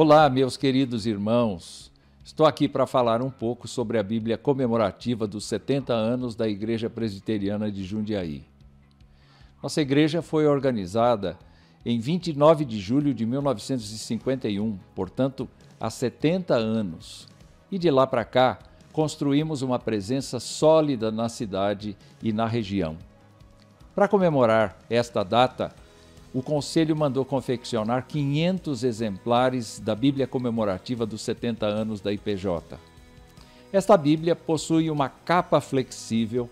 Olá, 0.00 0.30
meus 0.30 0.56
queridos 0.56 1.06
irmãos. 1.06 1.90
Estou 2.24 2.46
aqui 2.46 2.68
para 2.68 2.86
falar 2.86 3.20
um 3.20 3.30
pouco 3.30 3.66
sobre 3.66 3.98
a 3.98 4.02
Bíblia 4.04 4.38
comemorativa 4.38 5.26
dos 5.26 5.44
70 5.46 5.92
anos 5.92 6.36
da 6.36 6.46
Igreja 6.46 6.88
Presbiteriana 6.88 7.68
de 7.68 7.82
Jundiaí. 7.82 8.44
Nossa 9.60 9.80
igreja 9.80 10.22
foi 10.22 10.46
organizada 10.46 11.36
em 11.84 11.98
29 11.98 12.64
de 12.64 12.78
julho 12.78 13.12
de 13.12 13.26
1951, 13.26 14.78
portanto, 14.94 15.48
há 15.80 15.90
70 15.90 16.54
anos. 16.54 17.26
E 17.68 17.76
de 17.76 17.90
lá 17.90 18.06
para 18.06 18.24
cá, 18.24 18.60
construímos 18.92 19.62
uma 19.62 19.80
presença 19.80 20.38
sólida 20.38 21.10
na 21.10 21.28
cidade 21.28 21.96
e 22.22 22.32
na 22.32 22.46
região. 22.46 22.96
Para 23.96 24.06
comemorar 24.06 24.78
esta 24.88 25.24
data, 25.24 25.74
o 26.32 26.42
Conselho 26.42 26.94
mandou 26.94 27.24
confeccionar 27.24 28.06
500 28.06 28.84
exemplares 28.84 29.80
da 29.80 29.94
Bíblia 29.94 30.26
comemorativa 30.26 31.06
dos 31.06 31.22
70 31.22 31.66
anos 31.66 32.00
da 32.00 32.12
IPJ. 32.12 32.78
Esta 33.72 33.96
Bíblia 33.96 34.36
possui 34.36 34.90
uma 34.90 35.08
capa 35.08 35.60
flexível 35.60 36.48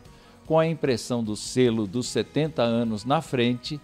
com 0.47 0.59
a 0.59 0.67
impressão 0.67 1.23
do 1.23 1.37
selo 1.37 1.87
dos 1.87 2.07
70 2.09 2.63
anos 2.63 3.05
na 3.05 3.21
frente 3.21 3.81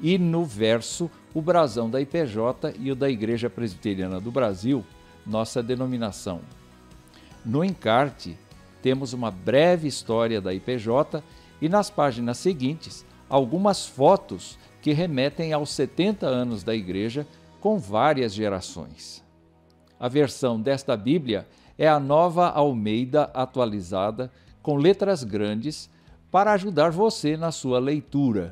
e 0.00 0.18
no 0.18 0.44
verso 0.44 1.10
o 1.34 1.40
brasão 1.40 1.88
da 1.88 2.00
IPJ 2.00 2.74
e 2.78 2.90
o 2.90 2.96
da 2.96 3.08
Igreja 3.08 3.48
Presbiteriana 3.48 4.20
do 4.20 4.30
Brasil, 4.30 4.84
nossa 5.26 5.62
denominação. 5.62 6.40
No 7.44 7.64
encarte, 7.64 8.36
temos 8.82 9.12
uma 9.12 9.30
breve 9.30 9.88
história 9.88 10.40
da 10.40 10.52
IPJ 10.52 11.22
e 11.60 11.68
nas 11.68 11.88
páginas 11.88 12.38
seguintes, 12.38 13.06
algumas 13.28 13.86
fotos 13.86 14.58
que 14.82 14.92
remetem 14.92 15.52
aos 15.52 15.70
70 15.70 16.26
anos 16.26 16.64
da 16.64 16.74
Igreja 16.74 17.26
com 17.60 17.78
várias 17.78 18.34
gerações. 18.34 19.22
A 19.98 20.08
versão 20.08 20.60
desta 20.60 20.96
Bíblia 20.96 21.46
é 21.78 21.88
a 21.88 22.00
nova 22.00 22.48
Almeida 22.48 23.30
atualizada, 23.32 24.30
com 24.60 24.76
letras 24.76 25.22
grandes, 25.22 25.88
para 26.30 26.52
ajudar 26.52 26.90
você 26.90 27.36
na 27.36 27.52
sua 27.52 27.78
leitura. 27.78 28.50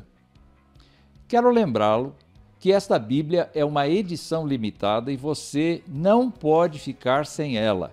Quero 1.26 1.50
lembrá-lo 1.50 2.14
que 2.60 2.72
esta 2.72 2.98
Bíblia 2.98 3.50
é 3.52 3.64
uma 3.64 3.88
edição 3.88 4.46
limitada 4.46 5.10
e 5.10 5.16
você 5.16 5.82
não 5.88 6.30
pode 6.30 6.78
ficar 6.78 7.26
sem 7.26 7.56
ela. 7.56 7.92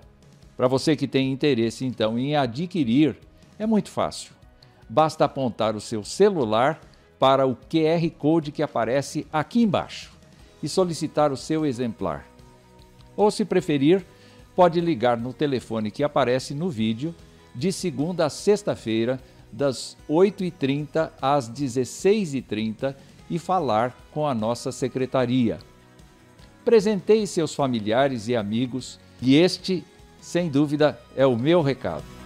Para 0.55 0.67
você 0.67 0.95
que 0.95 1.07
tem 1.07 1.31
interesse 1.31 1.85
então 1.85 2.19
em 2.19 2.35
adquirir, 2.35 3.17
é 3.57 3.65
muito 3.65 3.89
fácil. 3.89 4.33
Basta 4.87 5.25
apontar 5.25 5.75
o 5.75 5.81
seu 5.81 6.03
celular 6.03 6.79
para 7.19 7.47
o 7.47 7.55
QR 7.55 8.09
Code 8.17 8.51
que 8.51 8.63
aparece 8.63 9.25
aqui 9.31 9.63
embaixo 9.63 10.11
e 10.61 10.69
solicitar 10.69 11.31
o 11.31 11.37
seu 11.37 11.65
exemplar. 11.65 12.25
Ou, 13.15 13.31
se 13.31 13.43
preferir, 13.43 14.05
pode 14.55 14.79
ligar 14.79 15.17
no 15.17 15.33
telefone 15.33 15.91
que 15.91 16.03
aparece 16.03 16.53
no 16.53 16.69
vídeo 16.69 17.13
de 17.53 17.71
segunda 17.71 18.25
a 18.25 18.29
sexta-feira, 18.29 19.19
das 19.51 19.95
8h30 20.09 21.09
às 21.21 21.49
16h30 21.49 22.95
e 23.29 23.39
falar 23.39 23.95
com 24.11 24.27
a 24.27 24.35
nossa 24.35 24.71
secretaria. 24.71 25.57
Presenteie 26.65 27.25
seus 27.25 27.55
familiares 27.55 28.27
e 28.27 28.35
amigos 28.35 28.99
e 29.21 29.35
este, 29.35 29.83
sem 30.19 30.49
dúvida, 30.49 30.99
é 31.15 31.25
o 31.25 31.37
meu 31.37 31.61
recado. 31.61 32.16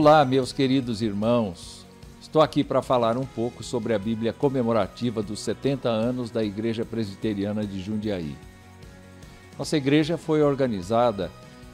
Olá, 0.00 0.24
meus 0.24 0.52
queridos 0.52 1.02
irmãos. 1.02 1.84
Estou 2.20 2.40
aqui 2.40 2.62
para 2.62 2.80
falar 2.80 3.18
um 3.18 3.26
pouco 3.26 3.64
sobre 3.64 3.92
a 3.92 3.98
Bíblia 3.98 4.32
comemorativa 4.32 5.24
dos 5.24 5.40
70 5.40 5.88
anos 5.88 6.30
da 6.30 6.44
Igreja 6.44 6.84
Presbiteriana 6.84 7.66
de 7.66 7.80
Jundiaí. 7.80 8.36
Nossa 9.58 9.76
igreja 9.76 10.16
foi 10.16 10.40
organizada 10.40 11.32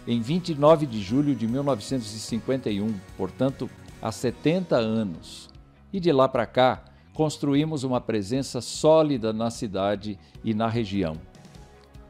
em 0.08 0.22
29 0.22 0.86
de 0.86 1.02
julho 1.02 1.34
de 1.34 1.46
1951, 1.46 2.94
portanto, 3.14 3.68
há 4.00 4.10
70 4.10 4.74
anos. 4.74 5.50
E 5.92 6.00
de 6.00 6.10
lá 6.10 6.26
para 6.26 6.46
cá, 6.46 6.82
construímos 7.12 7.84
uma 7.84 8.00
presença 8.00 8.62
sólida 8.62 9.34
na 9.34 9.50
cidade 9.50 10.18
e 10.42 10.54
na 10.54 10.66
região. 10.66 11.18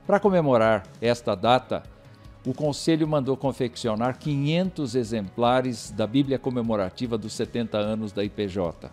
Para 0.06 0.20
comemorar 0.20 0.87
esta 1.00 1.34
data, 1.34 1.82
o 2.46 2.52
Conselho 2.52 3.08
mandou 3.08 3.37
confeccionar 3.37 4.19
500 4.19 4.94
exemplares 4.94 5.91
da 5.91 6.06
Bíblia 6.06 6.38
comemorativa 6.38 7.17
dos 7.17 7.32
70 7.32 7.79
anos 7.79 8.12
da 8.12 8.23
IPJ. 8.23 8.91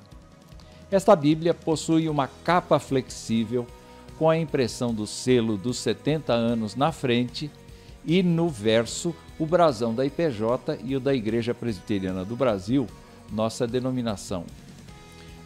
Esta 0.90 1.16
Bíblia 1.16 1.54
possui 1.54 2.08
uma 2.08 2.28
capa 2.28 2.80
flexível 2.80 3.68
com 4.18 4.30
a 4.30 4.38
impressão 4.38 4.94
do 4.94 5.06
selo 5.06 5.58
dos 5.58 5.78
70 5.80 6.32
anos 6.32 6.76
na 6.76 6.92
frente 6.92 7.52
e 8.06 8.24
no 8.24 8.48
verso 8.48 9.14
o 9.38 9.46
brasão 9.46 9.94
da 9.94 10.06
IPJ 10.06 10.80
e 10.84 10.96
o 10.96 11.00
da 11.00 11.14
Igreja 11.14 11.54
Presbiteriana 11.54 12.24
do 12.24 12.36
Brasil, 12.36 12.88
nossa 13.32 13.68
denominação. 13.68 14.46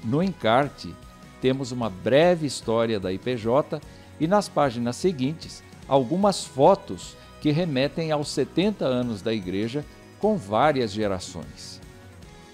No 0.03 0.21
encarte, 0.21 0.93
temos 1.41 1.71
uma 1.71 1.89
breve 1.89 2.45
história 2.45 2.99
da 2.99 3.11
IPJ 3.11 3.81
e 4.19 4.27
nas 4.27 4.47
páginas 4.47 4.95
seguintes 4.95 5.63
algumas 5.87 6.43
fotos 6.43 7.15
que 7.45 7.51
remetem 7.51 8.11
aos 8.11 8.29
70 8.29 8.85
anos 8.85 9.21
da 9.21 9.31
Igreja 9.31 9.85
com 10.17 10.35
várias 10.35 10.91
gerações. 10.91 11.79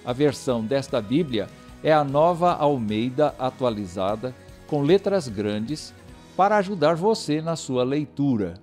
A 0.04 0.12
versão 0.12 0.66
desta 0.66 1.02
Bíblia 1.02 1.48
é 1.82 1.94
a 1.94 2.04
nova 2.04 2.52
Almeida 2.52 3.34
atualizada, 3.40 4.36
com 4.68 4.82
letras 4.82 5.30
grandes, 5.30 5.94
para 6.36 6.58
ajudar 6.58 6.96
você 6.96 7.42
na 7.42 7.56
sua 7.56 7.86
leitura. 7.86 8.56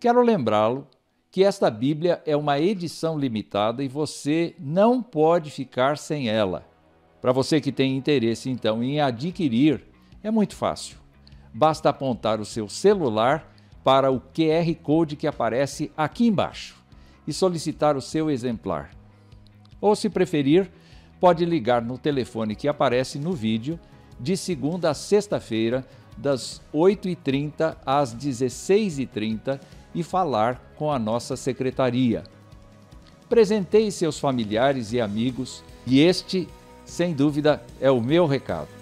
Quero 0.00 0.20
lembrá-lo 0.22 0.88
que 1.30 1.44
esta 1.44 1.70
Bíblia 1.70 2.20
é 2.26 2.36
uma 2.36 2.58
edição 2.58 3.16
limitada 3.16 3.84
e 3.84 3.88
você 3.88 4.56
não 4.58 5.00
pode 5.00 5.52
ficar 5.52 5.98
sem 5.98 6.28
ela. 6.28 6.66
Para 7.20 7.30
você 7.30 7.60
que 7.60 7.70
tem 7.70 7.96
interesse 7.96 8.50
então 8.50 8.82
em 8.82 9.00
adquirir, 9.00 9.84
é 10.20 10.32
muito 10.32 10.56
fácil. 10.56 10.98
Basta 11.54 11.90
apontar 11.90 12.40
o 12.40 12.44
seu 12.44 12.68
celular 12.68 13.54
para 13.86 14.10
o 14.10 14.20
QR 14.20 14.74
Code 14.82 15.14
que 15.14 15.28
aparece 15.28 15.92
aqui 15.96 16.26
embaixo 16.26 16.74
e 17.24 17.32
solicitar 17.32 17.96
o 17.96 18.00
seu 18.00 18.28
exemplar. 18.28 18.90
Ou, 19.80 19.94
se 19.94 20.10
preferir, 20.10 20.68
pode 21.20 21.44
ligar 21.44 21.80
no 21.80 21.96
telefone 21.96 22.56
que 22.56 22.66
aparece 22.66 23.16
no 23.16 23.32
vídeo 23.32 23.78
de 24.18 24.36
segunda 24.36 24.90
a 24.90 24.94
sexta-feira, 24.94 25.86
das 26.18 26.60
8h30 26.74 27.76
às 27.86 28.12
16h30 28.12 29.60
e 29.94 30.02
falar 30.02 30.60
com 30.74 30.90
a 30.90 30.98
nossa 30.98 31.36
secretaria. 31.36 32.24
Presenteie 33.28 33.92
seus 33.92 34.18
familiares 34.18 34.92
e 34.92 35.00
amigos 35.00 35.62
e 35.86 36.00
este, 36.00 36.48
sem 36.84 37.14
dúvida, 37.14 37.62
é 37.80 37.88
o 37.88 38.00
meu 38.00 38.26
recado. 38.26 38.75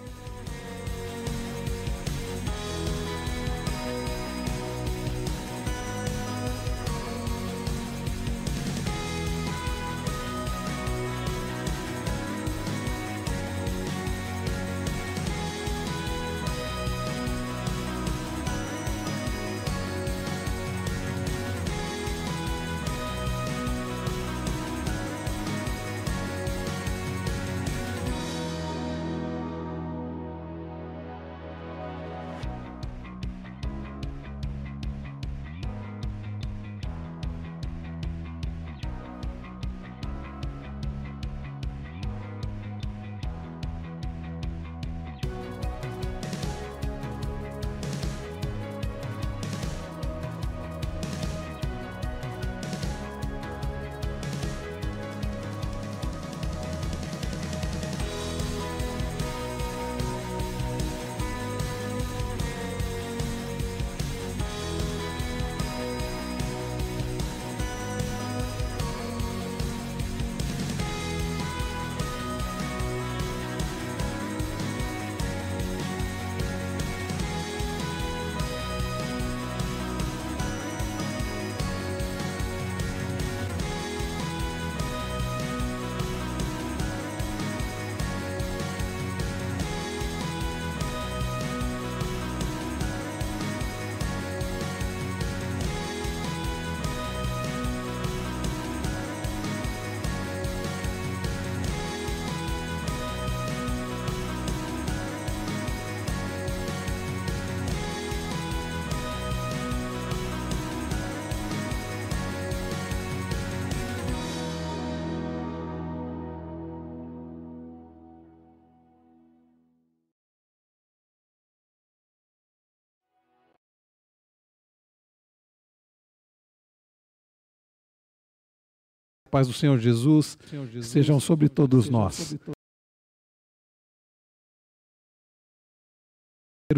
Paz 129.35 129.49
do 129.49 129.53
Senhor 129.53 129.81
Jesus, 129.81 130.39
Senhor 130.49 130.65
Jesus 130.69 130.87
sejam 130.87 131.19
sobre 131.19 131.49
todos 131.49 131.87
sejam 131.87 132.01
nós. 132.01 132.15
Sobre 132.15 132.55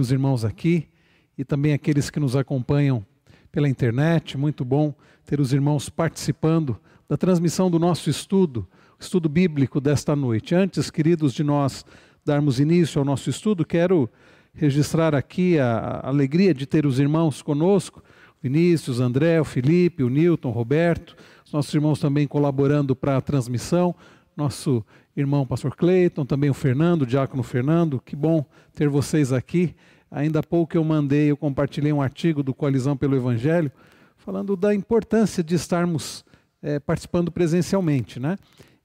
Os 0.01 0.11
irmãos 0.11 0.43
aqui 0.43 0.89
e 1.37 1.45
também 1.45 1.75
aqueles 1.75 2.09
que 2.09 2.19
nos 2.19 2.35
acompanham 2.35 3.05
pela 3.53 3.69
internet, 3.69 4.39
muito 4.39 4.65
bom 4.65 4.95
ter 5.27 5.39
os 5.39 5.53
irmãos 5.53 5.91
participando 5.91 6.81
da 7.07 7.19
transmissão 7.19 7.71
do 7.71 7.79
nosso 7.79 8.09
estudo, 8.09 8.67
estudo 8.99 9.29
bíblico 9.29 9.79
desta 9.79 10.17
noite. 10.17 10.55
Antes, 10.55 10.91
queridos, 10.91 11.35
de 11.35 11.45
nós 11.45 11.85
darmos 12.25 12.59
início 12.59 12.99
ao 12.99 13.05
nosso 13.05 13.29
estudo, 13.29 13.67
quero 13.67 14.09
registrar 14.55 15.15
aqui 15.15 15.59
a 15.59 16.01
alegria 16.03 16.55
de 16.55 16.65
ter 16.65 16.87
os 16.87 16.99
irmãos 16.99 17.43
conosco, 17.43 18.03
Vinícius, 18.43 18.99
André, 18.99 19.39
o 19.43 19.45
Felipe, 19.45 20.03
o 20.03 20.09
Newton, 20.09 20.49
o 20.49 20.53
Roberto, 20.53 21.17
os 21.47 21.53
nossos 21.53 21.73
irmãos 21.73 22.01
também 22.01 22.27
colaborando 22.27 22.97
para 22.97 23.17
a 23.17 23.21
transmissão, 23.21 23.95
nosso 24.37 24.85
irmão 25.17 25.47
pastor 25.47 25.77
Cleiton, 25.77 26.27
também 26.27 26.51
o 26.51 26.55
Fernando, 26.55 27.03
o 27.03 27.07
diácono 27.07 27.45
Fernando, 27.45 28.03
que 28.05 28.17
bom 28.17 28.45
ter 28.75 28.89
vocês 28.89 29.33
aqui. 29.33 29.73
Ainda 30.11 30.41
há 30.41 30.43
pouco 30.43 30.77
eu 30.77 30.83
mandei, 30.83 31.31
eu 31.31 31.37
compartilhei 31.37 31.93
um 31.93 32.03
artigo 32.03 32.43
do 32.43 32.53
Coalizão 32.53 32.97
pelo 32.97 33.15
Evangelho, 33.15 33.71
falando 34.17 34.57
da 34.57 34.75
importância 34.75 35.43
de 35.43 35.55
estarmos 35.55 36.25
é, 36.61 36.81
participando 36.81 37.31
presencialmente, 37.31 38.19
né? 38.19 38.37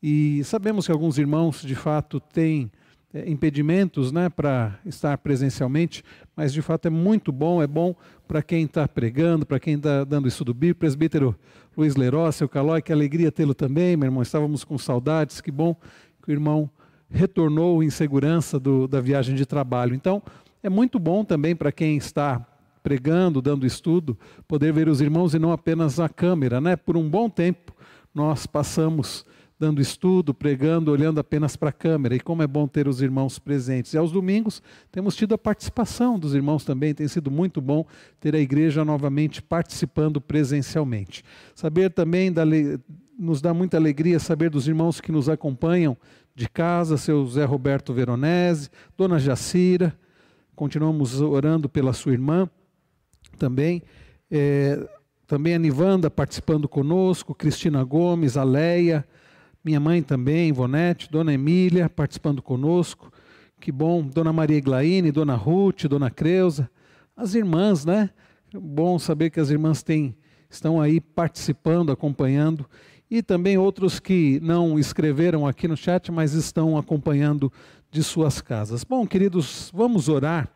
E 0.01 0.43
sabemos 0.43 0.85
que 0.85 0.91
alguns 0.91 1.17
irmãos, 1.17 1.63
de 1.63 1.73
fato, 1.73 2.19
têm 2.19 2.71
é, 3.11 3.27
impedimentos 3.29 4.11
né, 4.11 4.29
para 4.29 4.79
estar 4.85 5.17
presencialmente, 5.17 6.03
mas 6.35 6.53
de 6.53 6.61
fato 6.61 6.85
é 6.85 6.89
muito 6.91 7.31
bom, 7.31 7.61
é 7.61 7.67
bom 7.67 7.95
para 8.31 8.41
quem 8.41 8.63
está 8.63 8.87
pregando, 8.87 9.45
para 9.45 9.59
quem 9.59 9.73
está 9.73 10.05
dando 10.05 10.25
estudo 10.25 10.53
bíblico, 10.53 10.79
presbítero 10.79 11.35
Luiz 11.75 11.97
Leiró, 11.97 12.31
seu 12.31 12.47
Calói, 12.47 12.81
que 12.81 12.93
alegria 12.93 13.29
tê-lo 13.29 13.53
também, 13.53 13.97
meu 13.97 14.07
irmão, 14.07 14.21
estávamos 14.21 14.63
com 14.63 14.77
saudades, 14.77 15.41
que 15.41 15.51
bom 15.51 15.75
que 16.23 16.29
o 16.29 16.31
irmão 16.31 16.69
retornou 17.09 17.83
em 17.83 17.89
segurança 17.89 18.57
do, 18.57 18.87
da 18.87 19.01
viagem 19.01 19.35
de 19.35 19.45
trabalho. 19.45 19.93
Então, 19.93 20.23
é 20.63 20.69
muito 20.69 20.97
bom 20.97 21.25
também 21.25 21.53
para 21.53 21.73
quem 21.73 21.97
está 21.97 22.39
pregando, 22.81 23.41
dando 23.41 23.65
estudo, 23.65 24.17
poder 24.47 24.71
ver 24.71 24.87
os 24.87 25.01
irmãos 25.01 25.33
e 25.33 25.39
não 25.39 25.51
apenas 25.51 25.99
a 25.99 26.07
câmera, 26.07 26.61
né? 26.61 26.77
Por 26.77 26.95
um 26.95 27.09
bom 27.09 27.29
tempo 27.29 27.75
nós 28.15 28.47
passamos 28.47 29.25
dando 29.61 29.79
estudo, 29.79 30.33
pregando, 30.33 30.91
olhando 30.91 31.19
apenas 31.19 31.55
para 31.55 31.69
a 31.69 31.71
câmera. 31.71 32.15
E 32.15 32.19
como 32.19 32.41
é 32.41 32.47
bom 32.47 32.67
ter 32.67 32.87
os 32.87 32.99
irmãos 32.99 33.37
presentes. 33.37 33.93
E 33.93 33.97
aos 33.97 34.11
domingos 34.11 34.59
temos 34.91 35.15
tido 35.15 35.35
a 35.35 35.37
participação 35.37 36.17
dos 36.17 36.33
irmãos 36.33 36.65
também, 36.65 36.95
tem 36.95 37.07
sido 37.07 37.29
muito 37.29 37.61
bom 37.61 37.85
ter 38.19 38.33
a 38.33 38.39
igreja 38.39 38.83
novamente 38.83 39.39
participando 39.39 40.19
presencialmente. 40.19 41.23
Saber 41.53 41.91
também, 41.91 42.31
da, 42.31 42.41
nos 43.19 43.39
dá 43.39 43.53
muita 43.53 43.77
alegria 43.77 44.19
saber 44.19 44.49
dos 44.49 44.67
irmãos 44.67 44.99
que 44.99 45.11
nos 45.11 45.29
acompanham 45.29 45.95
de 46.33 46.49
casa, 46.49 46.97
seu 46.97 47.23
Zé 47.27 47.45
Roberto 47.45 47.93
Veronese, 47.93 48.67
Dona 48.97 49.19
Jacira, 49.19 49.95
continuamos 50.55 51.21
orando 51.21 51.69
pela 51.69 51.93
sua 51.93 52.13
irmã 52.13 52.49
também. 53.37 53.83
É, 54.31 54.89
também 55.27 55.53
a 55.53 55.59
Nivanda 55.59 56.09
participando 56.09 56.67
conosco, 56.67 57.35
Cristina 57.35 57.83
Gomes, 57.83 58.37
a 58.37 58.43
Leia, 58.43 59.05
minha 59.63 59.79
mãe 59.79 60.01
também, 60.01 60.49
Ivonete, 60.49 61.09
Dona 61.11 61.33
Emília, 61.33 61.89
participando 61.89 62.41
conosco. 62.41 63.11
Que 63.59 63.71
bom, 63.71 64.01
Dona 64.01 64.33
Maria 64.33 64.57
Iglaine, 64.57 65.11
Dona 65.11 65.35
Ruth, 65.35 65.85
Dona 65.85 66.09
Creuza, 66.09 66.69
as 67.15 67.35
irmãs, 67.35 67.85
né? 67.85 68.09
Bom 68.53 68.97
saber 68.97 69.29
que 69.29 69.39
as 69.39 69.51
irmãs 69.51 69.83
têm, 69.83 70.15
estão 70.49 70.81
aí 70.81 70.99
participando, 70.99 71.91
acompanhando. 71.91 72.65
E 73.09 73.21
também 73.21 73.57
outros 73.57 73.99
que 73.99 74.39
não 74.41 74.79
escreveram 74.79 75.45
aqui 75.45 75.67
no 75.67 75.77
chat, 75.77 76.11
mas 76.11 76.33
estão 76.33 76.77
acompanhando 76.77 77.51
de 77.91 78.01
suas 78.03 78.41
casas. 78.41 78.83
Bom, 78.83 79.05
queridos, 79.05 79.69
vamos 79.73 80.09
orar. 80.09 80.49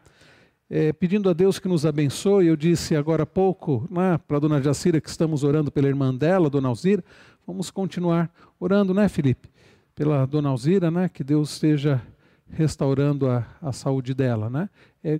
É, 0.69 0.91
pedindo 0.91 1.29
a 1.29 1.33
Deus 1.33 1.59
que 1.59 1.67
nos 1.67 1.85
abençoe. 1.85 2.47
Eu 2.47 2.55
disse 2.55 2.95
agora 2.95 3.23
há 3.23 3.25
pouco 3.25 3.87
né, 3.89 4.17
para 4.17 4.37
a 4.37 4.39
dona 4.39 4.61
Jacira 4.61 4.99
que 4.99 5.09
estamos 5.09 5.43
orando 5.43 5.71
pela 5.71 5.87
irmã 5.87 6.13
dela, 6.13 6.49
dona 6.49 6.69
Alzira. 6.69 7.03
Vamos 7.45 7.69
continuar 7.69 8.31
orando, 8.59 8.93
né, 8.93 9.07
Felipe? 9.07 9.49
Pela 9.93 10.25
dona 10.25 10.49
Alzira, 10.49 10.89
né? 10.89 11.07
Que 11.07 11.23
Deus 11.23 11.51
esteja 11.51 12.01
restaurando 12.49 13.29
a, 13.29 13.45
a 13.61 13.71
saúde 13.71 14.13
dela, 14.13 14.49
né? 14.49 14.69
É, 15.03 15.19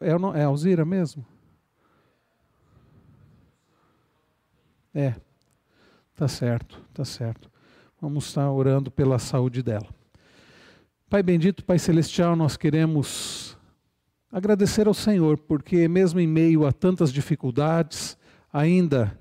é, 0.00 0.40
é 0.40 0.44
Alzira 0.44 0.84
mesmo? 0.84 1.24
É, 4.94 5.14
tá 6.14 6.28
certo, 6.28 6.80
tá 6.94 7.04
certo. 7.04 7.50
Vamos 8.00 8.26
estar 8.26 8.48
orando 8.50 8.90
pela 8.90 9.18
saúde 9.18 9.62
dela. 9.62 9.88
Pai 11.10 11.22
bendito, 11.22 11.64
Pai 11.64 11.78
celestial, 11.78 12.36
nós 12.36 12.56
queremos 12.56 13.53
agradecer 14.34 14.88
ao 14.88 14.94
Senhor, 14.94 15.38
porque 15.38 15.86
mesmo 15.86 16.18
em 16.18 16.26
meio 16.26 16.66
a 16.66 16.72
tantas 16.72 17.12
dificuldades, 17.12 18.18
ainda, 18.52 19.16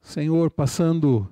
Senhor, 0.00 0.52
passando 0.52 1.28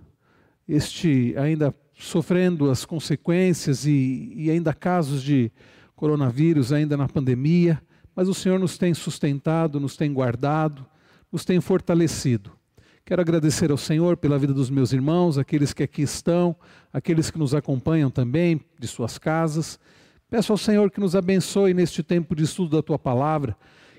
este, 0.68 1.32
ainda 1.38 1.72
sofrendo 1.96 2.68
as 2.68 2.84
consequências 2.84 3.86
e, 3.86 4.32
e 4.34 4.50
ainda 4.50 4.74
casos 4.74 5.22
de 5.22 5.52
coronavírus, 5.94 6.72
ainda 6.72 6.96
na 6.96 7.06
pandemia, 7.06 7.80
mas 8.16 8.28
o 8.28 8.34
Senhor 8.34 8.58
nos 8.58 8.76
tem 8.76 8.92
sustentado, 8.92 9.78
nos 9.78 9.96
tem 9.96 10.12
guardado, 10.12 10.84
nos 11.30 11.44
tem 11.44 11.60
fortalecido. 11.60 12.50
Quero 13.04 13.22
agradecer 13.22 13.70
ao 13.70 13.76
Senhor 13.76 14.16
pela 14.16 14.40
vida 14.40 14.52
dos 14.52 14.70
meus 14.70 14.92
irmãos, 14.92 15.38
aqueles 15.38 15.72
que 15.72 15.84
aqui 15.84 16.02
estão, 16.02 16.56
aqueles 16.92 17.30
que 17.30 17.38
nos 17.38 17.54
acompanham 17.54 18.10
também 18.10 18.60
de 18.76 18.88
suas 18.88 19.18
casas. 19.18 19.78
Peço 20.28 20.52
ao 20.52 20.58
Senhor 20.58 20.90
que 20.90 21.00
nos 21.00 21.14
abençoe 21.14 21.74
neste 21.74 22.02
tempo 22.02 22.34
de 22.34 22.44
estudo 22.44 22.76
da 22.76 22.82
tua 22.82 22.98
palavra, 22.98 23.56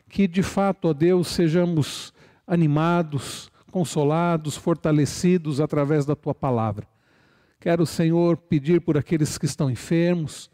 que 0.10 0.28
de 0.28 0.44
fato, 0.44 0.90
ó 0.90 0.94
Deus, 0.94 1.28
sejamos 1.28 2.14
animados, 2.46 3.50
consolados, 3.72 4.56
fortalecidos 4.56 5.60
através 5.60 6.06
da 6.06 6.16
tua 6.16 6.34
palavra. 6.34 6.88
Quero, 7.60 7.86
Senhor, 7.86 8.38
pedir 8.38 8.82
por 8.82 8.98
aqueles 8.98 9.38
que 9.38 9.46
estão 9.46 9.72
enfermos. 9.72 10.50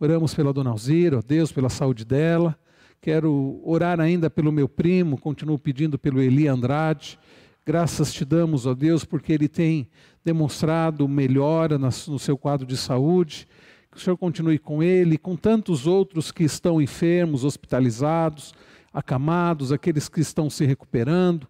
Oramos 0.00 0.34
pela 0.34 0.52
dona 0.52 0.70
Alzira, 0.70 1.18
ó 1.18 1.22
Deus, 1.22 1.52
pela 1.52 1.68
saúde 1.68 2.04
dela. 2.04 2.58
Quero 3.00 3.60
orar 3.64 4.00
ainda 4.00 4.30
pelo 4.30 4.50
meu 4.50 4.68
primo, 4.68 5.18
continuo 5.18 5.58
pedindo 5.58 5.98
pelo 5.98 6.22
Eli 6.22 6.48
Andrade. 6.48 7.18
Graças 7.66 8.12
te 8.12 8.24
damos, 8.24 8.66
ó 8.66 8.74
Deus, 8.74 9.04
porque 9.04 9.32
ele 9.32 9.46
tem 9.46 9.88
demonstrado 10.24 11.06
melhora 11.06 11.78
no 11.78 12.18
seu 12.18 12.36
quadro 12.36 12.66
de 12.66 12.76
saúde. 12.76 13.46
Que 13.94 14.00
o 14.00 14.02
Senhor 14.02 14.16
continue 14.16 14.58
com 14.58 14.82
ele, 14.82 15.16
com 15.16 15.36
tantos 15.36 15.86
outros 15.86 16.32
que 16.32 16.44
estão 16.44 16.82
enfermos, 16.82 17.44
hospitalizados, 17.44 18.52
acamados, 18.92 19.72
aqueles 19.72 20.08
que 20.08 20.20
estão 20.20 20.50
se 20.50 20.66
recuperando. 20.66 21.46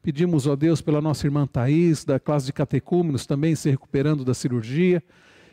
Pedimos, 0.00 0.46
ó 0.46 0.54
Deus, 0.54 0.80
pela 0.80 1.02
nossa 1.02 1.26
irmã 1.26 1.46
Thais, 1.46 2.04
da 2.04 2.20
classe 2.20 2.46
de 2.46 2.52
catecúmenos, 2.52 3.26
também 3.26 3.54
se 3.54 3.68
recuperando 3.68 4.24
da 4.24 4.32
cirurgia. 4.32 5.02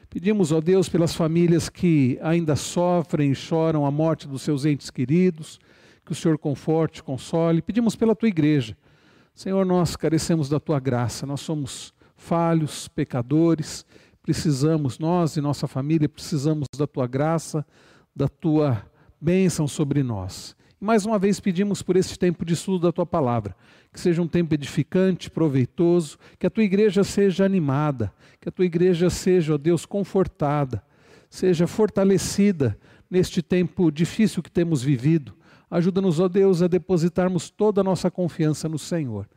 Pedimos, 0.09 0.51
ó 0.51 0.61
Deus, 0.61 0.87
pelas 0.87 1.15
famílias 1.15 1.67
que 1.67 2.17
ainda 2.21 2.55
sofrem 2.55 3.31
e 3.31 3.35
choram 3.35 3.85
a 3.85 3.91
morte 3.91 4.27
dos 4.27 4.43
seus 4.43 4.63
entes 4.63 4.89
queridos, 4.89 5.59
que 6.05 6.11
o 6.11 6.15
Senhor 6.15 6.37
conforte, 6.37 7.03
console. 7.03 7.61
Pedimos 7.61 7.95
pela 7.95 8.15
tua 8.15 8.29
igreja 8.29 8.77
Senhor, 9.35 9.65
nós 9.65 9.97
carecemos 9.97 10.47
da 10.47 10.61
tua 10.61 10.79
graça, 10.79 11.25
nós 11.25 11.41
somos 11.41 11.93
falhos, 12.15 12.87
pecadores, 12.87 13.85
precisamos, 14.25 14.97
nós 14.97 15.37
e 15.37 15.41
nossa 15.41 15.67
família, 15.67 16.09
precisamos 16.09 16.67
da 16.75 16.87
tua 16.87 17.05
graça, 17.05 17.65
da 18.15 18.27
tua 18.27 18.81
bênção 19.21 19.67
sobre 19.67 20.01
nós. 20.01 20.55
E 20.81 20.83
mais 20.83 21.05
uma 21.05 21.19
vez 21.19 21.39
pedimos 21.39 21.83
por 21.83 21.95
esse 21.95 22.17
tempo 22.17 22.43
de 22.43 22.53
estudo 22.53 22.87
da 22.87 22.91
tua 22.91 23.05
palavra, 23.05 23.55
que 23.93 23.99
seja 23.99 24.21
um 24.21 24.27
tempo 24.27 24.53
edificante, 24.53 25.29
proveitoso, 25.29 26.17
que 26.39 26.47
a 26.47 26.49
tua 26.49 26.63
igreja 26.63 27.03
seja 27.03 27.45
animada, 27.45 28.11
que 28.41 28.49
a 28.49 28.51
tua 28.51 28.65
igreja 28.65 29.09
seja, 29.09 29.53
ó 29.53 29.57
Deus, 29.57 29.85
confortada, 29.85 30.83
seja 31.29 31.67
fortalecida 31.67 32.77
neste 33.09 33.41
tempo 33.41 33.91
difícil 33.91 34.41
que 34.41 34.51
temos 34.51 34.81
vivido 34.81 35.35
Ajuda-nos, 35.69 36.19
ó 36.19 36.27
Deus, 36.27 36.61
a 36.61 36.67
depositarmos 36.67 37.49
toda 37.49 37.81
a 37.81 37.83
nossa 37.83 38.11
confiança 38.11 38.69
no 38.69 38.77
Senhor. 38.77 39.27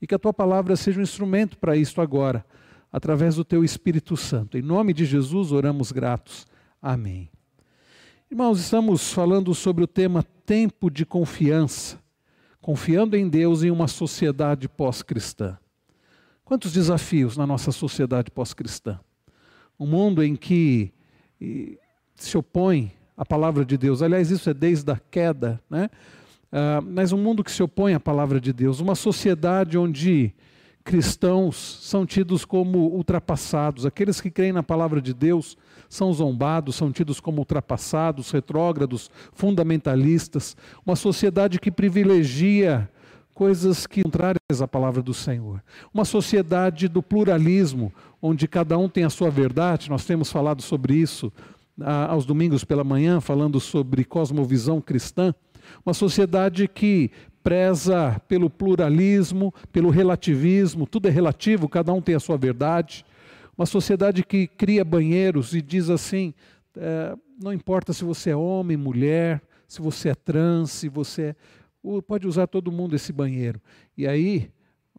E 0.00 0.06
que 0.06 0.14
a 0.14 0.18
tua 0.18 0.32
palavra 0.32 0.76
seja 0.76 1.00
um 1.00 1.02
instrumento 1.02 1.58
para 1.58 1.76
isto 1.76 2.00
agora, 2.00 2.44
através 2.92 3.36
do 3.36 3.44
teu 3.44 3.64
Espírito 3.64 4.16
Santo. 4.16 4.56
Em 4.58 4.62
nome 4.62 4.92
de 4.92 5.04
Jesus 5.04 5.52
oramos 5.52 5.92
gratos. 5.92 6.46
Amém. 6.80 7.30
Irmãos, 8.30 8.60
estamos 8.60 9.12
falando 9.12 9.54
sobre 9.54 9.84
o 9.84 9.86
tema 9.86 10.22
tempo 10.44 10.90
de 10.90 11.06
confiança, 11.06 11.98
confiando 12.60 13.16
em 13.16 13.28
Deus 13.28 13.62
em 13.62 13.70
uma 13.70 13.88
sociedade 13.88 14.68
pós-cristã. 14.68 15.58
Quantos 16.44 16.72
desafios 16.72 17.36
na 17.36 17.46
nossa 17.46 17.72
sociedade 17.72 18.30
pós-cristã? 18.30 18.98
Um 19.78 19.86
mundo 19.86 20.22
em 20.22 20.34
que 20.34 20.92
se 22.16 22.36
opõe 22.36 22.92
a 23.16 23.24
palavra 23.24 23.64
de 23.64 23.76
Deus. 23.76 24.02
Aliás, 24.02 24.30
isso 24.30 24.48
é 24.48 24.54
desde 24.54 24.90
a 24.90 24.98
queda, 25.10 25.60
né? 25.68 25.90
Uh, 26.50 26.80
mas 26.82 27.12
um 27.12 27.18
mundo 27.18 27.44
que 27.44 27.50
se 27.50 27.62
opõe 27.62 27.92
à 27.92 28.00
palavra 28.00 28.40
de 28.40 28.52
Deus, 28.52 28.80
uma 28.80 28.94
sociedade 28.94 29.76
onde 29.76 30.32
cristãos 30.88 31.80
são 31.82 32.06
tidos 32.06 32.46
como 32.46 32.78
ultrapassados, 32.78 33.84
aqueles 33.84 34.22
que 34.22 34.30
creem 34.30 34.54
na 34.54 34.62
palavra 34.62 35.02
de 35.02 35.12
Deus 35.12 35.54
são 35.86 36.10
zombados, 36.14 36.76
são 36.76 36.90
tidos 36.90 37.20
como 37.20 37.40
ultrapassados, 37.40 38.30
retrógrados, 38.30 39.10
fundamentalistas, 39.34 40.56
uma 40.86 40.96
sociedade 40.96 41.60
que 41.60 41.70
privilegia 41.70 42.88
coisas 43.34 43.86
que 43.86 44.02
contrárias 44.02 44.62
à 44.62 44.66
palavra 44.66 45.02
do 45.02 45.12
Senhor. 45.12 45.62
Uma 45.92 46.06
sociedade 46.06 46.88
do 46.88 47.02
pluralismo, 47.02 47.92
onde 48.22 48.48
cada 48.48 48.78
um 48.78 48.88
tem 48.88 49.04
a 49.04 49.10
sua 49.10 49.28
verdade, 49.28 49.90
nós 49.90 50.06
temos 50.06 50.32
falado 50.32 50.62
sobre 50.62 50.94
isso 50.94 51.30
aos 52.08 52.24
domingos 52.24 52.64
pela 52.64 52.82
manhã, 52.82 53.20
falando 53.20 53.60
sobre 53.60 54.04
cosmovisão 54.04 54.80
cristã, 54.80 55.34
uma 55.84 55.94
sociedade 55.94 56.66
que 56.68 57.10
preza 57.42 58.20
pelo 58.28 58.50
pluralismo, 58.50 59.54
pelo 59.72 59.90
relativismo, 59.90 60.86
tudo 60.86 61.08
é 61.08 61.10
relativo, 61.10 61.68
cada 61.68 61.92
um 61.92 62.02
tem 62.02 62.14
a 62.14 62.20
sua 62.20 62.36
verdade. 62.36 63.04
Uma 63.56 63.66
sociedade 63.66 64.22
que 64.22 64.46
cria 64.46 64.84
banheiros 64.84 65.54
e 65.54 65.62
diz 65.62 65.90
assim: 65.90 66.34
é, 66.76 67.16
não 67.42 67.52
importa 67.52 67.92
se 67.92 68.04
você 68.04 68.30
é 68.30 68.36
homem, 68.36 68.76
mulher, 68.76 69.42
se 69.66 69.80
você 69.80 70.10
é 70.10 70.14
trans, 70.14 70.70
se 70.70 70.88
você 70.88 71.22
é. 71.22 71.34
Pode 72.06 72.26
usar 72.26 72.46
todo 72.46 72.72
mundo 72.72 72.94
esse 72.94 73.12
banheiro. 73.12 73.60
E 73.96 74.06
aí, 74.06 74.50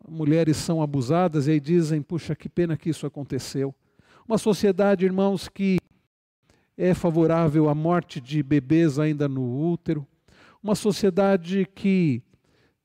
mulheres 0.08 0.58
são 0.58 0.82
abusadas 0.82 1.48
e 1.48 1.52
aí 1.52 1.60
dizem: 1.60 2.02
puxa, 2.02 2.36
que 2.36 2.50
pena 2.50 2.76
que 2.76 2.90
isso 2.90 3.06
aconteceu. 3.06 3.76
Uma 4.28 4.38
sociedade, 4.38 5.06
irmãos, 5.06 5.48
que 5.48 5.78
é 6.78 6.94
favorável 6.94 7.68
à 7.68 7.76
morte 7.76 8.22
de 8.22 8.42
bebês 8.42 8.98
ainda 8.98 9.28
no 9.28 9.72
útero, 9.72 10.08
uma 10.62 10.76
sociedade 10.76 11.66
que 11.74 12.22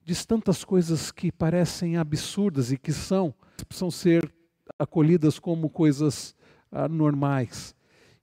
diz 0.04 0.24
tantas 0.24 0.64
coisas 0.64 1.10
que 1.10 1.32
parecem 1.32 1.96
absurdas 1.96 2.70
e 2.70 2.78
que 2.78 2.92
são, 2.92 3.34
precisam 3.66 3.90
ser 3.90 4.32
acolhidas 4.78 5.38
como 5.38 5.70
coisas 5.70 6.34
ah, 6.70 6.88
normais. 6.88 7.74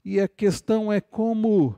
E 0.03 0.19
a 0.19 0.27
questão 0.27 0.91
é 0.91 1.01
como 1.01 1.75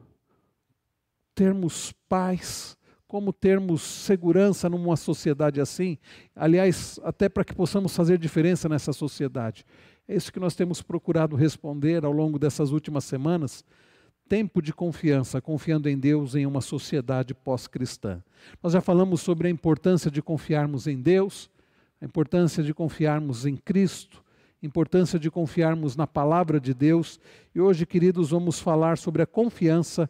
termos 1.34 1.94
paz, 2.08 2.78
como 3.08 3.34
termos 3.34 3.82
segurança 3.82 4.70
numa 4.70 4.96
sociedade 4.96 5.60
assim, 5.60 5.98
aliás, 6.36 7.00
até 7.04 7.28
para 7.30 7.44
que 7.44 7.54
possamos 7.54 7.96
fazer 7.96 8.18
diferença 8.18 8.70
nessa 8.70 8.94
sociedade. 8.94 9.66
É 10.08 10.16
isso 10.16 10.32
que 10.32 10.40
nós 10.40 10.56
temos 10.56 10.82
procurado 10.82 11.36
responder 11.36 12.04
ao 12.04 12.12
longo 12.12 12.38
dessas 12.38 12.72
últimas 12.72 13.04
semanas. 13.06 13.64
Tempo 14.34 14.64
de 14.64 14.74
confiança, 14.74 15.40
confiando 15.40 15.88
em 15.88 15.96
Deus 15.96 16.34
em 16.34 16.48
uma 16.48 16.60
sociedade 16.60 17.36
pós-cristã. 17.36 18.20
Nós 18.64 18.74
já 18.74 18.82
falamos 18.82 19.22
sobre 19.22 19.48
a 19.48 19.52
importância 19.52 20.10
de 20.10 20.24
confiarmos 20.24 20.88
em 20.88 21.00
Deus, 21.00 21.52
a 22.02 22.06
importância 22.06 22.64
de 22.64 22.74
confiarmos 22.74 23.46
em 23.46 23.56
Cristo, 23.56 24.24
a 24.64 24.66
importância 24.66 25.20
de 25.20 25.30
confiarmos 25.30 25.96
na 25.96 26.08
palavra 26.08 26.60
de 26.60 26.74
Deus. 26.74 27.20
E 27.54 27.62
hoje, 27.62 27.86
queridos, 27.86 28.32
vamos 28.32 28.60
falar 28.60 28.98
sobre 28.98 29.22
a 29.22 29.28
confiança 29.28 30.10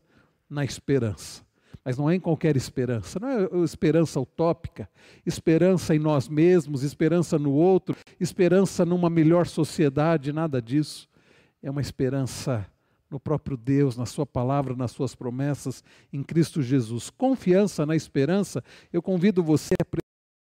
na 0.49 0.63
esperança. 0.63 1.43
Mas 1.83 1.97
não 1.97 2.09
é 2.09 2.15
em 2.15 2.19
qualquer 2.21 2.55
esperança, 2.55 3.19
não 3.19 3.27
é 3.27 3.65
esperança 3.65 4.21
utópica, 4.21 4.89
esperança 5.25 5.93
em 5.93 5.99
nós 5.99 6.29
mesmos, 6.29 6.81
esperança 6.81 7.37
no 7.37 7.51
outro, 7.51 7.93
esperança 8.21 8.85
numa 8.85 9.09
melhor 9.09 9.47
sociedade, 9.47 10.31
nada 10.31 10.61
disso. 10.61 11.09
É 11.61 11.69
uma 11.69 11.81
esperança 11.81 12.65
no 13.13 13.19
próprio 13.19 13.55
Deus, 13.55 13.95
na 13.95 14.07
Sua 14.07 14.25
palavra, 14.25 14.75
nas 14.75 14.91
Suas 14.91 15.13
promessas, 15.13 15.83
em 16.11 16.23
Cristo 16.23 16.63
Jesus. 16.63 17.11
Confiança 17.11 17.85
na 17.85 17.95
esperança, 17.95 18.63
eu 18.91 19.03
convido 19.03 19.43
você 19.43 19.75
a 19.79 19.85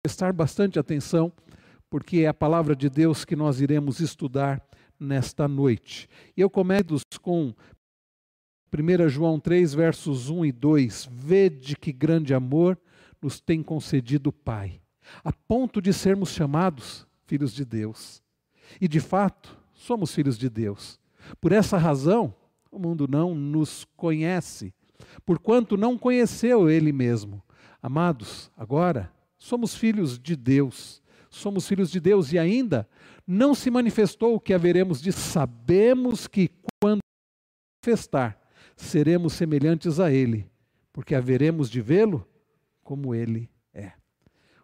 prestar 0.03 0.33
bastante 0.33 0.79
atenção, 0.79 1.31
porque 1.87 2.21
é 2.21 2.27
a 2.27 2.33
palavra 2.33 2.75
de 2.75 2.89
Deus 2.89 3.23
que 3.23 3.35
nós 3.35 3.61
iremos 3.61 3.99
estudar 3.99 4.61
nesta 4.99 5.47
noite. 5.47 6.09
E 6.35 6.41
eu 6.41 6.49
começo 6.49 7.03
com 7.21 7.53
1 8.73 9.07
João 9.07 9.39
3, 9.39 9.75
versos 9.75 10.31
1 10.31 10.45
e 10.45 10.51
2. 10.51 11.09
Vede 11.11 11.77
que 11.77 11.91
grande 11.91 12.33
amor 12.33 12.75
nos 13.21 13.39
tem 13.39 13.61
concedido 13.61 14.31
o 14.31 14.33
Pai, 14.33 14.81
a 15.23 15.31
ponto 15.31 15.79
de 15.79 15.93
sermos 15.93 16.29
chamados 16.31 17.07
filhos 17.27 17.53
de 17.53 17.63
Deus. 17.63 18.23
E 18.81 18.87
de 18.87 18.99
fato, 18.99 19.55
somos 19.75 20.13
filhos 20.15 20.39
de 20.39 20.49
Deus. 20.49 20.99
Por 21.39 21.51
essa 21.51 21.77
razão, 21.77 22.33
o 22.73 22.79
mundo 22.79 23.07
não 23.07 23.35
nos 23.35 23.85
conhece, 23.95 24.73
porquanto 25.25 25.77
não 25.77 25.97
conheceu 25.97 26.69
Ele 26.69 26.91
mesmo. 26.91 27.41
Amados, 27.81 28.51
agora 28.57 29.11
somos 29.37 29.75
filhos 29.75 30.17
de 30.17 30.35
Deus. 30.35 31.01
Somos 31.29 31.67
filhos 31.67 31.89
de 31.89 31.99
Deus 31.99 32.31
e 32.31 32.39
ainda 32.39 32.87
não 33.25 33.53
se 33.53 33.69
manifestou 33.69 34.35
o 34.35 34.39
que 34.39 34.53
haveremos 34.53 35.01
de 35.01 35.11
sabemos 35.11 36.27
que 36.27 36.49
quando 36.81 36.99
manifestar 37.83 38.39
seremos 38.75 39.33
semelhantes 39.33 39.99
a 39.99 40.11
Ele, 40.11 40.49
porque 40.91 41.15
haveremos 41.15 41.69
de 41.69 41.81
vê-lo 41.81 42.27
como 42.83 43.13
Ele 43.13 43.49
é. 43.73 43.93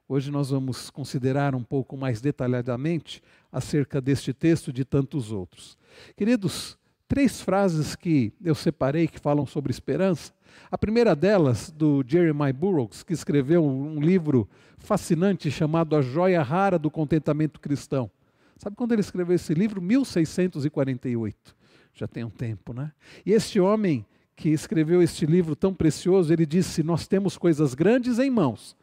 Hoje 0.08 0.32
nós 0.32 0.50
vamos 0.50 0.90
considerar 0.90 1.54
um 1.54 1.64
pouco 1.64 1.96
mais 1.96 2.22
detalhadamente 2.22 3.22
acerca 3.52 4.02
deste 4.02 4.34
texto 4.34 4.70
e 4.70 4.74
de 4.74 4.86
tantos 4.86 5.32
outros. 5.32 5.78
Queridos, 6.16 6.79
três 7.10 7.42
frases 7.42 7.96
que 7.96 8.32
eu 8.42 8.54
separei 8.54 9.08
que 9.08 9.20
falam 9.20 9.46
sobre 9.46 9.72
esperança. 9.72 10.32
A 10.72 10.78
primeira 10.78 11.16
delas, 11.16 11.72
do 11.72 12.04
Jeremiah 12.08 12.54
Burroughs, 12.54 13.02
que 13.02 13.14
escreveu 13.14 13.66
um 13.66 14.00
livro 14.00 14.48
fascinante 14.78 15.50
chamado 15.50 15.96
A 15.96 16.02
Joia 16.02 16.44
Rara 16.44 16.78
do 16.78 16.92
Contentamento 16.92 17.60
Cristão. 17.60 18.10
Sabe 18.58 18.76
quando 18.76 18.92
ele 18.92 19.02
escreveu 19.02 19.36
esse 19.36 19.56
livro? 19.56 19.82
1648. 19.82 21.56
Já 21.96 22.08
tem 22.08 22.24
um 22.24 22.30
tempo, 22.30 22.74
né? 22.74 22.92
E 23.26 23.34
este 23.34 23.60
homem 23.60 24.06
que 24.36 24.50
escreveu 24.50 25.02
este 25.02 25.26
livro 25.26 25.56
tão 25.56 25.74
precioso, 25.74 26.32
ele 26.32 26.46
disse: 26.46 26.84
Nós 26.84 27.08
temos 27.08 27.38
coisas 27.38 27.74
grandes 27.74 28.20
em 28.20 28.30
mãos, 28.30 28.78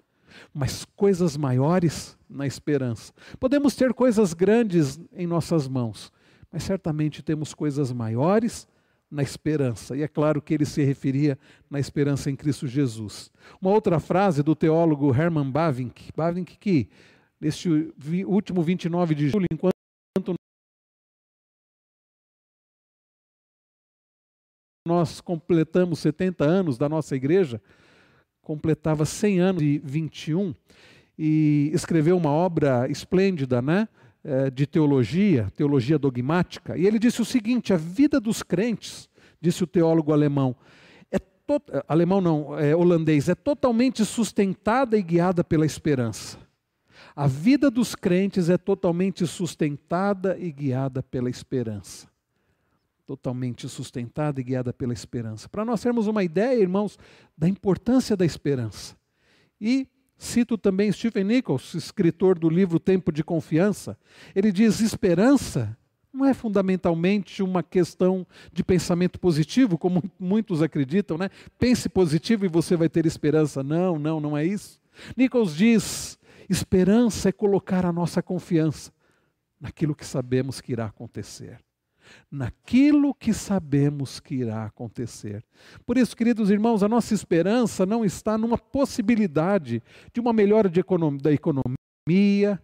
mas 0.53 0.85
coisas 0.97 1.37
maiores 1.37 2.19
na 2.29 2.47
esperança. 2.47 3.13
Podemos 3.39 3.77
ter 3.77 3.95
coisas 3.95 4.35
grandes 4.35 4.99
em 5.15 5.27
nossas 5.27 5.69
mãos, 5.69 6.13
mas 6.51 6.63
certamente 6.63 7.23
temos 7.23 7.55
coisas 7.55 7.93
maiores 7.93 8.69
na 9.11 9.23
esperança. 9.23 9.97
E 9.97 10.03
é 10.03 10.09
claro 10.09 10.43
que 10.43 10.55
ele 10.55 10.65
se 10.65 10.83
referia 10.83 11.39
na 11.71 11.79
esperança 11.79 12.31
em 12.31 12.37
Cristo 12.37 12.67
Jesus. 12.67 13.31
Uma 13.61 13.71
outra 13.71 14.01
frase 14.01 14.43
do 14.43 14.55
teólogo 14.55 15.15
Hermann 15.15 15.51
Bavinck, 15.51 16.13
Bavinck 16.17 16.57
que 16.59 16.89
neste 17.41 17.69
último 18.27 18.63
29 18.63 19.15
de 19.15 19.29
julho, 19.29 19.47
enquanto 19.53 19.75
nós 24.87 25.21
completamos 25.21 25.99
70 25.99 26.45
anos 26.45 26.79
da 26.79 26.89
nossa 26.89 27.17
igreja, 27.17 27.61
completava 28.41 29.05
100 29.05 29.41
anos 29.41 29.63
e 29.63 29.79
21, 29.79 30.55
e 31.19 31.71
escreveu 31.75 32.17
uma 32.17 32.31
obra 32.31 32.89
esplêndida, 32.89 33.61
né? 33.61 33.89
Eh, 34.29 34.51
de 34.51 34.67
teologia, 34.67 35.53
teologia 35.55 35.97
dogmática, 35.97 36.77
e 36.77 36.85
ele 36.85 36.99
disse 36.99 37.23
o 37.23 37.25
seguinte: 37.25 37.73
a 37.73 37.77
vida 37.77 38.19
dos 38.19 38.43
crentes, 38.43 39.09
disse 39.41 39.63
o 39.63 39.69
teólogo 39.69 40.13
alemão, 40.13 40.57
é 41.13 41.19
to... 41.21 41.63
alemão 41.87 42.21
não, 42.21 42.59
é 42.59 42.75
holandês, 42.75 43.29
é 43.29 43.37
totalmente 43.37 44.05
sustentada 44.05 44.99
e 44.99 45.03
guiada 45.03 45.45
pela 45.45 45.65
esperança. 45.65 46.39
A 47.15 47.29
vida 47.29 47.71
dos 47.71 47.95
crentes 47.95 48.51
é 48.51 48.59
totalmente 48.59 49.25
sustentada 49.29 50.37
e 50.37 50.51
guiada 50.51 51.05
pela 51.05 51.31
esperança. 51.31 52.09
Totalmente 53.07 53.69
sustentada 53.69 54.41
e 54.41 54.45
guiada 54.45 54.73
pela 54.73 54.93
esperança. 54.93 55.49
Para 55.49 55.65
nós 55.65 55.81
termos 55.81 56.09
uma 56.09 56.25
ideia, 56.25 56.61
irmãos, 56.61 56.99
da 57.39 57.49
importância 57.49 58.17
da 58.17 58.27
esperança. 58.27 58.97
E 59.61 59.87
Cito 60.19 60.57
também 60.57 60.91
Stephen 60.91 61.25
Nichols, 61.25 61.75
escritor 61.75 62.39
do 62.39 62.49
livro 62.49 62.81
Tempo 62.81 63.13
de 63.13 63.23
Confiança. 63.23 63.99
Ele 64.35 64.51
diz: 64.51 64.81
esperança 64.81 65.77
não 66.13 66.25
é 66.25 66.33
fundamentalmente 66.33 67.43
uma 67.43 67.63
questão 67.63 68.27
de 68.51 68.65
pensamento 68.65 69.21
positivo, 69.21 69.77
como 69.77 70.03
muitos 70.19 70.63
acreditam, 70.63 71.19
né? 71.19 71.29
Pense 71.59 71.89
positivo 71.89 72.47
e 72.47 72.49
você 72.49 72.77
vai 72.77 72.89
ter 72.89 73.05
esperança. 73.05 73.63
Não, 73.63 73.99
não, 73.99 74.19
não 74.19 74.37
é 74.37 74.45
isso. 74.45 74.81
Nichols 75.17 75.55
diz: 75.55 76.19
esperança 76.49 77.29
é 77.29 77.33
colocar 77.33 77.85
a 77.85 77.93
nossa 77.93 78.23
confiança 78.23 78.91
naquilo 79.61 79.95
que 79.95 80.07
sabemos 80.07 80.61
que 80.61 80.73
irá 80.73 80.87
acontecer 80.87 81.66
naquilo 82.31 83.15
que 83.15 83.33
sabemos 83.33 84.21
que 84.21 84.37
irá 84.37 84.65
acontecer. 84.65 85.45
Por 85.85 85.97
isso, 85.97 86.17
queridos 86.17 86.51
irmãos, 86.51 86.83
a 86.83 86.89
nossa 86.89 87.15
esperança 87.15 87.87
não 87.87 88.05
está 88.05 88.37
numa 88.37 88.59
possibilidade 88.59 89.83
de 90.13 90.21
uma 90.21 90.33
melhora 90.33 90.69
de 90.69 90.81
economia, 90.81 91.21
da 91.21 91.33
economia, 91.33 92.63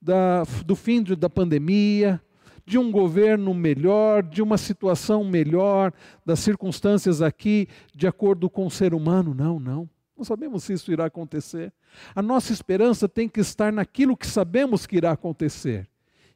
da, 0.00 0.42
do 0.64 0.76
fim 0.76 1.02
de, 1.02 1.16
da 1.16 1.28
pandemia, 1.28 2.20
de 2.64 2.78
um 2.78 2.90
governo 2.90 3.54
melhor, 3.54 4.22
de 4.22 4.42
uma 4.42 4.58
situação 4.58 5.22
melhor, 5.24 5.92
das 6.24 6.40
circunstâncias 6.40 7.22
aqui 7.22 7.68
de 7.94 8.06
acordo 8.06 8.50
com 8.50 8.66
o 8.66 8.70
ser 8.70 8.92
humano. 8.92 9.32
Não, 9.32 9.60
não. 9.60 9.88
Não 10.16 10.24
sabemos 10.24 10.64
se 10.64 10.72
isso 10.72 10.90
irá 10.90 11.06
acontecer. 11.06 11.72
A 12.14 12.22
nossa 12.22 12.52
esperança 12.52 13.08
tem 13.08 13.28
que 13.28 13.40
estar 13.40 13.72
naquilo 13.72 14.16
que 14.16 14.26
sabemos 14.26 14.86
que 14.86 14.96
irá 14.96 15.12
acontecer. 15.12 15.88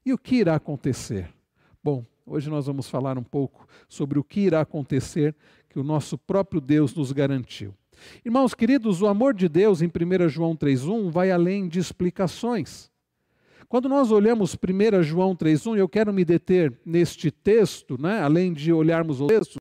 E 0.04 0.12
o 0.12 0.18
que 0.18 0.36
irá 0.36 0.54
acontecer? 0.54 1.32
Bom, 1.82 2.04
Hoje 2.32 2.48
nós 2.48 2.66
vamos 2.66 2.88
falar 2.88 3.18
um 3.18 3.24
pouco 3.24 3.66
sobre 3.88 4.16
o 4.16 4.22
que 4.22 4.42
irá 4.42 4.60
acontecer 4.60 5.34
que 5.68 5.80
o 5.80 5.82
nosso 5.82 6.16
próprio 6.16 6.60
Deus 6.60 6.94
nos 6.94 7.10
garantiu. 7.10 7.74
Irmãos 8.24 8.54
queridos, 8.54 9.02
o 9.02 9.08
amor 9.08 9.34
de 9.34 9.48
Deus 9.48 9.82
em 9.82 9.88
1 9.88 10.28
João 10.28 10.54
3,1 10.54 11.10
vai 11.10 11.32
além 11.32 11.66
de 11.66 11.80
explicações. 11.80 12.88
Quando 13.68 13.88
nós 13.88 14.12
olhamos 14.12 14.54
1 14.54 15.02
João 15.02 15.34
3,1, 15.34 15.76
eu 15.76 15.88
quero 15.88 16.12
me 16.12 16.24
deter 16.24 16.72
neste 16.86 17.32
texto, 17.32 18.00
né, 18.00 18.20
além 18.20 18.52
de 18.52 18.72
olharmos 18.72 19.20
os 19.20 19.26
textos. 19.26 19.58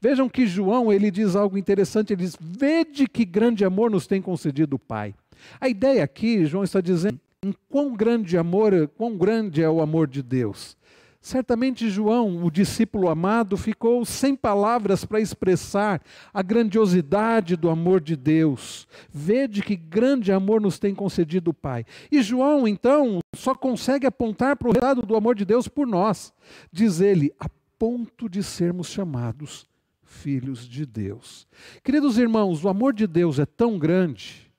Vejam 0.00 0.28
que 0.28 0.44
João 0.44 0.92
ele 0.92 1.08
diz 1.08 1.36
algo 1.36 1.56
interessante, 1.56 2.12
ele 2.12 2.22
diz: 2.22 2.36
Vede 2.40 3.06
que 3.06 3.24
grande 3.24 3.64
amor 3.64 3.92
nos 3.92 4.08
tem 4.08 4.20
concedido 4.20 4.74
o 4.74 4.78
Pai. 4.78 5.14
A 5.60 5.68
ideia 5.68 6.02
aqui, 6.02 6.44
João 6.46 6.64
está 6.64 6.80
dizendo 6.80 7.20
em 7.46 7.54
quão 7.68 7.94
grande 7.94 8.36
amor, 8.36 8.88
quão 8.96 9.16
grande 9.16 9.62
é 9.62 9.70
o 9.70 9.80
amor 9.80 10.08
de 10.08 10.22
Deus. 10.22 10.76
Certamente 11.20 11.90
João, 11.90 12.44
o 12.44 12.50
discípulo 12.50 13.08
amado, 13.08 13.56
ficou 13.56 14.04
sem 14.04 14.36
palavras 14.36 15.04
para 15.04 15.20
expressar 15.20 16.00
a 16.32 16.40
grandiosidade 16.40 17.56
do 17.56 17.68
amor 17.68 18.00
de 18.00 18.14
Deus. 18.14 18.86
Vede 19.10 19.60
que 19.60 19.74
grande 19.74 20.30
amor 20.30 20.60
nos 20.60 20.78
tem 20.78 20.94
concedido 20.94 21.50
o 21.50 21.54
Pai. 21.54 21.84
E 22.12 22.22
João, 22.22 22.68
então, 22.68 23.18
só 23.34 23.56
consegue 23.56 24.06
apontar 24.06 24.56
para 24.56 24.68
o 24.68 24.72
resultado 24.72 25.02
do 25.02 25.16
amor 25.16 25.34
de 25.34 25.44
Deus 25.44 25.66
por 25.66 25.86
nós. 25.86 26.32
Diz 26.70 27.00
ele, 27.00 27.32
a 27.40 27.48
ponto 27.76 28.28
de 28.28 28.42
sermos 28.42 28.88
chamados 28.88 29.66
filhos 30.04 30.66
de 30.68 30.86
Deus. 30.86 31.46
Queridos 31.82 32.18
irmãos, 32.18 32.64
o 32.64 32.68
amor 32.68 32.92
de 32.92 33.06
Deus 33.06 33.38
é 33.40 33.46
tão 33.46 33.78
grande, 33.78 34.50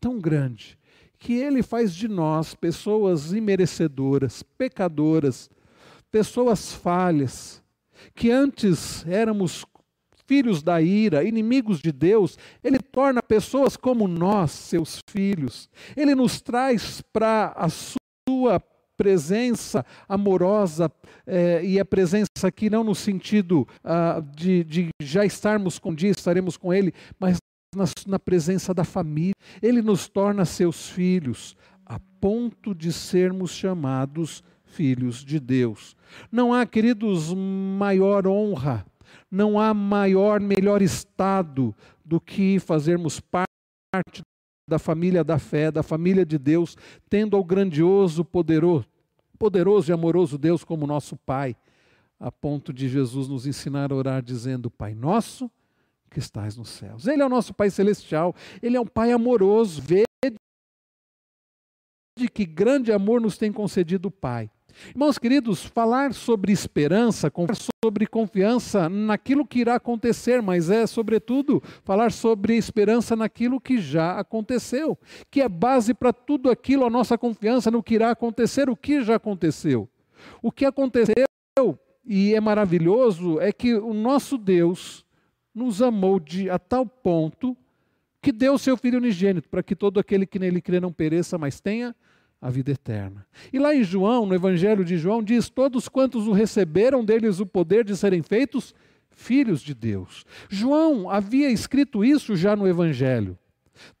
tão 0.00 0.18
grande, 0.18 0.78
que 1.24 1.32
Ele 1.32 1.62
faz 1.62 1.94
de 1.94 2.06
nós 2.06 2.54
pessoas 2.54 3.32
imerecedoras, 3.32 4.42
pecadoras, 4.42 5.48
pessoas 6.12 6.70
falhas, 6.70 7.62
que 8.14 8.30
antes 8.30 9.06
éramos 9.06 9.64
filhos 10.26 10.62
da 10.62 10.82
ira, 10.82 11.24
inimigos 11.24 11.80
de 11.80 11.90
Deus, 11.90 12.38
Ele 12.62 12.78
torna 12.78 13.22
pessoas 13.22 13.74
como 13.74 14.06
nós, 14.06 14.50
seus 14.50 14.98
filhos. 15.08 15.70
Ele 15.96 16.14
nos 16.14 16.42
traz 16.42 17.00
para 17.10 17.54
a 17.56 17.70
Sua 17.70 18.60
presença 18.94 19.84
amorosa, 20.06 20.92
eh, 21.26 21.64
e 21.64 21.80
a 21.80 21.86
presença 21.86 22.28
aqui 22.46 22.68
não 22.68 22.84
no 22.84 22.94
sentido 22.94 23.66
ah, 23.82 24.22
de, 24.36 24.62
de 24.62 24.88
já 25.00 25.24
estarmos 25.24 25.78
com 25.78 25.94
dia, 25.94 26.10
estaremos 26.10 26.58
com 26.58 26.72
Ele, 26.72 26.92
mas 27.18 27.38
na, 27.74 27.84
na 28.06 28.18
presença 28.18 28.72
da 28.72 28.84
família. 28.84 29.34
Ele 29.62 29.82
nos 29.82 30.08
torna 30.08 30.44
seus 30.44 30.88
filhos, 30.88 31.56
a 31.84 31.98
ponto 32.20 32.74
de 32.74 32.92
sermos 32.92 33.50
chamados 33.50 34.42
filhos 34.64 35.24
de 35.24 35.38
Deus. 35.38 35.96
Não 36.30 36.52
há, 36.52 36.66
queridos, 36.66 37.32
maior 37.32 38.26
honra, 38.26 38.84
não 39.30 39.58
há 39.58 39.72
maior, 39.72 40.40
melhor 40.40 40.82
estado 40.82 41.74
do 42.04 42.20
que 42.20 42.58
fazermos 42.58 43.20
parte 43.20 44.22
da 44.68 44.78
família 44.78 45.22
da 45.22 45.38
fé, 45.38 45.70
da 45.70 45.82
família 45.82 46.24
de 46.24 46.38
Deus, 46.38 46.76
tendo 47.08 47.36
ao 47.36 47.44
grandioso, 47.44 48.24
poderoso, 48.24 48.86
poderoso 49.38 49.90
e 49.90 49.92
amoroso 49.92 50.38
Deus 50.38 50.64
como 50.64 50.86
nosso 50.86 51.16
Pai, 51.16 51.56
a 52.18 52.32
ponto 52.32 52.72
de 52.72 52.88
Jesus 52.88 53.28
nos 53.28 53.46
ensinar 53.46 53.92
a 53.92 53.94
orar 53.94 54.22
dizendo: 54.22 54.70
Pai 54.70 54.94
nosso 54.94 55.50
que 56.14 56.20
estás 56.20 56.56
nos 56.56 56.70
céus. 56.70 57.08
Ele 57.08 57.20
é 57.20 57.26
o 57.26 57.28
nosso 57.28 57.52
Pai 57.52 57.68
celestial, 57.68 58.34
ele 58.62 58.76
é 58.76 58.80
um 58.80 58.86
Pai 58.86 59.10
amoroso. 59.10 59.82
Vede 59.82 60.04
que 62.32 62.46
grande 62.46 62.92
amor 62.92 63.20
nos 63.20 63.36
tem 63.36 63.52
concedido 63.52 64.08
o 64.08 64.12
Pai. 64.12 64.48
Irmãos 64.88 65.18
queridos, 65.18 65.64
falar 65.64 66.14
sobre 66.14 66.52
esperança, 66.52 67.32
sobre 67.84 68.06
confiança 68.06 68.88
naquilo 68.88 69.46
que 69.46 69.60
irá 69.60 69.76
acontecer, 69.76 70.40
mas 70.42 70.70
é, 70.70 70.86
sobretudo, 70.86 71.62
falar 71.84 72.10
sobre 72.12 72.56
esperança 72.56 73.14
naquilo 73.14 73.60
que 73.60 73.78
já 73.78 74.18
aconteceu, 74.18 74.98
que 75.30 75.40
é 75.40 75.48
base 75.48 75.94
para 75.94 76.12
tudo 76.12 76.50
aquilo, 76.50 76.84
a 76.84 76.90
nossa 76.90 77.16
confiança 77.16 77.70
no 77.70 77.82
que 77.82 77.94
irá 77.94 78.10
acontecer, 78.10 78.68
o 78.68 78.76
que 78.76 79.02
já 79.02 79.16
aconteceu. 79.16 79.88
O 80.42 80.50
que 80.50 80.64
aconteceu, 80.64 81.14
e 82.04 82.34
é 82.34 82.40
maravilhoso, 82.40 83.40
é 83.40 83.52
que 83.52 83.74
o 83.74 83.92
nosso 83.94 84.36
Deus 84.36 85.03
nos 85.54 85.80
amou 85.80 86.18
de, 86.18 86.50
a 86.50 86.58
tal 86.58 86.84
ponto 86.84 87.56
que 88.20 88.32
deu 88.32 88.54
o 88.54 88.58
seu 88.58 88.76
Filho 88.76 88.98
unigênito, 88.98 89.48
para 89.48 89.62
que 89.62 89.76
todo 89.76 90.00
aquele 90.00 90.26
que 90.26 90.38
nele 90.38 90.60
crê 90.60 90.80
não 90.80 90.92
pereça, 90.92 91.36
mas 91.36 91.60
tenha 91.60 91.94
a 92.40 92.50
vida 92.50 92.72
eterna. 92.72 93.26
E 93.52 93.58
lá 93.58 93.74
em 93.74 93.84
João, 93.84 94.26
no 94.26 94.34
Evangelho 94.34 94.84
de 94.84 94.96
João, 94.96 95.22
diz: 95.22 95.48
Todos 95.48 95.88
quantos 95.88 96.26
o 96.26 96.32
receberam 96.32 97.04
deles 97.04 97.40
o 97.40 97.46
poder 97.46 97.84
de 97.84 97.96
serem 97.96 98.22
feitos 98.22 98.74
filhos 99.10 99.62
de 99.62 99.74
Deus. 99.74 100.24
João 100.48 101.08
havia 101.08 101.50
escrito 101.50 102.04
isso 102.04 102.34
já 102.34 102.56
no 102.56 102.66
Evangelho. 102.66 103.38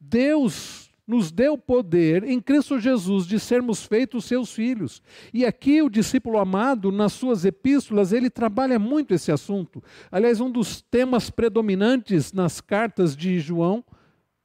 Deus 0.00 0.83
nos 1.06 1.30
deu 1.30 1.58
poder 1.58 2.24
em 2.24 2.40
Cristo 2.40 2.78
Jesus 2.78 3.26
de 3.26 3.38
sermos 3.38 3.84
feitos 3.84 4.24
seus 4.24 4.52
filhos. 4.52 5.02
E 5.32 5.44
aqui 5.44 5.82
o 5.82 5.90
discípulo 5.90 6.38
amado, 6.38 6.90
nas 6.90 7.12
suas 7.12 7.44
epístolas, 7.44 8.12
ele 8.12 8.30
trabalha 8.30 8.78
muito 8.78 9.12
esse 9.12 9.30
assunto. 9.30 9.82
Aliás, 10.10 10.40
um 10.40 10.50
dos 10.50 10.80
temas 10.80 11.30
predominantes 11.30 12.32
nas 12.32 12.60
cartas 12.60 13.16
de 13.16 13.38
João 13.38 13.84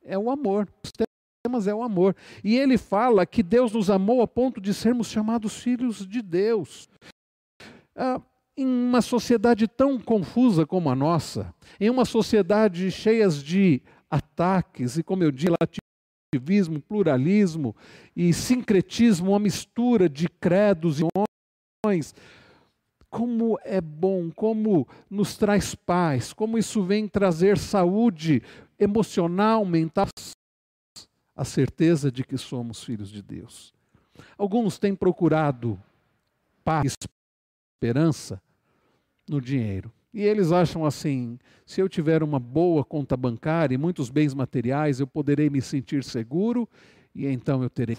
é 0.03 0.17
o 0.17 0.29
amor. 0.29 0.67
Os 0.83 0.91
mas 1.49 1.67
é 1.67 1.73
o 1.73 1.81
amor. 1.81 2.15
E 2.43 2.55
ele 2.57 2.77
fala 2.77 3.25
que 3.25 3.41
Deus 3.41 3.71
nos 3.71 3.89
amou 3.89 4.21
a 4.21 4.27
ponto 4.27 4.61
de 4.61 4.73
sermos 4.73 5.07
chamados 5.07 5.57
filhos 5.57 6.05
de 6.05 6.21
Deus. 6.21 6.87
Ah, 7.95 8.21
em 8.57 8.65
uma 8.65 9.01
sociedade 9.01 9.67
tão 9.67 9.97
confusa 9.97 10.65
como 10.65 10.89
a 10.89 10.95
nossa, 10.95 11.53
em 11.79 11.89
uma 11.89 12.03
sociedade 12.03 12.91
cheia 12.91 13.27
de 13.29 13.81
ataques 14.09 14.97
e, 14.97 15.03
como 15.03 15.23
eu 15.23 15.31
disse, 15.31 15.53
relativismo, 16.33 16.79
pluralismo 16.79 17.75
e 18.15 18.33
sincretismo, 18.33 19.31
uma 19.31 19.39
mistura 19.39 20.07
de 20.07 20.27
credos 20.29 20.99
e 20.99 21.03
homens, 21.83 22.13
como 23.09 23.59
é 23.63 23.81
bom, 23.81 24.29
como 24.29 24.87
nos 25.09 25.35
traz 25.35 25.73
paz, 25.73 26.31
como 26.31 26.57
isso 26.57 26.83
vem 26.83 27.07
trazer 27.07 27.57
saúde 27.57 28.43
emocional, 28.77 29.65
mental, 29.65 30.07
a 31.35 31.43
certeza 31.43 32.11
de 32.11 32.23
que 32.23 32.37
somos 32.37 32.83
filhos 32.83 33.09
de 33.09 33.23
Deus. 33.23 33.73
Alguns 34.37 34.77
têm 34.77 34.95
procurado 34.95 35.81
paz, 36.63 36.93
esperança 37.75 38.41
no 39.27 39.41
dinheiro. 39.41 39.91
E 40.13 40.21
eles 40.21 40.51
acham 40.51 40.85
assim: 40.85 41.37
se 41.65 41.81
eu 41.81 41.87
tiver 41.87 42.23
uma 42.23 42.39
boa 42.39 42.83
conta 42.83 43.15
bancária 43.15 43.75
e 43.75 43.77
muitos 43.77 44.09
bens 44.09 44.33
materiais, 44.33 44.99
eu 44.99 45.07
poderei 45.07 45.49
me 45.49 45.61
sentir 45.61 46.03
seguro 46.03 46.67
e 47.13 47.27
então 47.27 47.61
eu 47.63 47.69
terei 47.69 47.97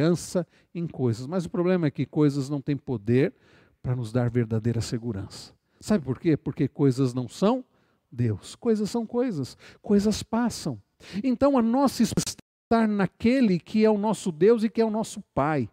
confiança 0.00 0.46
em 0.74 0.86
coisas. 0.86 1.26
Mas 1.26 1.44
o 1.44 1.50
problema 1.50 1.86
é 1.86 1.90
que 1.90 2.06
coisas 2.06 2.48
não 2.48 2.60
têm 2.60 2.76
poder 2.76 3.34
para 3.82 3.96
nos 3.96 4.12
dar 4.12 4.30
verdadeira 4.30 4.80
segurança. 4.80 5.52
Sabe 5.80 6.04
por 6.04 6.18
quê? 6.18 6.36
Porque 6.36 6.68
coisas 6.68 7.14
não 7.14 7.28
são 7.28 7.64
Deus. 8.10 8.54
Coisas 8.54 8.90
são 8.90 9.06
coisas, 9.06 9.56
coisas 9.80 10.22
passam. 10.22 10.80
Então 11.24 11.56
a 11.56 11.62
nossa 11.62 12.02
estar 12.02 12.86
naquele 12.86 13.58
que 13.58 13.84
é 13.84 13.90
o 13.90 13.98
nosso 13.98 14.30
Deus 14.30 14.62
e 14.62 14.68
que 14.68 14.80
é 14.80 14.84
o 14.84 14.90
nosso 14.90 15.22
Pai. 15.34 15.68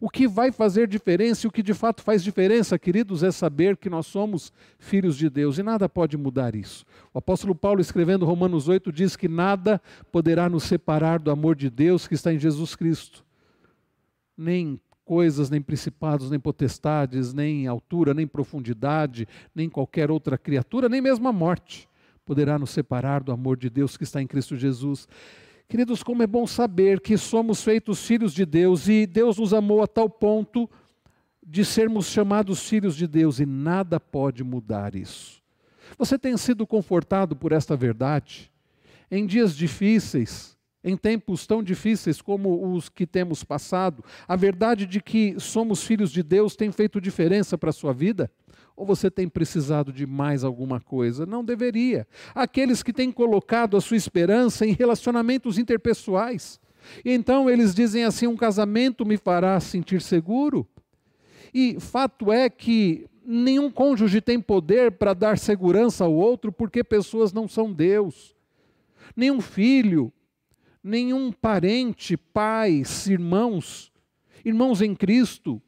O 0.00 0.08
que 0.10 0.26
vai 0.26 0.52
fazer 0.52 0.86
diferença 0.86 1.46
e 1.46 1.48
o 1.48 1.50
que 1.52 1.62
de 1.62 1.74
fato 1.74 2.02
faz 2.02 2.22
diferença, 2.22 2.78
queridos, 2.78 3.22
é 3.22 3.30
saber 3.30 3.76
que 3.76 3.90
nós 3.90 4.06
somos 4.06 4.52
filhos 4.78 5.16
de 5.16 5.30
Deus 5.30 5.58
e 5.58 5.62
nada 5.62 5.88
pode 5.88 6.16
mudar 6.16 6.54
isso. 6.54 6.84
O 7.12 7.18
apóstolo 7.18 7.54
Paulo, 7.54 7.80
escrevendo 7.80 8.24
Romanos 8.24 8.68
8, 8.68 8.92
diz 8.92 9.16
que 9.16 9.28
nada 9.28 9.80
poderá 10.12 10.48
nos 10.48 10.64
separar 10.64 11.18
do 11.18 11.30
amor 11.30 11.56
de 11.56 11.70
Deus 11.70 12.06
que 12.06 12.14
está 12.14 12.32
em 12.32 12.38
Jesus 12.38 12.74
Cristo. 12.74 13.24
Nem 14.36 14.80
coisas, 15.04 15.48
nem 15.48 15.62
principados, 15.62 16.30
nem 16.30 16.40
potestades, 16.40 17.32
nem 17.32 17.66
altura, 17.66 18.12
nem 18.12 18.26
profundidade, 18.26 19.26
nem 19.54 19.68
qualquer 19.68 20.10
outra 20.10 20.36
criatura, 20.36 20.88
nem 20.88 21.00
mesmo 21.00 21.28
a 21.28 21.32
morte 21.32 21.88
poderá 22.26 22.58
nos 22.58 22.70
separar 22.70 23.22
do 23.22 23.30
amor 23.30 23.56
de 23.56 23.70
Deus 23.70 23.96
que 23.96 24.02
está 24.02 24.20
em 24.20 24.26
Cristo 24.26 24.56
Jesus. 24.56 25.08
Queridos, 25.68 26.02
como 26.02 26.22
é 26.22 26.26
bom 26.26 26.46
saber 26.46 27.00
que 27.00 27.18
somos 27.18 27.62
feitos 27.62 28.06
filhos 28.06 28.32
de 28.32 28.46
Deus 28.46 28.88
e 28.88 29.04
Deus 29.04 29.38
nos 29.38 29.52
amou 29.52 29.82
a 29.82 29.86
tal 29.86 30.08
ponto 30.08 30.70
de 31.44 31.64
sermos 31.64 32.06
chamados 32.06 32.68
filhos 32.68 32.96
de 32.96 33.06
Deus 33.06 33.40
e 33.40 33.46
nada 33.46 33.98
pode 33.98 34.44
mudar 34.44 34.94
isso. 34.94 35.42
Você 35.98 36.18
tem 36.18 36.36
sido 36.36 36.66
confortado 36.66 37.34
por 37.34 37.52
esta 37.52 37.76
verdade? 37.76 38.50
Em 39.10 39.26
dias 39.26 39.56
difíceis, 39.56 40.55
em 40.86 40.96
tempos 40.96 41.48
tão 41.48 41.64
difíceis 41.64 42.22
como 42.22 42.72
os 42.72 42.88
que 42.88 43.04
temos 43.04 43.42
passado, 43.42 44.04
a 44.28 44.36
verdade 44.36 44.86
de 44.86 45.00
que 45.02 45.34
somos 45.40 45.82
filhos 45.82 46.12
de 46.12 46.22
Deus 46.22 46.54
tem 46.54 46.70
feito 46.70 47.00
diferença 47.00 47.58
para 47.58 47.70
a 47.70 47.72
sua 47.72 47.92
vida? 47.92 48.30
Ou 48.76 48.86
você 48.86 49.10
tem 49.10 49.28
precisado 49.28 49.92
de 49.92 50.06
mais 50.06 50.44
alguma 50.44 50.80
coisa? 50.80 51.26
Não 51.26 51.44
deveria. 51.44 52.06
Aqueles 52.32 52.84
que 52.84 52.92
têm 52.92 53.10
colocado 53.10 53.76
a 53.76 53.80
sua 53.80 53.96
esperança 53.96 54.64
em 54.64 54.72
relacionamentos 54.72 55.58
interpessoais. 55.58 56.60
Então 57.04 57.50
eles 57.50 57.74
dizem 57.74 58.04
assim: 58.04 58.28
um 58.28 58.36
casamento 58.36 59.04
me 59.04 59.16
fará 59.16 59.58
sentir 59.58 60.00
seguro. 60.00 60.64
E 61.52 61.80
fato 61.80 62.30
é 62.30 62.48
que 62.48 63.06
nenhum 63.24 63.72
cônjuge 63.72 64.20
tem 64.20 64.40
poder 64.40 64.92
para 64.92 65.14
dar 65.14 65.36
segurança 65.36 66.04
ao 66.04 66.14
outro, 66.14 66.52
porque 66.52 66.84
pessoas 66.84 67.32
não 67.32 67.48
são 67.48 67.72
Deus. 67.72 68.36
Nenhum 69.16 69.40
filho, 69.40 70.12
nenhum 70.86 71.32
parente, 71.32 72.16
pais, 72.16 73.08
irmãos, 73.08 73.92
irmãos 74.44 74.80
em 74.80 74.94
Cristo, 74.94 75.60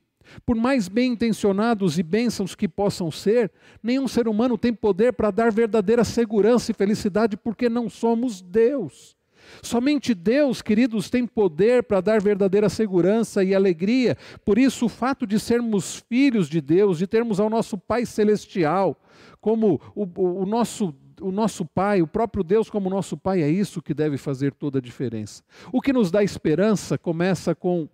por 0.46 0.54
mais 0.54 0.88
bem 0.88 1.12
intencionados 1.12 1.98
e 1.98 2.02
bênçãos 2.02 2.54
que 2.54 2.68
possam 2.68 3.10
ser, 3.10 3.50
nenhum 3.82 4.06
ser 4.06 4.28
humano 4.28 4.56
tem 4.56 4.72
poder 4.72 5.12
para 5.12 5.30
dar 5.30 5.50
verdadeira 5.50 6.04
segurança 6.04 6.70
e 6.70 6.74
felicidade, 6.74 7.36
porque 7.36 7.68
não 7.68 7.88
somos 7.88 8.40
Deus. 8.40 9.16
Somente 9.62 10.14
Deus, 10.14 10.60
queridos, 10.62 11.08
tem 11.10 11.26
poder 11.26 11.82
para 11.82 12.00
dar 12.00 12.20
verdadeira 12.20 12.68
segurança 12.68 13.42
e 13.42 13.54
alegria. 13.54 14.16
Por 14.44 14.58
isso, 14.58 14.86
o 14.86 14.90
fato 14.90 15.26
de 15.26 15.40
sermos 15.40 16.04
filhos 16.08 16.48
de 16.48 16.60
Deus, 16.60 16.98
de 16.98 17.06
termos 17.06 17.40
ao 17.40 17.48
nosso 17.48 17.76
Pai 17.78 18.04
Celestial 18.04 19.00
como 19.40 19.80
o, 19.94 20.02
o, 20.04 20.42
o 20.42 20.46
nosso 20.46 20.94
o 21.20 21.30
nosso 21.30 21.64
Pai, 21.64 22.02
o 22.02 22.06
próprio 22.06 22.44
Deus 22.44 22.70
como 22.70 22.90
nosso 22.90 23.16
Pai, 23.16 23.42
é 23.42 23.48
isso 23.48 23.82
que 23.82 23.94
deve 23.94 24.16
fazer 24.16 24.52
toda 24.52 24.78
a 24.78 24.82
diferença. 24.82 25.42
O 25.72 25.80
que 25.80 25.92
nos 25.92 26.10
dá 26.10 26.22
esperança 26.22 26.96
começa 26.96 27.54
com 27.54 27.88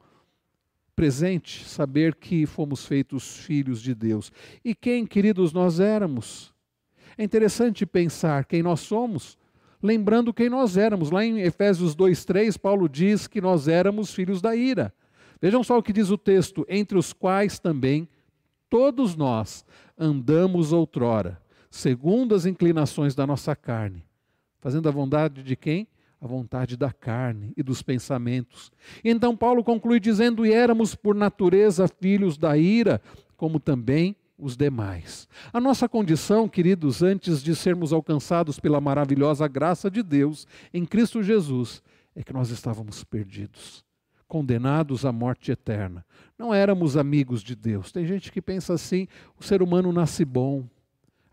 presente 0.95 1.65
saber 1.65 2.15
que 2.15 2.47
fomos 2.47 2.87
feitos 2.87 3.39
filhos 3.39 3.83
de 3.83 3.95
Deus. 3.95 4.31
E 4.65 4.75
quem, 4.75 5.07
queridos, 5.07 5.53
nós 5.53 5.81
éramos? 5.81 6.55
É 7.19 7.25
interessante 7.25 7.85
pensar 7.85 8.45
quem 8.45 8.63
nós 8.63 8.81
somos, 8.81 9.39
lembrando 9.83 10.33
quem 10.33 10.49
nós 10.49 10.77
éramos. 10.77 11.11
Lá 11.11 11.25
em 11.25 11.41
Efésios 11.41 11.95
2:3, 11.95 12.57
Paulo 12.57 12.89
diz 12.89 13.27
que 13.27 13.41
nós 13.41 13.69
éramos 13.69 14.15
filhos 14.15 14.41
da 14.41 14.55
ira. 14.55 14.93
Vejam 15.41 15.63
só 15.63 15.79
o 15.79 15.83
que 15.83 15.93
diz 15.93 16.11
o 16.11 16.19
texto: 16.19 16.65
entre 16.69 16.97
os 16.97 17.13
quais 17.13 17.59
também 17.59 18.09
todos 18.69 19.15
nós 19.15 19.65
andamos 19.97 20.73
outrora, 20.73 21.41
segundo 21.75 22.37
as 22.37 22.47
inclinações 22.47 23.17
da 23.17 23.27
nossa 23.27 23.57
carne, 23.57 24.05
fazendo 24.61 24.89
a 24.89 24.93
vontade 24.93 25.43
de 25.43 25.57
quem? 25.57 25.89
a 26.21 26.27
vontade 26.27 26.75
da 26.75 26.91
carne 26.91 27.53
e 27.55 27.63
dos 27.63 27.83
pensamentos. 27.83 28.73
Então 29.05 29.37
Paulo 29.37 29.63
conclui 29.63 30.01
dizendo: 30.01 30.47
E 30.47 30.55
éramos 30.55 30.95
por 30.95 31.15
natureza 31.15 31.87
filhos 31.87 32.39
da 32.39 32.57
ira, 32.57 32.99
como 33.37 33.61
também 33.61 34.17
os 34.39 34.57
demais. 34.57 35.29
A 35.53 35.61
nossa 35.61 35.87
condição, 35.87 36.49
queridos, 36.49 37.03
antes 37.03 37.43
de 37.43 37.55
sermos 37.55 37.93
alcançados 37.93 38.59
pela 38.59 38.81
maravilhosa 38.81 39.47
graça 39.47 39.91
de 39.91 40.03
Deus 40.03 40.47
em 40.73 40.87
Cristo 40.87 41.23
Jesus, 41.23 41.83
é 42.17 42.23
que 42.23 42.33
nós 42.33 42.49
estávamos 42.49 43.05
perdidos, 43.05 43.85
condenados 44.27 45.05
à 45.05 45.13
morte 45.13 45.53
eterna. 45.53 46.07
Não 46.39 46.55
éramos 46.55 46.97
amigos 46.97 47.43
de 47.43 47.55
Deus. 47.55 47.93
Tem 47.93 48.07
gente 48.07 48.33
que 48.33 48.41
pensa 48.41 48.73
assim: 48.73 49.07
o 49.39 49.45
ser 49.45 49.61
humano 49.61 49.93
nasce 49.93 50.25
bom, 50.25 50.67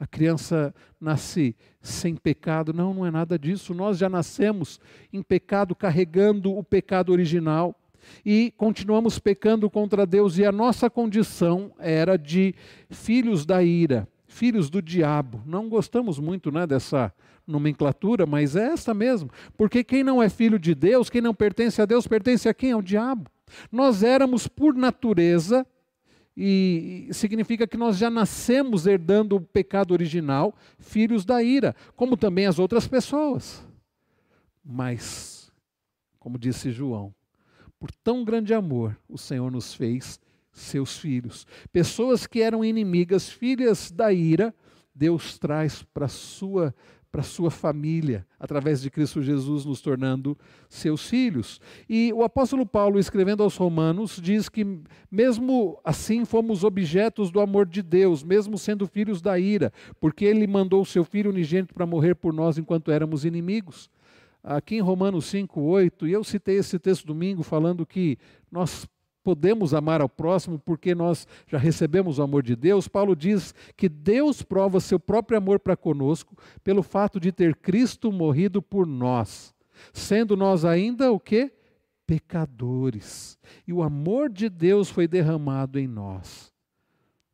a 0.02 0.08
criança 0.08 0.74
nasce 1.00 1.56
sem 1.80 2.16
pecado. 2.16 2.74
Não, 2.74 2.92
não 2.92 3.06
é 3.06 3.12
nada 3.12 3.38
disso. 3.38 3.72
Nós 3.72 4.00
já 4.00 4.10
nascemos 4.10 4.80
em 5.14 5.22
pecado, 5.22 5.76
carregando 5.76 6.58
o 6.58 6.64
pecado 6.64 7.12
original 7.12 7.80
e 8.26 8.52
continuamos 8.58 9.20
pecando 9.20 9.70
contra 9.70 10.08
Deus, 10.08 10.40
e 10.40 10.44
a 10.44 10.52
nossa 10.52 10.90
condição 10.90 11.72
era 11.78 12.18
de 12.18 12.56
filhos 12.90 13.46
da 13.46 13.62
ira, 13.62 14.08
filhos 14.26 14.72
do 14.72 14.82
diabo. 14.82 15.44
Não 15.46 15.70
gostamos 15.70 16.18
muito 16.18 16.52
né, 16.52 16.66
dessa 16.66 17.14
nomenclatura, 17.46 18.26
mas 18.26 18.56
é 18.56 18.70
essa 18.74 18.96
mesmo, 18.96 19.30
porque 19.56 19.84
quem 19.84 20.04
não 20.04 20.22
é 20.22 20.30
filho 20.30 20.58
de 20.58 20.74
Deus, 20.74 21.12
quem 21.12 21.22
não 21.22 21.36
pertence 21.36 21.80
a 21.80 21.86
Deus, 21.86 22.08
pertence 22.08 22.50
a 22.50 22.56
quem? 22.56 22.72
Ao 22.72 22.82
diabo. 22.82 23.30
Nós 23.72 24.02
éramos, 24.02 24.48
por 24.48 24.74
natureza, 24.74 25.64
e 26.36 27.10
significa 27.12 27.68
que 27.68 27.78
nós 27.78 27.98
já 27.98 28.10
nascemos 28.10 28.88
herdando 28.88 29.36
o 29.36 29.42
pecado 29.42 29.92
original, 29.92 30.56
filhos 30.80 31.26
da 31.26 31.44
ira, 31.44 31.76
como 31.96 32.16
também 32.16 32.46
as 32.46 32.58
outras 32.58 32.88
pessoas. 32.88 33.68
Mas, 34.64 35.52
como 36.20 36.38
disse 36.38 36.72
João, 36.72 37.14
por 37.80 37.92
tão 37.92 38.24
grande 38.24 38.54
amor, 38.54 38.98
o 39.10 39.18
Senhor 39.18 39.52
nos 39.52 39.74
fez 39.74 40.20
seus 40.52 40.98
filhos. 40.98 41.48
Pessoas 41.72 42.28
que 42.28 42.42
eram 42.42 42.64
inimigas, 42.64 43.30
filhas 43.30 43.92
da 43.92 44.14
ira, 44.14 44.54
Deus 44.94 45.38
traz 45.38 45.82
para 45.84 46.08
sua 46.08 46.76
para 47.12 47.24
sua 47.24 47.52
família, 47.52 48.26
através 48.40 48.82
de 48.82 48.90
Cristo 48.90 49.22
Jesus 49.22 49.66
nos 49.66 49.82
tornando 49.82 50.38
seus 50.70 51.10
filhos. 51.10 51.60
E 51.90 52.14
o 52.14 52.24
apóstolo 52.24 52.66
Paulo, 52.66 52.98
escrevendo 52.98 53.44
aos 53.44 53.58
Romanos, 53.58 54.18
diz 54.22 54.48
que, 54.48 54.66
mesmo 55.12 55.78
assim, 55.84 56.24
fomos 56.24 56.64
objetos 56.64 57.30
do 57.30 57.42
amor 57.42 57.66
de 57.66 57.82
Deus, 57.82 58.24
mesmo 58.24 58.58
sendo 58.58 58.88
filhos 58.88 59.22
da 59.22 59.38
ira, 59.38 59.74
porque 60.00 60.24
ele 60.24 60.48
mandou 60.48 60.82
o 60.82 60.86
seu 60.86 61.04
filho 61.04 61.32
unigênito 61.32 61.74
para 61.74 61.86
morrer 61.86 62.16
por 62.16 62.32
nós 62.32 62.58
enquanto 62.58 62.92
éramos 62.92 63.26
inimigos. 63.26 63.90
Aqui 64.42 64.76
em 64.76 64.82
Romanos 64.82 65.26
5, 65.26 65.60
8, 65.60 66.08
e 66.08 66.14
eu 66.14 66.24
citei 66.24 66.56
esse 66.56 66.80
texto 66.80 67.06
domingo 67.06 67.44
falando 67.44 67.86
que 67.86 68.18
nós 68.50 68.88
podemos 69.24 69.74
amar 69.74 70.02
ao 70.02 70.10
próximo 70.10 70.60
porque 70.60 70.94
nós 70.96 71.28
já 71.48 71.58
recebemos 71.58 72.20
o 72.20 72.24
amor 72.24 72.44
de 72.44 72.56
Deus, 72.56 72.88
Paulo 72.88 73.16
diz 73.16 73.54
que 73.76 73.88
Deus 73.88 74.42
prova 74.42 74.80
seu 74.80 75.00
próprio 75.00 75.38
amor 75.38 75.60
para 75.60 75.78
conosco 75.78 76.36
pelo 76.64 76.84
fato 76.84 77.20
de 77.20 77.32
ter 77.32 77.56
Cristo 77.56 78.12
morrido 78.12 78.62
por 78.62 78.86
nós, 78.86 79.54
sendo 79.94 80.36
nós 80.36 80.66
ainda 80.66 81.12
o 81.12 81.20
que? 81.20 81.52
Pecadores. 82.06 83.38
E 83.68 83.74
o 83.74 83.82
amor 83.82 84.30
de 84.30 84.50
Deus 84.50 84.90
foi 84.90 85.08
derramado 85.08 85.80
em 85.80 85.88
nós, 85.88 86.52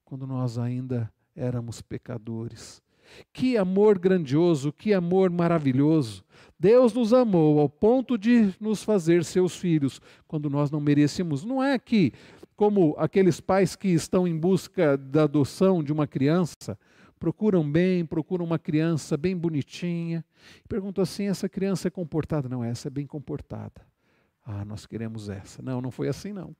quando 0.05 0.27
nós 0.27 0.57
ainda 0.57 1.11
éramos 1.35 1.81
pecadores. 1.81 2.81
Que 3.31 3.57
amor 3.57 3.97
grandioso, 3.97 4.73
que 4.73 4.93
amor 4.93 5.29
maravilhoso. 5.29 6.23
Deus 6.59 6.93
nos 6.93 7.13
amou 7.13 7.59
ao 7.59 7.69
ponto 7.69 8.17
de 8.17 8.53
nos 8.59 8.83
fazer 8.83 9.23
seus 9.23 9.55
filhos 9.55 10.01
quando 10.27 10.49
nós 10.49 10.71
não 10.71 10.79
merecíamos. 10.79 11.43
Não 11.43 11.63
é 11.63 11.77
que, 11.77 12.13
como 12.55 12.95
aqueles 12.97 13.39
pais 13.39 13.75
que 13.75 13.89
estão 13.89 14.27
em 14.27 14.35
busca 14.35 14.97
da 14.97 15.23
adoção 15.23 15.83
de 15.83 15.93
uma 15.93 16.07
criança, 16.07 16.77
procuram 17.19 17.69
bem, 17.69 18.05
procuram 18.05 18.45
uma 18.45 18.57
criança 18.57 19.15
bem 19.15 19.37
bonitinha, 19.37 20.25
e 20.63 20.67
perguntam 20.67 21.03
assim: 21.03 21.27
essa 21.27 21.47
criança 21.47 21.87
é 21.89 21.91
comportada? 21.91 22.49
Não, 22.49 22.63
essa 22.63 22.87
é 22.87 22.91
bem 22.91 23.05
comportada. 23.05 23.85
Ah, 24.43 24.65
nós 24.65 24.85
queremos 24.85 25.29
essa. 25.29 25.61
Não, 25.61 25.81
não 25.81 25.91
foi 25.91 26.07
assim 26.07 26.33
não. 26.33 26.55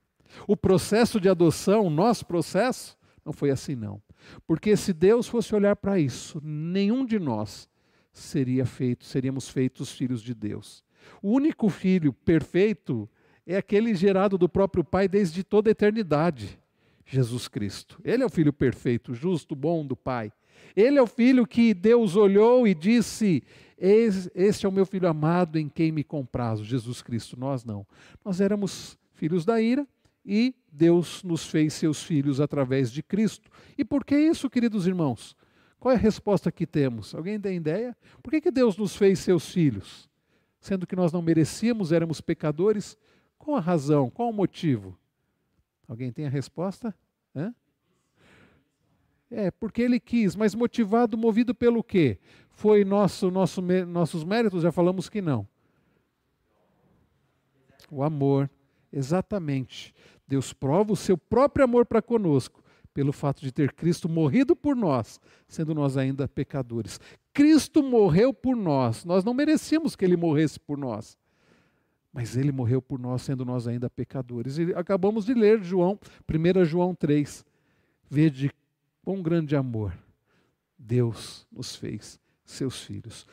O 0.48 0.58
processo 0.58 1.20
de 1.20 1.30
adoção, 1.30 1.86
o 1.86 1.90
nosso 1.90 2.26
processo, 2.26 2.98
não 3.26 3.32
foi 3.34 3.50
assim 3.50 3.76
não. 3.76 4.02
Porque 4.46 4.76
se 4.76 4.94
Deus 4.94 5.28
fosse 5.28 5.56
olhar 5.56 5.76
para 5.76 6.00
isso, 6.00 6.42
nenhum 6.44 7.06
de 7.06 7.18
nós 7.18 7.70
seria 8.18 8.66
feito, 8.66 9.06
seríamos 9.06 9.50
feitos 9.50 9.92
filhos 9.92 10.22
de 10.22 10.34
Deus. 10.34 10.84
O 11.22 11.32
único 11.32 11.70
filho 11.70 12.12
perfeito 12.12 13.10
é 13.46 13.58
aquele 13.58 13.96
gerado 13.96 14.38
do 14.38 14.50
próprio 14.50 14.84
Pai 14.84 15.08
desde 15.08 15.44
toda 15.44 15.70
a 15.70 15.72
eternidade, 15.72 16.60
Jesus 17.06 17.48
Cristo. 17.48 18.00
Ele 18.04 18.24
é 18.24 18.26
o 18.26 18.30
filho 18.30 18.52
perfeito, 18.52 19.14
justo, 19.14 19.56
bom 19.56 19.86
do 19.86 19.96
Pai. 19.96 20.32
Ele 20.76 20.98
é 20.98 21.02
o 21.02 21.08
filho 21.08 21.48
que 21.48 21.74
Deus 21.74 22.16
olhou 22.16 22.68
e 22.68 22.76
disse: 22.76 23.44
Este 23.78 24.66
é 24.66 24.70
o 24.70 24.72
meu 24.72 24.86
filho 24.86 25.08
amado 25.08 25.58
em 25.58 25.70
quem 25.70 25.92
me 25.92 26.04
comprazo, 26.04 26.64
Jesus 26.64 27.02
Cristo. 27.02 27.40
Nós 27.40 27.64
não. 27.64 27.86
Nós 28.24 28.42
éramos 28.42 28.98
filhos 29.14 29.46
da 29.46 29.62
ira, 29.62 29.88
e 30.26 30.54
Deus 30.72 31.24
nos 31.24 31.48
fez 31.48 31.74
seus 31.74 32.04
filhos 32.04 32.42
através 32.42 32.92
de 32.92 33.02
Cristo. 33.02 33.50
E 33.78 33.86
por 33.86 34.04
que 34.04 34.18
isso, 34.18 34.50
queridos 34.50 34.86
irmãos? 34.86 35.36
Qual 35.80 35.92
é 35.92 35.96
a 35.96 36.00
resposta 36.00 36.52
que 36.52 36.66
temos? 36.66 37.13
Alguém 37.13 37.40
tem 37.40 37.58
ideia? 37.58 37.96
Por 38.22 38.32
que, 38.32 38.42
que 38.42 38.52
Deus 38.52 38.78
nos 38.78 38.96
fez 38.96 39.20
seus 39.20 39.50
filhos? 39.52 40.10
Sendo 40.60 40.88
que 40.88 40.96
nós 40.96 41.12
não 41.12 41.22
merecíamos, 41.22 41.92
éramos 41.92 42.20
pecadores? 42.20 42.98
Qual 43.38 43.58
a 43.58 43.60
razão? 43.62 44.10
Qual 44.10 44.30
o 44.30 44.34
motivo? 44.34 44.98
Alguém 45.88 46.12
tem 46.12 46.26
a 46.26 46.30
resposta? 46.30 46.94
Hã? 47.36 47.54
É, 49.30 49.52
porque 49.52 49.82
ele 49.82 50.00
quis, 50.00 50.36
mas 50.36 50.56
motivado, 50.56 51.18
movido 51.18 51.54
pelo 51.54 51.84
quê? 51.84 52.18
Foi 52.50 52.84
nosso, 52.84 53.30
nosso, 53.30 53.62
nossos 53.62 54.24
méritos? 54.24 54.63
Já 54.63 54.72
falamos 54.72 55.10
que 55.10 55.22
não. 55.22 55.48
O 57.92 58.04
amor, 58.04 58.50
exatamente. 58.92 59.94
Deus 60.28 60.54
prova 60.54 60.92
o 60.94 60.98
seu 60.98 61.18
próprio 61.18 61.63
amor 61.63 61.86
para 61.86 62.02
conosco, 62.02 62.63
pelo 62.98 63.14
fato 63.14 63.44
de 63.44 63.52
ter 63.52 63.74
Cristo 63.74 64.10
morrido 64.10 64.56
por 64.56 64.76
nós, 64.76 65.22
sendo 65.48 65.76
nós 65.76 65.98
ainda 65.98 66.28
pecadores. 66.28 67.00
Cristo 67.32 67.84
morreu 67.84 68.34
por 68.34 68.56
nós, 68.56 69.06
nós 69.06 69.24
não 69.24 69.36
merecíamos 69.36 69.96
que 69.96 70.04
ele 70.04 70.18
morresse 70.18 70.60
por 70.60 70.80
nós. 70.80 71.16
Mas 72.12 72.36
ele 72.36 72.52
morreu 72.52 72.82
por 72.82 72.98
nós, 72.98 73.22
sendo 73.22 73.46
nós 73.46 73.68
ainda 73.68 73.88
pecadores. 73.88 74.58
E 74.58 74.74
acabamos 74.74 75.26
de 75.26 75.36
ler 75.36 75.62
João, 75.62 76.00
1 76.28 76.66
João 76.66 76.96
3. 76.96 77.46
Vede 78.10 78.52
quão 79.04 79.22
grande 79.22 79.56
amor 79.56 79.94
Deus 80.76 81.46
nos 81.52 81.76
fez, 81.76 82.20
seus 82.44 82.82
filhos. 82.82 83.28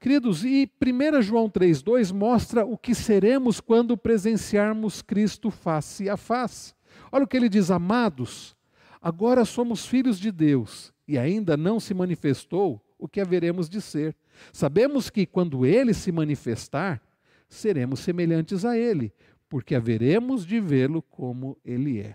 Queridos, 0.00 0.42
e 0.42 0.70
1 0.82 1.20
João 1.20 1.50
3,2 1.50 2.14
mostra 2.14 2.64
o 2.64 2.78
que 2.78 2.94
seremos 2.94 3.60
quando 3.60 3.94
presenciarmos 3.94 5.02
Cristo 5.02 5.50
face 5.50 6.08
a 6.08 6.16
face. 6.16 6.72
Olha 7.12 7.24
o 7.24 7.28
que 7.28 7.36
ele 7.36 7.50
diz: 7.50 7.70
Amados, 7.70 8.56
agora 9.02 9.44
somos 9.44 9.84
filhos 9.84 10.18
de 10.18 10.30
Deus 10.30 10.92
e 11.06 11.18
ainda 11.18 11.56
não 11.56 11.80
se 11.80 11.92
manifestou 11.92 12.80
o 12.98 13.08
que 13.08 13.20
haveremos 13.20 13.68
de 13.68 13.80
ser. 13.80 14.14
Sabemos 14.52 15.10
que 15.10 15.26
quando 15.26 15.66
ele 15.66 15.92
se 15.92 16.12
manifestar, 16.12 17.02
seremos 17.48 18.00
semelhantes 18.00 18.64
a 18.64 18.78
ele, 18.78 19.12
porque 19.48 19.74
haveremos 19.74 20.46
de 20.46 20.60
vê-lo 20.60 21.02
como 21.02 21.58
ele 21.64 21.98
é. 21.98 22.14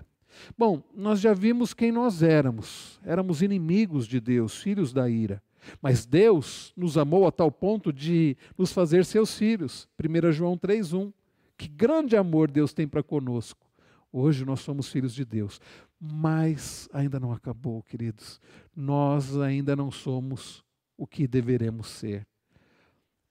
Bom, 0.57 0.83
nós 0.95 1.19
já 1.19 1.33
vimos 1.33 1.73
quem 1.73 1.91
nós 1.91 2.21
éramos. 2.23 2.99
Éramos 3.03 3.41
inimigos 3.41 4.07
de 4.07 4.19
Deus, 4.19 4.61
filhos 4.61 4.93
da 4.93 5.09
ira. 5.09 5.41
Mas 5.81 6.05
Deus 6.05 6.73
nos 6.77 6.97
amou 6.97 7.27
a 7.27 7.31
tal 7.31 7.51
ponto 7.51 7.91
de 7.91 8.37
nos 8.57 8.71
fazer 8.71 9.03
seus 9.05 9.37
filhos. 9.37 9.87
1 10.01 10.31
João 10.31 10.57
3,1. 10.57 11.11
Que 11.57 11.67
grande 11.67 12.15
amor 12.15 12.49
Deus 12.49 12.73
tem 12.73 12.87
para 12.87 13.03
conosco. 13.03 13.65
Hoje 14.11 14.45
nós 14.45 14.61
somos 14.61 14.89
filhos 14.89 15.13
de 15.13 15.25
Deus. 15.25 15.59
Mas 15.99 16.87
ainda 16.93 17.19
não 17.19 17.31
acabou, 17.31 17.81
queridos. 17.81 18.39
Nós 18.75 19.37
ainda 19.37 19.75
não 19.75 19.89
somos 19.89 20.63
o 20.95 21.07
que 21.07 21.27
deveremos 21.27 21.87
ser. 21.87 22.27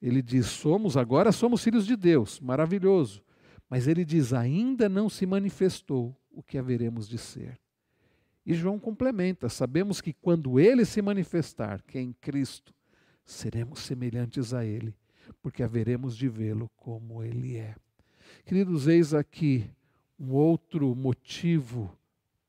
Ele 0.01 0.21
diz: 0.21 0.47
somos, 0.47 0.97
agora 0.97 1.33
somos 1.33 1.63
filhos 1.63 1.87
de 1.87 1.97
Deus. 1.97 2.41
Maravilhoso. 2.41 3.23
Mas 3.69 3.87
ele 3.87 4.05
diz: 4.05 4.33
ainda 4.33 4.89
não 4.89 5.09
se 5.09 5.27
manifestou 5.27 6.17
o 6.31 6.43
que 6.43 6.59
haveremos 6.59 7.09
de 7.09 7.19
ser. 7.19 7.59
E 8.45 8.55
João 8.55 8.79
complementa: 8.79 9.49
sabemos 9.49 10.01
que 10.01 10.13
quando 10.13 10.59
ele 10.61 10.85
se 10.85 11.01
manifestar, 11.01 11.83
que 11.83 11.99
é 11.99 12.01
em 12.01 12.13
Cristo, 12.13 12.75
seremos 13.25 13.81
semelhantes 13.81 14.55
a 14.55 14.65
ele, 14.65 14.95
porque 15.43 15.63
haveremos 15.63 16.17
de 16.17 16.29
vê-lo 16.29 16.71
como 16.77 17.23
ele 17.23 17.57
é. 17.57 17.75
Queridos, 18.45 18.87
eis 18.87 19.15
aqui 19.15 19.69
um 20.19 20.33
outro 20.33 20.95
motivo 20.95 21.97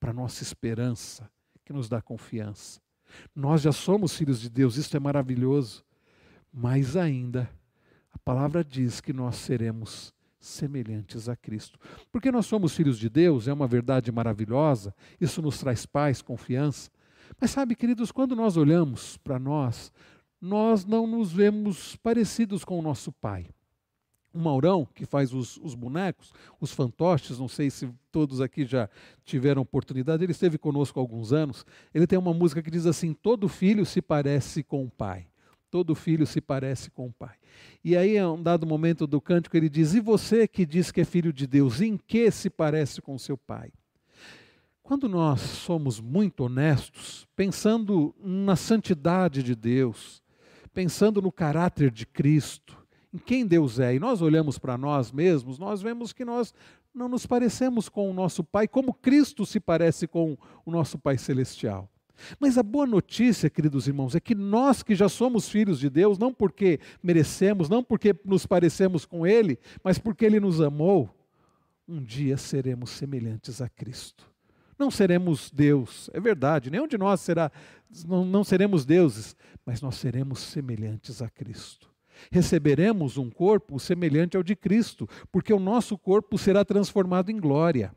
para 0.07 0.13
nossa 0.13 0.41
esperança, 0.41 1.29
que 1.65 1.73
nos 1.73 1.89
dá 1.89 2.01
confiança. 2.01 2.79
Nós 3.35 3.61
já 3.61 3.73
somos 3.73 4.15
filhos 4.15 4.39
de 4.39 4.49
Deus, 4.49 4.77
isso 4.77 4.95
é 4.95 4.99
maravilhoso, 5.01 5.83
mas 6.49 6.95
ainda 6.95 7.49
a 8.13 8.17
palavra 8.17 8.63
diz 8.63 9.01
que 9.01 9.11
nós 9.11 9.35
seremos 9.35 10.13
semelhantes 10.39 11.27
a 11.27 11.35
Cristo. 11.35 11.77
Porque 12.09 12.31
nós 12.31 12.45
somos 12.45 12.73
filhos 12.73 12.97
de 12.97 13.09
Deus, 13.09 13.49
é 13.49 13.53
uma 13.53 13.67
verdade 13.67 14.09
maravilhosa, 14.09 14.95
isso 15.19 15.41
nos 15.41 15.59
traz 15.59 15.85
paz, 15.85 16.21
confiança. 16.21 16.89
Mas 17.37 17.51
sabe, 17.51 17.75
queridos, 17.75 18.09
quando 18.09 18.33
nós 18.33 18.55
olhamos 18.55 19.17
para 19.17 19.37
nós, 19.37 19.91
nós 20.39 20.85
não 20.85 21.05
nos 21.05 21.33
vemos 21.33 21.97
parecidos 21.97 22.63
com 22.63 22.79
o 22.79 22.81
nosso 22.81 23.11
Pai. 23.11 23.49
O 24.38 24.39
Maurão, 24.39 24.88
que 24.93 25.04
faz 25.04 25.34
os, 25.34 25.58
os, 25.58 25.73
bonecos, 25.73 26.32
os 26.62 26.71
fantoches, 26.71 27.39
não 27.39 27.47
sei 27.47 27.71
se 27.71 27.89
todos 28.12 28.39
aqui 28.39 28.67
já 28.67 28.88
tiveram 29.26 29.63
oportunidade, 29.63 30.23
ele 30.23 30.32
esteve 30.32 30.60
conosco 30.60 31.00
há 31.00 31.02
alguns 31.02 31.34
anos. 31.34 31.65
Ele 31.91 32.06
tem 32.06 32.19
uma 32.19 32.36
música 32.36 32.62
que 32.62 32.69
diz 32.69 32.86
assim: 32.86 33.15
Todo 33.15 33.50
filho 33.50 33.84
se 33.84 34.00
parece 34.00 34.62
com 34.62 34.86
o 34.86 34.91
pai. 34.91 35.26
Todo 35.71 35.95
filho 35.95 36.28
se 36.28 36.39
parece 36.39 36.91
com 36.91 37.08
o 37.08 37.12
pai. 37.12 37.36
E 37.84 37.97
aí, 37.97 38.15
a 38.15 38.32
um 38.32 38.43
dado 38.43 38.67
momento 38.67 39.08
do 39.08 39.19
cântico, 39.19 39.58
ele 39.58 39.69
diz: 39.69 39.95
E 39.95 40.00
você 40.00 40.47
que 40.47 40.67
diz 40.67 40.91
que 40.91 41.02
é 41.02 41.06
filho 41.06 41.34
de 41.34 41.47
Deus, 41.47 41.82
em 41.82 41.97
que 41.97 42.30
se 42.30 42.47
parece 42.47 43.02
com 43.02 43.17
seu 43.17 43.39
pai? 43.39 43.71
Quando 44.84 45.10
nós 45.10 45.41
somos 45.41 46.00
muito 46.00 46.43
honestos, 46.43 47.28
pensando 47.36 48.13
na 48.23 48.56
santidade 48.56 49.41
de 49.41 49.56
Deus, 49.56 50.21
pensando 50.76 51.23
no 51.23 51.32
caráter 51.32 51.89
de 51.89 52.06
Cristo, 52.06 52.76
em 53.13 53.17
quem 53.17 53.45
Deus 53.45 53.79
é, 53.79 53.95
e 53.95 53.99
nós 53.99 54.21
olhamos 54.21 54.57
para 54.57 54.77
nós 54.77 55.11
mesmos, 55.11 55.57
nós 55.57 55.81
vemos 55.81 56.11
que 56.11 56.25
nós 56.25 56.53
não 56.93 57.07
nos 57.07 57.25
parecemos 57.25 57.87
com 57.87 58.09
o 58.09 58.13
nosso 58.13 58.43
Pai 58.43 58.67
como 58.67 58.93
Cristo 58.93 59.45
se 59.45 59.59
parece 59.59 60.07
com 60.07 60.37
o 60.65 60.71
nosso 60.71 60.97
Pai 60.97 61.17
Celestial. 61.17 61.89
Mas 62.39 62.57
a 62.57 62.63
boa 62.63 62.87
notícia, 62.87 63.49
queridos 63.49 63.87
irmãos, 63.87 64.15
é 64.15 64.19
que 64.19 64.33
nós 64.33 64.81
que 64.81 64.95
já 64.95 65.07
somos 65.07 65.47
filhos 65.47 65.79
de 65.79 65.89
Deus, 65.89 66.17
não 66.17 66.33
porque 66.33 66.79
merecemos, 67.01 67.69
não 67.69 67.83
porque 67.83 68.15
nos 68.25 68.45
parecemos 68.45 69.05
com 69.05 69.25
Ele, 69.25 69.59
mas 69.83 69.99
porque 69.99 70.25
Ele 70.25 70.39
nos 70.39 70.59
amou, 70.59 71.09
um 71.87 72.03
dia 72.03 72.35
seremos 72.35 72.89
semelhantes 72.89 73.61
a 73.61 73.69
Cristo. 73.69 74.29
Não 74.77 74.91
seremos 74.91 75.49
Deus, 75.51 76.09
é 76.13 76.19
verdade, 76.19 76.69
nenhum 76.69 76.87
de 76.87 76.97
nós 76.97 77.21
será, 77.21 77.51
não, 78.05 78.25
não 78.25 78.43
seremos 78.43 78.85
deuses, 78.85 79.35
mas 79.65 79.81
nós 79.81 79.95
seremos 79.95 80.39
semelhantes 80.39 81.21
a 81.21 81.29
Cristo. 81.29 81.89
Receberemos 82.32 83.17
um 83.17 83.30
corpo 83.30 83.80
semelhante 83.80 84.38
ao 84.38 84.43
de 84.43 84.56
Cristo, 84.56 85.08
porque 85.32 85.53
o 85.53 85.60
nosso 85.60 85.97
corpo 85.97 86.38
será 86.38 86.63
transformado 86.63 87.30
em 87.30 87.39
glória. 87.39 87.91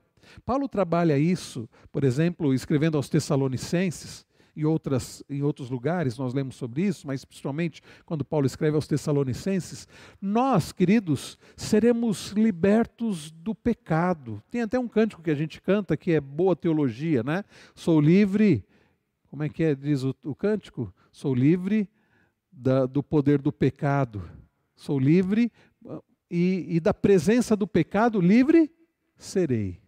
Paulo 0.44 0.68
trabalha 0.68 1.18
isso, 1.18 1.68
por 1.90 2.04
exemplo, 2.04 2.54
escrevendo 2.54 2.96
aos 2.96 3.09
Tessalonicenses, 3.09 4.24
e 4.54 4.64
outras, 4.64 5.22
em 5.28 5.42
outros 5.42 5.70
lugares 5.70 6.18
nós 6.18 6.35
lemos 6.35 6.56
sobre 6.56 6.83
isso, 6.83 7.06
mas 7.06 7.24
principalmente 7.24 7.80
quando 8.04 8.24
Paulo 8.24 8.46
escreve 8.46 8.74
aos 8.74 8.87
Tessalonicenses, 8.87 9.88
nós, 10.20 10.72
queridos, 10.72 11.38
seremos 11.56 12.33
libertos 12.33 13.30
do 13.30 13.54
pecado. 13.54 14.42
Tem 14.50 14.62
até 14.62 14.78
um 14.78 14.88
cântico 14.88 15.22
que 15.22 15.30
a 15.30 15.35
gente 15.35 15.61
canta 15.61 15.96
que 15.96 16.12
é 16.12 16.20
boa 16.20 16.56
teologia, 16.56 17.22
né? 17.22 17.44
Sou 17.74 18.00
livre, 18.00 18.64
como 19.28 19.42
é 19.42 19.48
que 19.48 19.62
é, 19.62 19.74
diz 19.74 20.02
o, 20.02 20.14
o 20.24 20.35
cântico? 20.35 20.92
Sou 21.12 21.35
livre 21.35 21.88
da, 22.50 22.86
do 22.86 23.02
poder 23.02 23.40
do 23.40 23.52
pecado. 23.52 24.28
Sou 24.76 24.98
livre 24.98 25.52
e, 26.30 26.66
e 26.68 26.80
da 26.80 26.94
presença 26.94 27.56
do 27.56 27.66
pecado, 27.66 28.20
livre 28.20 28.70
serei. 29.16 29.80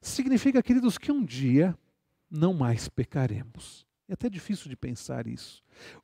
Significa, 0.00 0.62
queridos, 0.62 0.98
que 0.98 1.12
um 1.12 1.24
dia 1.24 1.76
não 2.30 2.52
mais 2.52 2.88
pecaremos. 2.88 3.86
É 4.08 4.14
até 4.14 4.28
difícil 4.28 4.68
de 4.68 4.76
pensar 4.76 5.26
isso. 5.26 5.62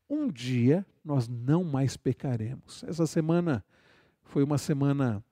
Um 0.09 0.29
dia 0.29 0.87
nós 1.05 1.27
não 1.27 1.64
mais 1.64 1.97
pecaremos. 1.97 2.85
Essa 2.85 3.07
semana 3.07 3.64
foi 4.23 4.42
uma 4.42 4.59
semana 4.59 5.25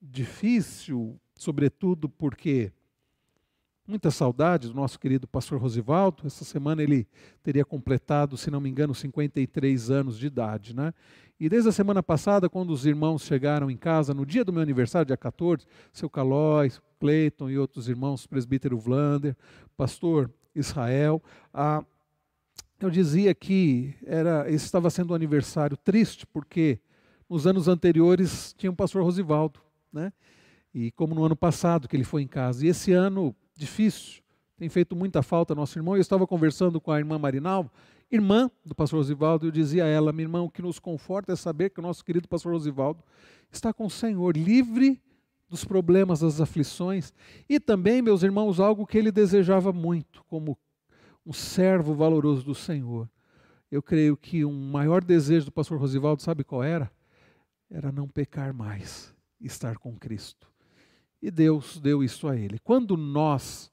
difícil, 0.00 1.18
sobretudo 1.34 2.08
porque 2.08 2.72
muita 3.86 4.10
saudade 4.10 4.68
do 4.68 4.74
nosso 4.74 4.98
querido 4.98 5.26
pastor 5.28 5.60
Rosivaldo. 5.60 6.26
Essa 6.26 6.44
semana 6.44 6.82
ele 6.82 7.06
teria 7.42 7.64
completado, 7.64 8.36
se 8.36 8.50
não 8.50 8.60
me 8.60 8.68
engano, 8.70 8.94
53 8.94 9.90
anos 9.90 10.18
de 10.18 10.26
idade, 10.26 10.74
né? 10.74 10.92
E 11.38 11.48
desde 11.48 11.68
a 11.68 11.72
semana 11.72 12.02
passada, 12.02 12.48
quando 12.48 12.70
os 12.70 12.86
irmãos 12.86 13.22
chegaram 13.22 13.70
em 13.70 13.76
casa, 13.76 14.14
no 14.14 14.24
dia 14.24 14.44
do 14.44 14.52
meu 14.52 14.62
aniversário, 14.62 15.06
dia 15.06 15.16
14, 15.16 15.66
seu 15.92 16.08
Calóis, 16.08 16.80
Cleiton 16.98 17.50
e 17.50 17.58
outros 17.58 17.88
irmãos, 17.88 18.26
presbítero 18.26 18.78
Vlander, 18.78 19.36
pastor 19.76 20.30
Israel, 20.54 21.22
eu 22.80 22.88
dizia 22.90 23.34
que 23.34 23.94
era, 24.06 24.48
esse 24.48 24.64
estava 24.64 24.88
sendo 24.90 25.12
um 25.12 25.16
aniversário 25.16 25.76
triste, 25.76 26.26
porque 26.26 26.78
nos 27.28 27.46
anos 27.46 27.66
anteriores 27.66 28.54
tinha 28.56 28.70
o 28.70 28.76
pastor 28.76 29.02
Rosivaldo, 29.02 29.60
né? 29.92 30.12
E 30.72 30.90
como 30.92 31.14
no 31.14 31.24
ano 31.24 31.36
passado 31.36 31.88
que 31.88 31.96
ele 31.96 32.04
foi 32.04 32.22
em 32.22 32.26
casa. 32.26 32.64
E 32.64 32.68
esse 32.68 32.92
ano, 32.92 33.34
difícil, 33.56 34.22
tem 34.56 34.68
feito 34.68 34.94
muita 34.94 35.22
falta 35.22 35.54
nosso 35.54 35.78
irmão. 35.78 35.96
Eu 35.96 36.00
estava 36.00 36.26
conversando 36.26 36.80
com 36.80 36.90
a 36.90 36.98
irmã 36.98 37.18
Marinalva, 37.18 37.70
irmã 38.10 38.50
do 38.64 38.74
pastor 38.74 38.98
Rosivaldo, 38.98 39.46
e 39.46 39.48
eu 39.48 39.52
dizia 39.52 39.84
a 39.84 39.88
ela, 39.88 40.12
minha 40.12 40.24
irmã, 40.24 40.42
o 40.42 40.50
que 40.50 40.62
nos 40.62 40.78
conforta 40.78 41.32
é 41.32 41.36
saber 41.36 41.70
que 41.70 41.80
o 41.80 41.82
nosso 41.82 42.04
querido 42.04 42.28
pastor 42.28 42.52
Rosivaldo 42.52 43.02
está 43.50 43.72
com 43.72 43.86
o 43.86 43.90
Senhor, 43.90 44.36
livre 44.36 45.00
dos 45.48 45.64
problemas, 45.64 46.20
das 46.20 46.40
aflições, 46.40 47.12
e 47.48 47.60
também, 47.60 48.02
meus 48.02 48.22
irmãos, 48.22 48.58
algo 48.58 48.86
que 48.86 48.98
ele 48.98 49.12
desejava 49.12 49.72
muito, 49.72 50.24
como 50.24 50.58
um 51.24 51.32
servo 51.32 51.94
valoroso 51.94 52.44
do 52.44 52.54
Senhor. 52.54 53.08
Eu 53.70 53.82
creio 53.82 54.16
que 54.16 54.44
um 54.44 54.70
maior 54.70 55.02
desejo 55.02 55.46
do 55.46 55.52
pastor 55.52 55.78
Rosivaldo, 55.78 56.22
sabe 56.22 56.44
qual 56.44 56.62
era? 56.62 56.90
Era 57.70 57.90
não 57.90 58.08
pecar 58.08 58.54
mais, 58.54 59.14
estar 59.40 59.78
com 59.78 59.96
Cristo. 59.96 60.53
E 61.24 61.30
Deus 61.30 61.80
deu 61.80 62.04
isso 62.04 62.28
a 62.28 62.36
ele. 62.36 62.58
Quando 62.58 62.98
nós 62.98 63.72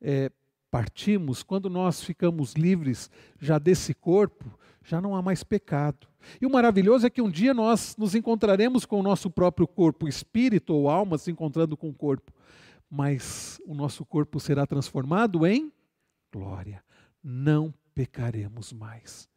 é, 0.00 0.28
partimos, 0.68 1.40
quando 1.40 1.70
nós 1.70 2.02
ficamos 2.02 2.54
livres 2.54 3.08
já 3.38 3.60
desse 3.60 3.94
corpo, 3.94 4.44
já 4.82 5.00
não 5.00 5.14
há 5.14 5.22
mais 5.22 5.44
pecado. 5.44 6.08
E 6.40 6.44
o 6.44 6.50
maravilhoso 6.50 7.06
é 7.06 7.10
que 7.10 7.22
um 7.22 7.30
dia 7.30 7.54
nós 7.54 7.96
nos 7.96 8.16
encontraremos 8.16 8.84
com 8.84 8.98
o 8.98 9.04
nosso 9.04 9.30
próprio 9.30 9.68
corpo, 9.68 10.08
espírito 10.08 10.74
ou 10.74 10.90
alma 10.90 11.16
se 11.16 11.30
encontrando 11.30 11.76
com 11.76 11.90
o 11.90 11.94
corpo, 11.94 12.32
mas 12.90 13.60
o 13.64 13.72
nosso 13.72 14.04
corpo 14.04 14.40
será 14.40 14.66
transformado 14.66 15.46
em 15.46 15.72
glória. 16.32 16.82
Não 17.22 17.72
pecaremos 17.94 18.72
mais. 18.72 19.28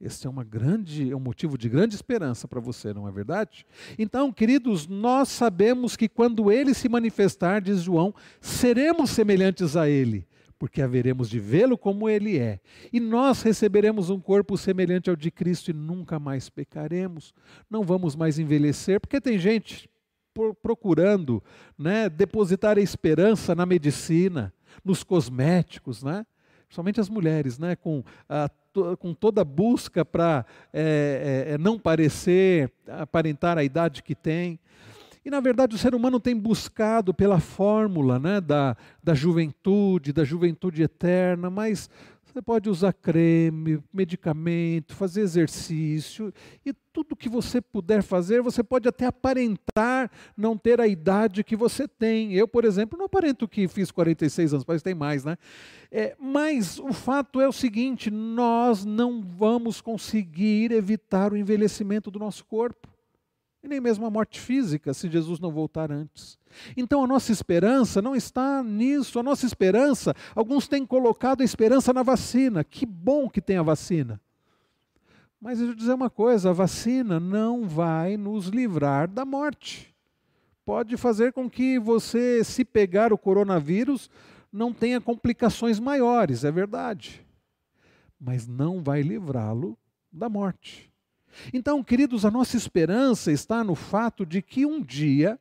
Esse 0.00 0.26
é 0.26 0.30
uma 0.30 0.42
grande, 0.42 1.10
é 1.10 1.14
um 1.14 1.20
motivo 1.20 1.58
de 1.58 1.68
grande 1.68 1.94
esperança 1.94 2.48
para 2.48 2.58
você, 2.58 2.94
não 2.94 3.06
é 3.06 3.12
verdade? 3.12 3.66
Então, 3.98 4.32
queridos, 4.32 4.86
nós 4.86 5.28
sabemos 5.28 5.94
que 5.94 6.08
quando 6.08 6.50
ele 6.50 6.72
se 6.72 6.88
manifestar, 6.88 7.60
diz 7.60 7.82
João, 7.82 8.14
seremos 8.40 9.10
semelhantes 9.10 9.76
a 9.76 9.90
ele, 9.90 10.26
porque 10.58 10.80
haveremos 10.80 11.28
de 11.28 11.38
vê-lo 11.38 11.76
como 11.76 12.08
ele 12.08 12.38
é. 12.38 12.60
E 12.90 12.98
nós 12.98 13.42
receberemos 13.42 14.08
um 14.08 14.18
corpo 14.18 14.56
semelhante 14.56 15.10
ao 15.10 15.16
de 15.16 15.30
Cristo 15.30 15.70
e 15.70 15.74
nunca 15.74 16.18
mais 16.18 16.48
pecaremos. 16.48 17.34
Não 17.68 17.82
vamos 17.82 18.16
mais 18.16 18.38
envelhecer, 18.38 19.00
porque 19.00 19.20
tem 19.20 19.38
gente 19.38 19.88
procurando, 20.62 21.42
né, 21.76 22.08
depositar 22.08 22.78
a 22.78 22.80
esperança 22.80 23.54
na 23.54 23.66
medicina, 23.66 24.54
nos 24.82 25.02
cosméticos, 25.02 26.02
né? 26.02 26.24
Principalmente 26.66 27.00
as 27.00 27.08
mulheres, 27.08 27.58
né, 27.58 27.74
com 27.74 28.04
com 28.98 29.12
toda 29.14 29.44
busca 29.44 30.04
para 30.04 30.44
é, 30.72 31.46
é, 31.48 31.54
é, 31.54 31.58
não 31.58 31.78
parecer, 31.78 32.70
aparentar 32.88 33.58
a 33.58 33.64
idade 33.64 34.02
que 34.02 34.14
tem. 34.14 34.58
E, 35.24 35.30
na 35.30 35.40
verdade, 35.40 35.74
o 35.76 35.78
ser 35.78 35.94
humano 35.94 36.18
tem 36.18 36.34
buscado 36.34 37.12
pela 37.12 37.38
fórmula 37.40 38.18
né, 38.18 38.40
da, 38.40 38.76
da 39.02 39.12
juventude, 39.12 40.12
da 40.12 40.24
juventude 40.24 40.82
eterna, 40.82 41.50
mas 41.50 41.90
você 42.32 42.42
pode 42.42 42.70
usar 42.70 42.92
creme, 42.92 43.82
medicamento, 43.92 44.94
fazer 44.94 45.22
exercício 45.22 46.32
e 46.64 46.72
tudo 46.92 47.16
que 47.16 47.28
você 47.28 47.60
puder 47.60 48.02
fazer, 48.02 48.42
você 48.42 48.62
pode 48.62 48.88
até 48.88 49.06
aparentar 49.06 50.10
não 50.36 50.56
ter 50.56 50.80
a 50.80 50.86
idade 50.86 51.42
que 51.42 51.56
você 51.56 51.88
tem. 51.88 52.32
Eu, 52.34 52.46
por 52.46 52.64
exemplo, 52.64 52.98
não 52.98 53.06
aparento 53.06 53.48
que 53.48 53.66
fiz 53.66 53.90
46 53.90 54.54
anos, 54.54 54.64
mas 54.66 54.82
tem 54.82 54.94
mais, 54.94 55.24
né? 55.24 55.36
É, 55.90 56.16
mas 56.20 56.78
o 56.78 56.92
fato 56.92 57.40
é 57.40 57.48
o 57.48 57.52
seguinte: 57.52 58.10
nós 58.10 58.84
não 58.84 59.22
vamos 59.22 59.80
conseguir 59.80 60.72
evitar 60.72 61.32
o 61.32 61.36
envelhecimento 61.36 62.10
do 62.10 62.18
nosso 62.18 62.44
corpo 62.44 62.89
e 63.62 63.68
nem 63.68 63.80
mesmo 63.80 64.06
a 64.06 64.10
morte 64.10 64.40
física, 64.40 64.94
se 64.94 65.08
Jesus 65.08 65.38
não 65.38 65.52
voltar 65.52 65.92
antes. 65.92 66.38
Então 66.76 67.04
a 67.04 67.06
nossa 67.06 67.30
esperança 67.30 68.00
não 68.00 68.16
está 68.16 68.62
nisso, 68.62 69.18
a 69.18 69.22
nossa 69.22 69.44
esperança, 69.44 70.14
alguns 70.34 70.66
têm 70.66 70.86
colocado 70.86 71.42
a 71.42 71.44
esperança 71.44 71.92
na 71.92 72.02
vacina. 72.02 72.64
Que 72.64 72.86
bom 72.86 73.28
que 73.28 73.40
tem 73.40 73.58
a 73.58 73.62
vacina. 73.62 74.20
Mas 75.40 75.60
eu 75.60 75.66
vou 75.66 75.74
dizer 75.74 75.94
uma 75.94 76.10
coisa: 76.10 76.50
a 76.50 76.54
vacina 76.54 77.20
não 77.20 77.66
vai 77.66 78.16
nos 78.16 78.48
livrar 78.48 79.08
da 79.08 79.24
morte. 79.24 79.94
Pode 80.64 80.96
fazer 80.96 81.32
com 81.32 81.48
que 81.48 81.78
você, 81.78 82.44
se 82.44 82.64
pegar 82.64 83.12
o 83.12 83.18
coronavírus, 83.18 84.10
não 84.52 84.72
tenha 84.72 85.00
complicações 85.00 85.80
maiores, 85.80 86.44
é 86.44 86.50
verdade. 86.50 87.26
Mas 88.20 88.46
não 88.46 88.82
vai 88.82 89.00
livrá-lo 89.02 89.78
da 90.12 90.28
morte. 90.28 90.89
Então, 91.52 91.82
queridos, 91.82 92.24
a 92.24 92.30
nossa 92.30 92.56
esperança 92.56 93.30
está 93.30 93.62
no 93.64 93.74
fato 93.74 94.24
de 94.26 94.42
que 94.42 94.66
um 94.66 94.82
dia 94.82 95.38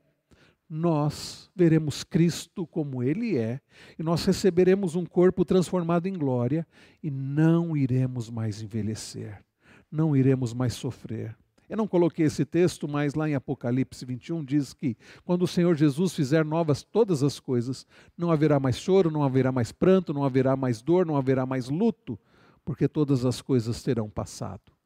nós 0.70 1.50
veremos 1.56 2.04
Cristo 2.04 2.68
como 2.68 3.02
Ele 3.02 3.38
é, 3.38 3.60
e 3.98 4.04
nós 4.04 4.24
receberemos 4.24 4.96
um 4.96 5.04
corpo 5.04 5.44
transformado 5.44 6.06
em 6.06 6.14
glória, 6.14 6.68
e 7.02 7.10
não 7.10 7.76
iremos 7.76 8.30
mais 8.30 8.62
envelhecer, 8.62 9.44
não 9.92 10.16
iremos 10.16 10.54
mais 10.54 10.74
sofrer. 10.74 11.36
Eu 11.68 11.78
não 11.78 11.88
coloquei 11.88 12.26
esse 12.26 12.46
texto, 12.46 12.88
mas 12.88 13.14
lá 13.14 13.30
em 13.30 13.36
Apocalipse 13.36 14.04
21 14.04 14.44
diz 14.44 14.74
que 14.74 14.98
quando 15.24 15.44
o 15.44 15.48
Senhor 15.48 15.76
Jesus 15.76 16.16
fizer 16.16 16.44
novas 16.44 16.84
todas 16.84 17.22
as 17.22 17.40
coisas, 17.40 17.86
não 18.18 18.32
haverá 18.32 18.60
mais 18.60 18.78
choro, 18.78 19.12
não 19.12 19.24
haverá 19.24 19.52
mais 19.52 19.72
pranto, 19.72 20.12
não 20.12 20.24
haverá 20.24 20.56
mais 20.56 20.82
dor, 20.82 21.06
não 21.06 21.16
haverá 21.16 21.46
mais 21.46 21.70
luto, 21.70 22.18
porque 22.66 22.88
todas 22.88 23.24
as 23.24 23.40
coisas 23.40 23.84
terão 23.84 24.10
passado. 24.10 24.79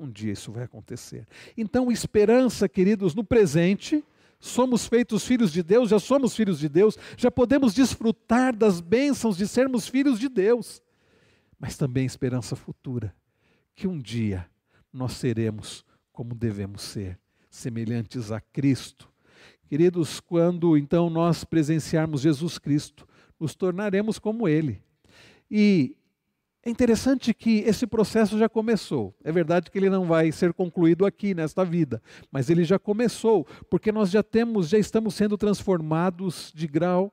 Um 0.00 0.10
dia 0.10 0.32
isso 0.32 0.50
vai 0.50 0.64
acontecer. 0.64 1.26
Então, 1.54 1.92
esperança, 1.92 2.66
queridos, 2.66 3.14
no 3.14 3.22
presente, 3.22 4.02
somos 4.38 4.86
feitos 4.86 5.26
filhos 5.26 5.52
de 5.52 5.62
Deus, 5.62 5.90
já 5.90 5.98
somos 5.98 6.34
filhos 6.34 6.58
de 6.58 6.70
Deus, 6.70 6.96
já 7.18 7.30
podemos 7.30 7.74
desfrutar 7.74 8.56
das 8.56 8.80
bênçãos 8.80 9.36
de 9.36 9.46
sermos 9.46 9.86
filhos 9.86 10.18
de 10.18 10.30
Deus. 10.30 10.82
Mas 11.58 11.76
também 11.76 12.06
esperança 12.06 12.56
futura, 12.56 13.14
que 13.74 13.86
um 13.86 13.98
dia 13.98 14.48
nós 14.90 15.12
seremos 15.12 15.84
como 16.10 16.34
devemos 16.34 16.82
ser, 16.82 17.18
semelhantes 17.50 18.32
a 18.32 18.40
Cristo. 18.40 19.10
Queridos, 19.68 20.18
quando 20.18 20.76
então 20.76 21.10
nós 21.10 21.44
presenciarmos 21.44 22.22
Jesus 22.22 22.58
Cristo, 22.58 23.06
nos 23.38 23.54
tornaremos 23.54 24.18
como 24.18 24.48
Ele. 24.48 24.82
E 25.50 25.96
é 26.62 26.68
interessante 26.68 27.32
que 27.32 27.60
esse 27.60 27.86
processo 27.86 28.38
já 28.38 28.48
começou. 28.48 29.14
É 29.24 29.32
verdade 29.32 29.70
que 29.70 29.78
ele 29.78 29.88
não 29.88 30.04
vai 30.04 30.30
ser 30.30 30.52
concluído 30.52 31.06
aqui 31.06 31.34
nesta 31.34 31.64
vida, 31.64 32.02
mas 32.30 32.50
ele 32.50 32.64
já 32.64 32.78
começou, 32.78 33.46
porque 33.70 33.90
nós 33.90 34.10
já 34.10 34.22
temos, 34.22 34.68
já 34.68 34.78
estamos 34.78 35.14
sendo 35.14 35.38
transformados 35.38 36.52
de 36.54 36.66
grau 36.66 37.12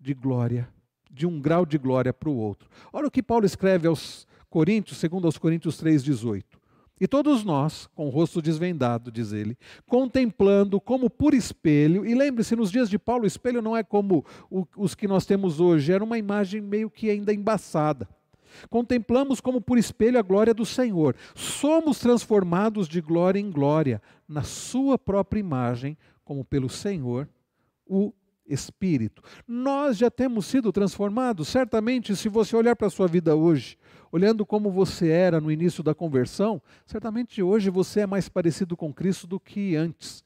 de 0.00 0.14
glória, 0.14 0.68
de 1.10 1.26
um 1.26 1.38
grau 1.38 1.66
de 1.66 1.76
glória 1.76 2.14
para 2.14 2.30
o 2.30 2.36
outro. 2.36 2.68
Olha 2.90 3.08
o 3.08 3.10
que 3.10 3.22
Paulo 3.22 3.44
escreve 3.44 3.86
aos 3.86 4.26
Coríntios, 4.48 4.98
segundo 4.98 5.26
aos 5.26 5.36
Coríntios 5.36 5.76
3:18. 5.76 6.58
E 7.00 7.06
todos 7.06 7.44
nós, 7.44 7.86
com 7.94 8.06
o 8.06 8.10
rosto 8.10 8.40
desvendado, 8.40 9.12
diz 9.12 9.32
ele, 9.32 9.56
contemplando 9.86 10.80
como 10.80 11.08
por 11.08 11.32
espelho, 11.34 12.04
e 12.04 12.14
lembre-se, 12.14 12.56
nos 12.56 12.72
dias 12.72 12.90
de 12.90 12.98
Paulo, 12.98 13.24
o 13.24 13.26
espelho 13.26 13.62
não 13.62 13.76
é 13.76 13.84
como 13.84 14.24
os 14.76 14.94
que 14.94 15.06
nós 15.06 15.24
temos 15.24 15.60
hoje, 15.60 15.92
era 15.92 16.02
uma 16.02 16.18
imagem 16.18 16.60
meio 16.60 16.90
que 16.90 17.08
ainda 17.08 17.32
embaçada. 17.32 18.08
Contemplamos 18.68 19.40
como 19.40 19.60
por 19.60 19.78
espelho 19.78 20.18
a 20.18 20.22
glória 20.22 20.54
do 20.54 20.66
Senhor. 20.66 21.16
Somos 21.34 21.98
transformados 21.98 22.88
de 22.88 23.00
glória 23.00 23.38
em 23.38 23.50
glória, 23.50 24.00
na 24.28 24.42
Sua 24.42 24.98
própria 24.98 25.40
imagem, 25.40 25.96
como 26.24 26.44
pelo 26.44 26.68
Senhor, 26.68 27.28
o 27.86 28.12
Espírito. 28.46 29.22
Nós 29.46 29.96
já 29.96 30.10
temos 30.10 30.46
sido 30.46 30.72
transformados. 30.72 31.48
Certamente, 31.48 32.16
se 32.16 32.28
você 32.28 32.56
olhar 32.56 32.74
para 32.74 32.86
a 32.86 32.90
sua 32.90 33.06
vida 33.06 33.36
hoje, 33.36 33.76
olhando 34.10 34.44
como 34.46 34.70
você 34.70 35.08
era 35.08 35.40
no 35.40 35.52
início 35.52 35.82
da 35.82 35.94
conversão, 35.94 36.60
certamente 36.86 37.42
hoje 37.42 37.70
você 37.70 38.00
é 38.00 38.06
mais 38.06 38.28
parecido 38.28 38.76
com 38.76 38.92
Cristo 38.92 39.26
do 39.26 39.38
que 39.38 39.76
antes. 39.76 40.24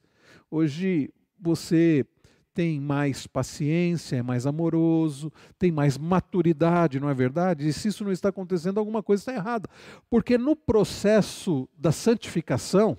Hoje 0.51 1.13
você 1.41 2.07
tem 2.55 2.81
mais 2.81 3.27
paciência, 3.27 4.17
é 4.17 4.23
mais 4.23 4.47
amoroso, 4.47 5.33
tem 5.59 5.73
mais 5.73 5.97
maturidade, 5.97 7.01
não 7.01 7.09
é 7.09 7.15
verdade? 7.15 7.67
E 7.67 7.73
se 7.73 7.89
isso 7.89 8.05
não 8.05 8.13
está 8.13 8.29
acontecendo, 8.29 8.79
alguma 8.79 9.03
coisa 9.03 9.23
está 9.23 9.33
errada. 9.33 9.69
Porque 10.11 10.37
no 10.37 10.55
processo 10.55 11.69
da 11.77 11.93
santificação, 11.93 12.99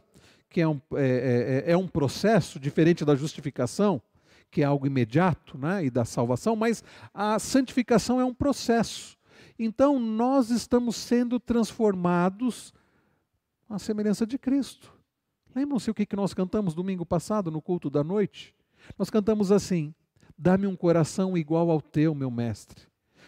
que 0.49 0.61
é 0.61 0.67
um, 0.67 0.79
é, 0.95 1.63
é, 1.67 1.71
é 1.71 1.77
um 1.77 1.87
processo 1.87 2.59
diferente 2.59 3.05
da 3.05 3.15
justificação, 3.15 4.01
que 4.49 4.61
é 4.61 4.65
algo 4.65 4.85
imediato, 4.85 5.57
né, 5.57 5.85
e 5.85 5.89
da 5.89 6.05
salvação, 6.05 6.55
mas 6.55 6.83
a 7.13 7.39
santificação 7.39 8.21
é 8.21 8.25
um 8.25 8.33
processo. 8.33 9.17
Então 9.57 9.99
nós 9.99 10.49
estamos 10.49 10.95
sendo 10.95 11.39
transformados 11.39 12.73
à 13.69 13.79
semelhança 13.79 14.27
de 14.27 14.37
Cristo. 14.37 14.93
Lembram-se 15.55 15.89
o 15.89 15.93
que 15.93 16.07
nós 16.15 16.33
cantamos 16.33 16.73
domingo 16.73 17.05
passado 17.05 17.51
no 17.51 17.61
culto 17.61 17.89
da 17.89 18.03
noite? 18.03 18.53
Nós 18.97 19.09
cantamos 19.09 19.51
assim: 19.51 19.93
Dá-me 20.38 20.67
um 20.67 20.75
coração 20.75 21.38
igual 21.38 21.69
ao 21.69 21.81
teu, 21.81 22.13
meu 22.15 22.31
mestre, 22.31 22.84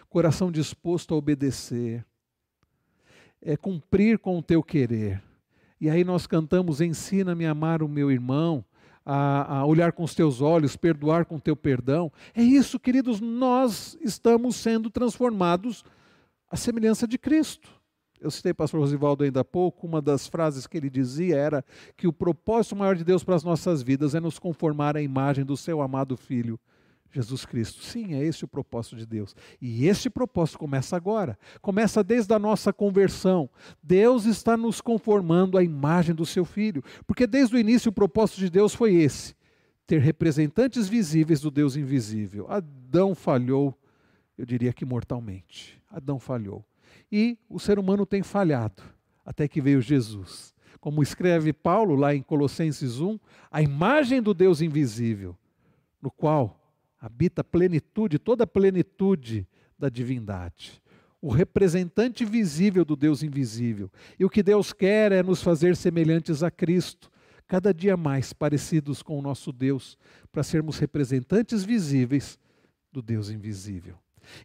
coração 0.09 0.51
disposto 0.51 1.13
a 1.13 1.17
obedecer, 1.17 2.05
é 3.41 3.55
cumprir 3.55 4.17
com 4.19 4.37
o 4.39 4.43
teu 4.43 4.63
querer. 4.63 5.21
E 5.79 5.89
aí 5.89 6.03
nós 6.03 6.25
cantamos: 6.25 6.81
Ensina-me 6.81 7.45
a 7.45 7.51
amar 7.51 7.83
o 7.83 7.87
meu 7.87 8.11
irmão, 8.11 8.65
a, 9.05 9.57
a, 9.57 9.65
olhar 9.65 9.91
com 9.91 10.03
os 10.03 10.15
teus 10.15 10.41
olhos, 10.41 10.75
perdoar 10.75 11.25
com 11.25 11.35
o 11.35 11.41
teu 11.41 11.55
perdão. 11.55 12.11
É 12.33 12.41
isso, 12.41 12.79
queridos, 12.79 13.19
nós 13.21 13.97
estamos 14.01 14.55
sendo 14.55 14.89
transformados 14.89 15.83
à 16.49 16.57
semelhança 16.57 17.07
de 17.07 17.17
Cristo. 17.17 17.69
Eu 18.25 18.31
citei 18.31 18.53
o 18.53 18.55
pastor 18.55 18.79
Rosivaldo 18.79 19.23
ainda 19.23 19.41
há 19.41 19.45
pouco, 19.45 19.85
uma 19.85 20.01
das 20.01 20.25
frases 20.25 20.65
que 20.65 20.75
ele 20.75 20.89
dizia 20.89 21.37
era 21.37 21.63
que 21.95 22.07
o 22.07 22.11
propósito 22.11 22.75
maior 22.75 22.95
de 22.95 23.03
Deus 23.03 23.23
para 23.23 23.35
as 23.35 23.43
nossas 23.43 23.83
vidas 23.83 24.15
é 24.15 24.19
nos 24.19 24.39
conformar 24.39 24.97
à 24.97 25.01
imagem 25.01 25.45
do 25.45 25.55
seu 25.55 25.79
amado 25.79 26.17
Filho, 26.17 26.59
Jesus 27.11 27.45
Cristo. 27.45 27.83
Sim, 27.83 28.15
é 28.15 28.23
esse 28.23 28.43
o 28.43 28.47
propósito 28.47 28.95
de 28.95 29.05
Deus. 29.05 29.35
E 29.61 29.85
esse 29.85 30.09
propósito 30.09 30.57
começa 30.57 30.95
agora. 30.95 31.37
Começa 31.61 32.03
desde 32.03 32.33
a 32.33 32.39
nossa 32.39 32.73
conversão. 32.73 33.47
Deus 33.83 34.25
está 34.25 34.57
nos 34.57 34.81
conformando 34.81 35.55
à 35.55 35.63
imagem 35.63 36.15
do 36.15 36.25
seu 36.25 36.45
Filho. 36.45 36.83
Porque 37.05 37.27
desde 37.27 37.55
o 37.55 37.59
início 37.59 37.89
o 37.89 37.93
propósito 37.93 38.39
de 38.39 38.49
Deus 38.49 38.73
foi 38.73 38.95
esse: 38.95 39.35
ter 39.85 40.01
representantes 40.01 40.89
visíveis 40.89 41.39
do 41.39 41.51
Deus 41.51 41.75
invisível. 41.75 42.47
Adão 42.49 43.13
falhou, 43.13 43.77
eu 44.35 44.47
diria 44.47 44.73
que 44.73 44.83
mortalmente. 44.83 45.79
Adão 45.91 46.17
falhou. 46.17 46.65
E 47.17 47.39
o 47.47 47.61
ser 47.61 47.79
humano 47.79 48.05
tem 48.05 48.21
falhado, 48.21 48.83
até 49.25 49.47
que 49.47 49.61
veio 49.61 49.81
Jesus. 49.81 50.53
Como 50.81 51.01
escreve 51.01 51.53
Paulo 51.53 51.95
lá 51.95 52.13
em 52.13 52.21
Colossenses 52.21 52.99
1, 52.99 53.17
a 53.49 53.61
imagem 53.61 54.21
do 54.21 54.33
Deus 54.33 54.59
invisível, 54.59 55.33
no 56.01 56.11
qual 56.11 56.59
habita 56.99 57.39
a 57.39 57.43
plenitude, 57.45 58.19
toda 58.19 58.43
a 58.43 58.47
plenitude 58.47 59.47
da 59.79 59.87
divindade. 59.87 60.83
O 61.21 61.31
representante 61.31 62.25
visível 62.25 62.83
do 62.83 62.97
Deus 62.97 63.23
invisível. 63.23 63.89
E 64.19 64.25
o 64.25 64.29
que 64.29 64.43
Deus 64.43 64.73
quer 64.73 65.13
é 65.13 65.23
nos 65.23 65.41
fazer 65.41 65.77
semelhantes 65.77 66.43
a 66.43 66.51
Cristo, 66.51 67.09
cada 67.47 67.73
dia 67.73 67.95
mais 67.95 68.33
parecidos 68.33 69.01
com 69.01 69.17
o 69.17 69.21
nosso 69.21 69.53
Deus, 69.53 69.97
para 70.33 70.43
sermos 70.43 70.79
representantes 70.79 71.63
visíveis 71.63 72.37
do 72.91 73.01
Deus 73.01 73.29
invisível. 73.29 73.95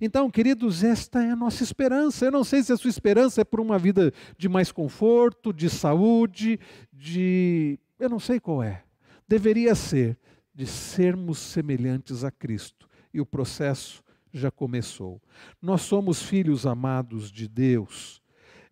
Então, 0.01 0.31
queridos, 0.31 0.83
esta 0.83 1.23
é 1.23 1.31
a 1.31 1.37
nossa 1.37 1.63
esperança. 1.63 2.25
Eu 2.25 2.33
não 2.33 2.45
sei 2.45 2.63
se 2.63 2.73
a 2.73 2.77
sua 2.77 2.91
esperança 2.91 3.41
é 3.41 3.45
por 3.45 3.61
uma 3.61 3.79
vida 3.79 4.13
de 4.37 4.49
mais 4.49 4.73
conforto, 4.73 5.53
de 5.53 5.69
saúde, 5.69 6.59
de. 6.93 7.79
Eu 7.99 8.09
não 8.09 8.19
sei 8.19 8.41
qual 8.41 8.63
é. 8.63 8.83
Deveria 9.29 9.75
ser 9.75 10.19
de 10.55 10.67
sermos 10.67 11.39
semelhantes 11.39 12.25
a 12.25 12.31
Cristo. 12.31 12.89
E 13.13 13.21
o 13.21 13.27
processo 13.27 14.03
já 14.33 14.51
começou. 14.51 15.21
Nós 15.61 15.83
somos 15.83 16.23
filhos 16.23 16.67
amados 16.67 17.31
de 17.31 17.49
Deus. 17.49 18.23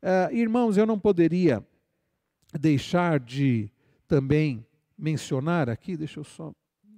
Uh, 0.03 0.33
irmãos, 0.35 0.77
eu 0.77 0.87
não 0.87 0.99
poderia 0.99 1.65
deixar 2.59 3.19
de 3.19 3.71
também 4.07 4.65
mencionar 4.97 5.69
aqui, 5.69 5.97
deixa 5.97 6.21
eu 6.21 6.25
só 6.25 6.53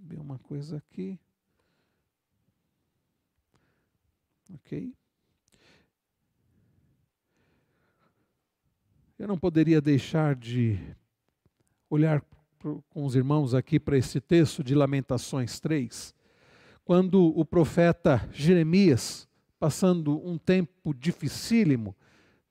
ver 0.05 0.19
uma 0.19 0.39
coisa 0.39 0.77
aqui. 0.77 1.19
Ok? 4.55 4.93
Eu 9.19 9.29
não 9.29 9.39
poderia 9.39 9.81
deixar 9.81 10.35
de 10.35 10.79
olhar 11.89 12.25
com 12.89 13.05
os 13.05 13.15
irmãos 13.15 13.55
aqui 13.55 13.81
para 13.81 13.97
esse 13.97 14.21
texto 14.21 14.63
de 14.63 14.75
Lamentações 14.75 15.59
3, 15.61 16.15
quando 16.85 17.27
o 17.39 17.45
profeta 17.45 18.29
Jeremias, 18.33 19.29
passando 19.59 20.27
um 20.27 20.37
tempo 20.37 20.95
dificílimo, 20.95 21.97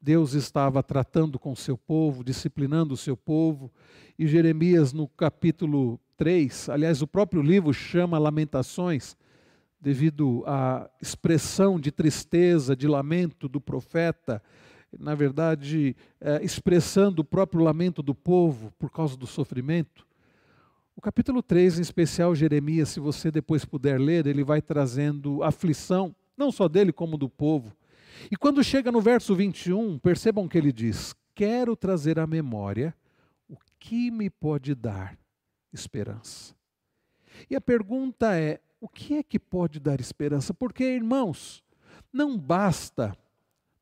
Deus 0.02 0.34
estava 0.34 0.82
tratando 0.82 1.38
com 1.38 1.52
o 1.52 1.58
seu 1.58 1.78
povo, 1.78 2.24
disciplinando 2.24 2.94
o 2.94 2.98
seu 2.98 3.18
povo, 3.18 3.72
e 4.18 4.26
Jeremias, 4.28 4.94
no 4.94 5.08
capítulo 5.08 6.00
3, 6.16 6.70
aliás, 6.70 7.02
o 7.02 7.08
próprio 7.08 7.42
livro 7.42 7.74
chama 7.74 8.18
Lamentações, 8.18 9.18
devido 9.80 10.44
à 10.46 10.90
expressão 11.02 11.80
de 11.80 11.92
tristeza, 11.92 12.76
de 12.76 12.88
lamento 12.88 13.48
do 13.48 13.62
profeta, 13.62 14.42
na 14.98 15.14
verdade, 15.16 15.96
é, 16.20 16.44
expressando 16.44 17.22
o 17.22 17.26
próprio 17.26 17.62
lamento 17.62 18.02
do 18.02 18.16
povo 18.16 18.72
por 18.80 18.92
causa 18.92 19.16
do 19.16 19.28
sofrimento. 19.28 20.08
O 20.96 21.02
capítulo 21.02 21.42
3, 21.42 21.80
em 21.80 21.82
especial 21.82 22.36
Jeremias, 22.36 22.90
se 22.90 23.00
você 23.00 23.32
depois 23.32 23.64
puder 23.64 24.00
ler, 24.00 24.26
ele 24.28 24.44
vai 24.44 24.62
trazendo 24.62 25.44
aflição, 25.44 26.14
não 26.36 26.52
só 26.52 26.68
dele, 26.68 26.92
como 26.92 27.18
do 27.18 27.30
povo. 27.30 27.74
E 28.30 28.36
quando 28.36 28.64
chega 28.64 28.92
no 28.92 29.00
verso 29.00 29.34
21, 29.36 29.98
percebam 30.00 30.48
que 30.48 30.58
ele 30.58 30.74
diz: 30.74 31.16
Quero 31.34 31.76
trazer 31.76 32.20
à 32.20 32.28
memória 32.28 32.94
o 33.48 33.56
que 33.80 34.12
me 34.12 34.30
pode 34.30 34.76
dar 34.76 35.18
esperança. 35.72 36.54
E 37.50 37.56
a 37.56 37.62
pergunta 37.62 38.38
é: 38.38 38.60
o 38.80 38.88
que 38.88 39.18
é 39.18 39.24
que 39.24 39.38
pode 39.38 39.80
dar 39.80 40.00
esperança? 40.00 40.54
Porque, 40.54 40.84
irmãos, 40.84 41.64
não 42.12 42.38
basta 42.38 43.16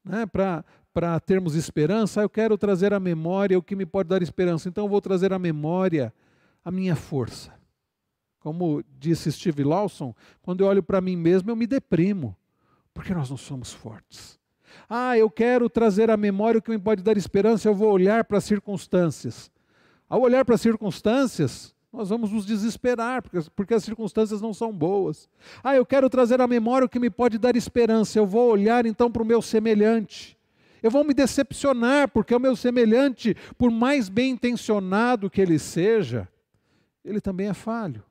né, 0.04 0.26
para 0.26 1.20
termos 1.20 1.56
esperança, 1.56 2.22
eu 2.22 2.30
quero 2.30 2.58
trazer 2.58 2.94
à 2.94 3.00
memória 3.00 3.58
o 3.58 3.64
que 3.64 3.76
me 3.76 3.86
pode 3.86 4.10
dar 4.10 4.22
esperança. 4.22 4.68
Então 4.68 4.86
eu 4.86 4.90
vou 4.90 5.02
trazer 5.02 5.32
à 5.34 5.40
memória 5.40 6.14
a 6.64 6.72
minha 6.72 6.96
força. 6.96 7.54
Como 8.40 8.84
disse 8.98 9.32
Steve 9.32 9.64
Lawson, 9.64 10.16
quando 10.42 10.62
eu 10.62 10.68
olho 10.68 10.84
para 10.84 11.02
mim 11.02 11.16
mesmo, 11.16 11.52
eu 11.52 11.56
me 11.56 11.68
deprimo, 11.68 12.36
porque 12.94 13.14
nós 13.14 13.30
não 13.30 13.38
somos 13.38 13.74
fortes. 13.74 14.40
Ah, 14.90 15.18
eu 15.18 15.30
quero 15.30 15.70
trazer 15.70 16.10
à 16.10 16.18
memória 16.18 16.60
o 16.60 16.62
que 16.62 16.72
me 16.72 16.80
pode 16.80 17.04
dar 17.04 17.18
esperança, 17.18 17.68
eu 17.68 17.76
vou 17.76 17.92
olhar 17.92 18.24
para 18.24 18.38
as 18.38 18.44
circunstâncias. 18.44 19.52
Ao 20.10 20.22
olhar 20.22 20.46
para 20.46 20.56
as 20.56 20.62
circunstâncias, 20.62 21.76
nós 21.92 22.10
vamos 22.10 22.32
nos 22.32 22.46
desesperar, 22.46 23.22
porque, 23.22 23.50
porque 23.56 23.74
as 23.74 23.84
circunstâncias 23.84 24.42
não 24.42 24.54
são 24.54 24.72
boas. 24.72 25.30
Ah, 25.64 25.76
eu 25.76 25.86
quero 25.86 26.10
trazer 26.10 26.42
à 26.42 26.48
memória 26.48 26.86
o 26.86 26.90
que 26.90 27.00
me 27.00 27.10
pode 27.10 27.38
dar 27.38 27.56
esperança. 27.56 28.20
Eu 28.20 28.26
vou 28.26 28.52
olhar 28.52 28.86
então 28.86 29.12
para 29.12 29.24
o 29.24 29.26
meu 29.26 29.42
semelhante. 29.42 30.38
Eu 30.84 30.92
vou 30.92 31.04
me 31.04 31.14
decepcionar, 31.14 32.10
porque 32.10 32.36
o 32.36 32.40
meu 32.40 32.56
semelhante, 32.56 33.36
por 33.58 33.72
mais 33.72 34.10
bem 34.10 34.32
intencionado 34.32 35.30
que 35.30 35.42
ele 35.42 35.58
seja, 35.58 36.28
ele 37.04 37.20
também 37.20 37.48
é 37.48 37.54
falho. 37.54 38.04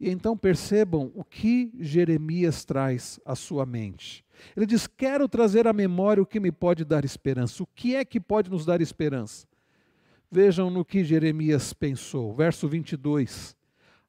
E 0.00 0.08
então 0.08 0.36
percebam 0.36 1.10
o 1.14 1.24
que 1.24 1.72
Jeremias 1.80 2.64
traz 2.64 3.18
à 3.24 3.34
sua 3.34 3.66
mente. 3.66 4.24
Ele 4.56 4.66
diz: 4.66 4.86
Quero 4.86 5.28
trazer 5.28 5.66
à 5.66 5.72
memória 5.72 6.22
o 6.22 6.26
que 6.26 6.38
me 6.38 6.52
pode 6.52 6.84
dar 6.84 7.04
esperança. 7.04 7.62
O 7.62 7.68
que 7.74 7.96
é 7.96 8.04
que 8.04 8.20
pode 8.20 8.48
nos 8.48 8.64
dar 8.64 8.80
esperança? 8.80 9.46
Vejam 10.30 10.68
no 10.68 10.84
que 10.84 11.02
Jeremias 11.02 11.72
pensou. 11.72 12.34
Verso 12.34 12.68
22. 12.68 13.56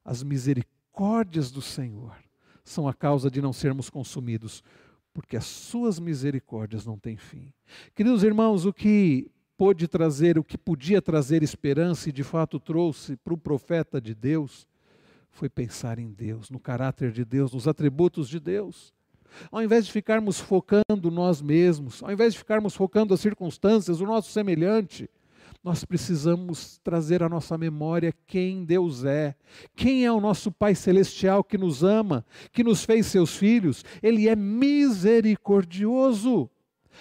As 0.04 0.22
misericórdias 0.22 1.50
do 1.50 1.62
Senhor 1.62 2.14
são 2.62 2.86
a 2.86 2.92
causa 2.92 3.30
de 3.30 3.40
não 3.40 3.52
sermos 3.52 3.88
consumidos, 3.88 4.62
porque 5.14 5.36
as 5.36 5.46
suas 5.46 5.98
misericórdias 5.98 6.84
não 6.84 6.98
têm 6.98 7.16
fim. 7.16 7.52
Queridos 7.94 8.22
irmãos, 8.22 8.66
o 8.66 8.72
que 8.72 9.30
pôde 9.56 9.88
trazer, 9.88 10.38
o 10.38 10.44
que 10.44 10.58
podia 10.58 11.00
trazer 11.00 11.42
esperança 11.42 12.08
e 12.08 12.12
de 12.12 12.22
fato 12.22 12.60
trouxe 12.60 13.16
para 13.16 13.34
o 13.34 13.38
profeta 13.38 14.00
de 14.00 14.14
Deus, 14.14 14.66
foi 15.30 15.48
pensar 15.48 15.98
em 15.98 16.10
Deus, 16.10 16.50
no 16.50 16.58
caráter 16.58 17.12
de 17.12 17.24
Deus, 17.24 17.52
nos 17.52 17.66
atributos 17.66 18.28
de 18.28 18.38
Deus. 18.40 18.92
Ao 19.50 19.62
invés 19.62 19.86
de 19.86 19.92
ficarmos 19.92 20.38
focando 20.38 21.10
nós 21.10 21.40
mesmos, 21.40 22.02
ao 22.02 22.10
invés 22.10 22.32
de 22.34 22.38
ficarmos 22.38 22.74
focando 22.74 23.14
as 23.14 23.20
circunstâncias, 23.20 24.00
o 24.00 24.06
nosso 24.06 24.30
semelhante, 24.30 25.08
nós 25.62 25.84
precisamos 25.84 26.80
trazer 26.82 27.22
à 27.22 27.28
nossa 27.28 27.58
memória 27.58 28.14
quem 28.26 28.64
Deus 28.64 29.04
é, 29.04 29.36
quem 29.76 30.06
é 30.06 30.12
o 30.12 30.20
nosso 30.20 30.50
Pai 30.50 30.74
Celestial 30.74 31.44
que 31.44 31.58
nos 31.58 31.84
ama, 31.84 32.24
que 32.50 32.64
nos 32.64 32.82
fez 32.84 33.04
seus 33.06 33.36
filhos. 33.36 33.84
Ele 34.02 34.26
é 34.26 34.34
misericordioso. 34.34 36.48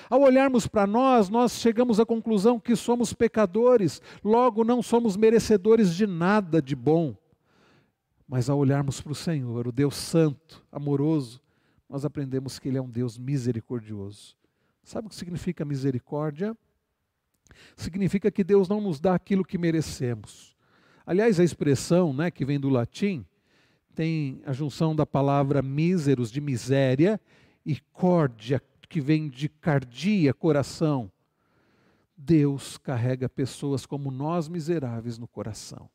Ao 0.10 0.20
olharmos 0.22 0.68
para 0.68 0.86
nós, 0.86 1.30
nós 1.30 1.54
chegamos 1.54 2.02
à 2.02 2.06
conclusão 2.06 2.60
que 2.60 2.76
somos 2.76 3.14
pecadores, 3.14 4.02
logo 4.24 4.66
não 4.66 4.84
somos 4.84 5.16
merecedores 5.16 5.96
de 5.96 6.06
nada 6.06 6.62
de 6.62 6.76
bom. 6.76 7.16
Mas 8.28 8.50
ao 8.50 8.60
olharmos 8.60 9.00
para 9.02 9.14
o 9.14 9.16
Senhor, 9.16 9.68
o 9.68 9.72
Deus 9.72 9.96
Santo, 9.96 10.62
amoroso, 10.72 11.42
nós 11.90 12.06
aprendemos 12.06 12.60
que 12.60 12.68
Ele 12.68 12.78
é 12.78 12.82
um 12.82 12.90
Deus 12.90 13.18
misericordioso. 13.18 14.36
Sabe 14.84 15.08
o 15.08 15.10
que 15.10 15.16
significa 15.16 15.66
misericórdia? 15.66 16.56
Significa 17.76 18.32
que 18.32 18.44
Deus 18.44 18.68
não 18.68 18.82
nos 18.82 19.00
dá 19.00 19.16
aquilo 19.16 19.46
que 19.46 19.58
merecemos. 19.58 20.56
Aliás, 21.06 21.40
a 21.40 21.44
expressão 21.44 22.14
né, 22.14 22.30
que 22.30 22.46
vem 22.46 22.60
do 22.60 22.70
latim 22.70 23.26
tem 23.96 24.42
a 24.46 24.54
junção 24.54 24.96
da 24.96 25.06
palavra 25.06 25.62
míseros, 25.62 26.32
de 26.32 26.40
miséria, 26.40 27.20
e 27.66 27.78
córdia, 27.92 28.62
que 28.88 29.02
vem 29.02 29.30
de 29.30 29.50
cardia, 29.50 30.34
coração. 30.34 31.12
Deus 32.16 32.78
carrega 32.78 33.30
pessoas 33.30 33.86
como 33.86 34.12
nós 34.12 34.48
miseráveis 34.48 35.18
no 35.18 35.28
coração. 35.28 35.90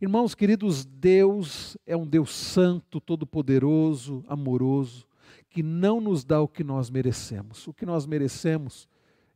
Irmãos 0.00 0.34
queridos, 0.34 0.84
Deus 0.84 1.76
é 1.86 1.96
um 1.96 2.06
Deus 2.06 2.34
santo, 2.34 3.00
todo-poderoso, 3.00 4.24
amoroso, 4.26 5.06
que 5.48 5.62
não 5.62 6.00
nos 6.00 6.24
dá 6.24 6.40
o 6.40 6.48
que 6.48 6.64
nós 6.64 6.90
merecemos. 6.90 7.66
O 7.68 7.72
que 7.72 7.86
nós 7.86 8.06
merecemos 8.06 8.88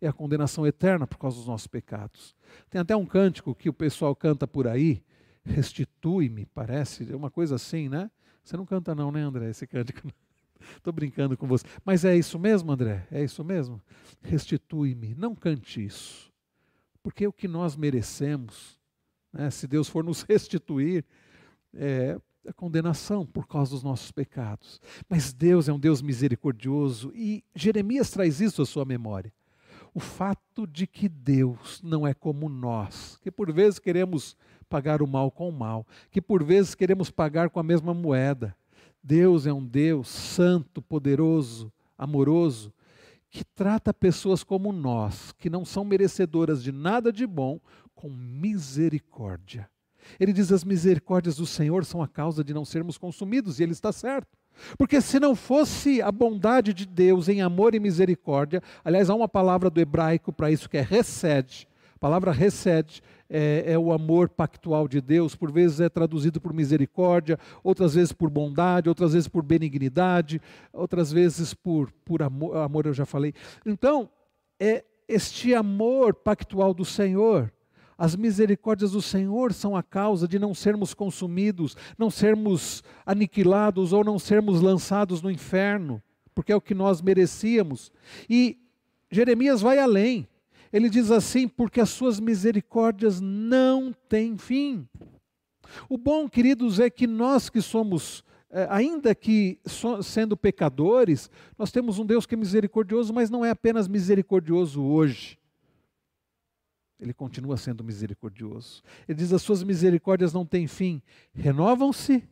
é 0.03 0.09
a 0.09 0.13
condenação 0.13 0.67
eterna 0.67 1.07
por 1.07 1.17
causa 1.17 1.37
dos 1.37 1.47
nossos 1.47 1.69
pecados. 1.69 2.35
Tem 2.69 2.81
até 2.81 2.95
um 2.97 3.07
cântico 3.07 3.55
que 3.55 3.69
o 3.69 3.73
pessoal 3.73 4.17
canta 4.17 4.49
por 4.49 4.67
aí, 4.67 5.01
restitui-me, 5.45 6.45
parece, 6.47 7.11
é 7.11 7.15
uma 7.15 7.31
coisa 7.31 7.55
assim, 7.55 7.89
né? 7.89 8.11
Você 8.43 8.57
não 8.57 8.67
canta 8.67 8.97
não, 8.97 9.13
né, 9.13 9.23
André, 9.23 9.51
esse 9.51 9.65
cântico? 9.65 10.09
Estou 10.77 10.93
brincando 10.93 11.37
com 11.37 11.47
você. 11.47 11.65
Mas 11.85 12.05
é 12.05 12.17
isso 12.17 12.37
mesmo, 12.37 12.73
André? 12.73 13.07
É 13.13 13.23
isso 13.23 13.45
mesmo? 13.45 13.81
Restitui-me. 14.21 15.15
Não 15.15 15.37
cante 15.37 15.85
isso. 15.85 16.33
Porque 17.01 17.25
o 17.25 17.33
que 17.33 17.47
nós 17.47 17.77
merecemos, 17.77 18.81
né, 19.33 19.51
se 19.51 19.69
Deus 19.69 19.89
for 19.89 20.03
nos 20.03 20.23
restituir, 20.29 21.05
é 21.73 22.19
a 22.45 22.53
condenação 22.53 23.25
por 23.25 23.47
causa 23.47 23.71
dos 23.71 23.85
nossos 23.85 24.11
pecados. 24.11 24.81
Mas 25.09 25.33
Deus 25.33 25.69
é 25.69 25.73
um 25.73 25.79
Deus 25.79 26.03
misericordioso 26.03 27.13
e 27.15 27.45
Jeremias 27.55 28.11
traz 28.11 28.41
isso 28.41 28.61
à 28.61 28.67
sua 28.67 28.85
memória 28.85 29.33
o 29.95 30.01
fato 30.01 30.67
de 30.67 30.87
que 30.87 31.09
Deus 31.09 31.81
não 31.83 32.07
é 32.07 32.15
como 32.15 32.49
nós, 32.49 33.19
que 33.23 33.31
por 33.31 33.53
vezes 33.53 33.79
queremos 33.79 34.37
pagar 34.69 35.03
o 35.03 35.07
mal 35.07 35.31
com 35.31 35.49
o 35.49 35.53
mal, 35.53 35.87
que 36.11 36.21
por 36.21 36.43
vezes 36.43 36.75
queremos 36.75 37.11
pagar 37.11 37.51
com 37.51 37.61
a 37.61 37.63
mesma 37.63 37.93
moeda. 37.93 38.57
Deus 39.03 39.47
é 39.47 39.53
um 39.53 39.65
Deus 39.65 40.09
santo, 40.09 40.81
poderoso, 40.81 41.71
amoroso, 41.99 42.73
que 43.29 43.45
trata 43.45 43.93
pessoas 43.93 44.43
como 44.45 44.73
nós, 44.73 45.33
que 45.33 45.51
não 45.51 45.65
são 45.65 45.85
merecedoras 45.85 46.63
de 46.63 46.73
nada 46.73 47.13
de 47.13 47.27
bom, 47.27 47.61
com 47.95 48.09
misericórdia. 48.09 49.69
Ele 50.19 50.33
diz: 50.33 50.53
as 50.53 50.65
misericórdias 50.65 51.37
do 51.37 51.47
Senhor 51.47 51.85
são 51.85 52.03
a 52.03 52.09
causa 52.09 52.43
de 52.43 52.55
não 52.55 52.65
sermos 52.65 52.99
consumidos, 52.99 53.59
e 53.59 53.63
ele 53.63 53.73
está 53.73 53.93
certo. 53.93 54.39
Porque 54.77 55.01
se 55.01 55.19
não 55.19 55.35
fosse 55.35 56.01
a 56.01 56.11
bondade 56.11 56.73
de 56.73 56.87
Deus 56.87 57.29
em 57.29 57.43
amor 57.43 57.75
e 57.75 57.81
misericórdia, 57.81 58.63
aliás, 58.85 59.11
há 59.11 59.15
uma 59.15 59.29
palavra 59.29 59.71
do 59.71 59.81
hebraico 59.81 60.33
para 60.33 60.51
isso 60.51 60.69
que 60.69 60.77
é 60.77 60.83
recede. 60.83 61.69
A 61.95 61.99
palavra 61.99 62.33
recede 62.33 63.03
é, 63.31 63.65
é, 63.67 63.79
o 63.79 63.93
amor 63.93 64.29
pactual 64.29 64.87
de 64.87 65.01
Deus, 65.01 65.35
por 65.35 65.51
vezes 65.51 65.81
é 65.81 65.89
traduzido 65.89 66.41
por 66.41 66.53
misericórdia, 66.53 67.39
outras 67.63 67.95
vezes 67.95 68.13
por 68.13 68.29
bondade, 68.29 68.89
outras 68.89 69.13
vezes 69.15 69.29
por 69.29 69.43
benignidade, 69.43 70.41
outras 70.73 71.11
vezes 71.13 71.55
por, 71.55 71.91
por 72.05 72.23
amor, 72.23 72.57
amor 72.57 72.87
eu 72.87 72.93
já 72.93 73.07
falei. 73.07 73.33
Então, 73.65 74.11
é 74.61 74.85
este 75.09 75.55
amor 75.55 76.15
pactual 76.15 76.75
do 76.75 76.85
Senhor 76.85 77.53
as 77.97 78.17
misericórdias 78.17 78.93
do 78.93 79.03
Senhor 79.03 79.53
são 79.53 79.77
a 79.77 79.83
causa 79.83 80.27
de 80.27 80.39
não 80.39 80.55
sermos 80.55 80.95
consumidos, 80.95 81.77
não 81.99 82.11
sermos 82.11 82.83
aniquilados 83.05 83.93
ou 83.93 84.03
não 84.03 84.19
sermos 84.19 84.61
lançados 84.61 85.23
no 85.23 85.31
inferno, 85.31 86.03
porque 86.35 86.53
é 86.53 86.57
o 86.57 86.61
que 86.61 86.75
nós 86.75 87.03
merecíamos. 87.03 87.93
E 88.29 88.59
Jeremias 89.11 89.61
vai 89.61 89.79
além. 89.79 90.27
Ele 90.73 90.89
diz 90.89 91.11
assim: 91.11 91.47
porque 91.47 91.81
as 91.81 91.91
suas 91.91 92.19
misericórdias 92.19 93.21
não 93.21 93.95
têm 94.09 94.39
fim. 94.39 94.89
O 95.89 95.99
bom, 95.99 96.29
queridos, 96.29 96.81
é 96.81 96.89
que 96.89 97.07
nós 97.07 97.49
que 97.49 97.61
somos, 97.61 98.25
é, 98.51 98.67
ainda 98.71 99.15
que 99.15 99.59
sendo 100.03 100.37
pecadores, 100.37 101.31
nós 101.59 101.71
temos 101.71 101.99
um 101.99 102.07
Deus 102.07 102.27
que 102.27 102.35
é 102.35 102.39
misericordioso, 102.39 103.13
mas 103.13 103.31
não 103.31 103.45
é 103.45 103.51
apenas 103.51 103.87
misericordioso 103.87 104.83
hoje. 104.83 105.39
Ele 107.03 107.13
continua 107.13 107.57
sendo 107.57 107.83
misericordioso. 107.83 108.81
Ele 109.09 109.19
diz: 109.19 109.33
as 109.33 109.43
suas 109.43 109.63
misericórdias 109.65 110.33
não 110.33 110.47
têm 110.47 110.69
fim, 110.69 111.03
renovam-se 111.35 112.23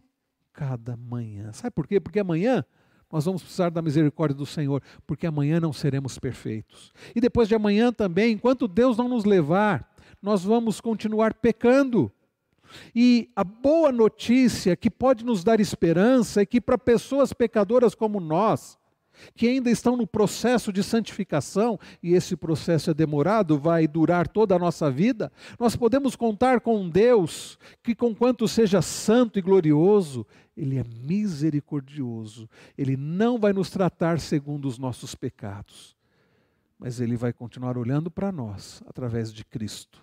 cada 0.53 0.97
manhã. 0.97 1.53
Sabe 1.53 1.73
por 1.73 1.87
quê? 1.87 1.99
Porque 1.99 2.21
amanhã 2.21 2.65
nós 3.11 3.25
vamos 3.25 3.43
precisar 3.43 3.71
da 3.71 3.83
misericórdia 3.83 4.37
do 4.37 4.47
Senhor, 4.47 4.81
porque 5.05 5.27
amanhã 5.27 5.59
não 5.59 5.73
seremos 5.73 6.19
perfeitos. 6.19 6.93
E 7.15 7.21
depois 7.21 7.49
de 7.49 7.57
amanhã 7.57 7.93
também, 7.93 8.33
enquanto 8.35 8.69
Deus 8.69 8.97
não 8.97 9.09
nos 9.09 9.25
levar, 9.25 9.93
nós 10.23 10.45
vamos 10.45 10.81
continuar 10.81 11.35
pecando. 11.35 12.13
E 12.95 13.29
a 13.35 13.43
boa 13.43 13.91
notícia 13.91 14.77
que 14.77 14.89
pode 14.89 15.25
nos 15.25 15.43
dar 15.43 15.59
esperança 15.59 16.43
é 16.43 16.47
que 16.47 16.61
para 16.61 16.79
pessoas 16.79 17.33
pecadoras 17.33 17.97
como 17.97 18.21
nós, 18.21 18.79
que 19.35 19.49
ainda 19.49 19.71
estão 19.71 19.97
no 19.97 20.07
processo 20.07 20.73
de 20.73 20.83
santificação, 20.83 21.79
e 22.03 22.15
esse 22.15 22.37
processo 22.37 22.91
é 22.91 22.95
demorado, 22.95 23.59
vai 23.59 23.87
durar 23.87 24.29
toda 24.29 24.55
a 24.55 24.59
nossa 24.59 24.91
vida, 24.91 25.33
nós 25.59 25.77
podemos 25.77 26.17
contar 26.17 26.61
com 26.61 26.81
um 26.81 26.89
Deus 26.89 27.59
que, 27.83 27.95
conquanto 27.95 28.49
seja 28.49 28.83
santo 28.83 29.39
e 29.39 29.43
glorioso, 29.43 30.27
Ele 30.57 30.79
é 30.79 30.85
misericordioso, 30.85 32.49
Ele 32.77 32.97
não 32.97 33.39
vai 33.39 33.53
nos 33.53 33.71
tratar 33.71 34.21
segundo 34.21 34.67
os 34.67 34.79
nossos 34.79 35.15
pecados, 35.15 35.97
mas 36.79 37.01
Ele 37.01 37.17
vai 37.17 37.33
continuar 37.33 37.77
olhando 37.77 38.11
para 38.11 38.33
nós 38.33 38.83
através 38.87 39.33
de 39.33 39.45
Cristo, 39.45 40.03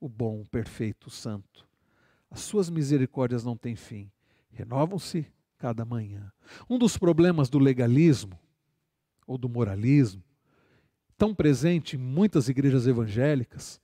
o 0.00 0.08
bom, 0.08 0.44
perfeito, 0.50 1.10
santo. 1.10 1.66
As 2.30 2.40
suas 2.40 2.68
misericórdias 2.68 3.44
não 3.44 3.56
têm 3.56 3.76
fim, 3.76 4.10
renovam-se 4.50 5.26
cada 5.58 5.84
manhã. 5.84 6.32
Um 6.68 6.78
dos 6.78 6.98
problemas 6.98 7.48
do 7.48 7.58
legalismo 7.58 8.38
ou 9.26 9.38
do 9.38 9.48
moralismo, 9.48 10.22
tão 11.16 11.34
presente 11.34 11.96
em 11.96 11.98
muitas 11.98 12.48
igrejas 12.48 12.86
evangélicas, 12.86 13.80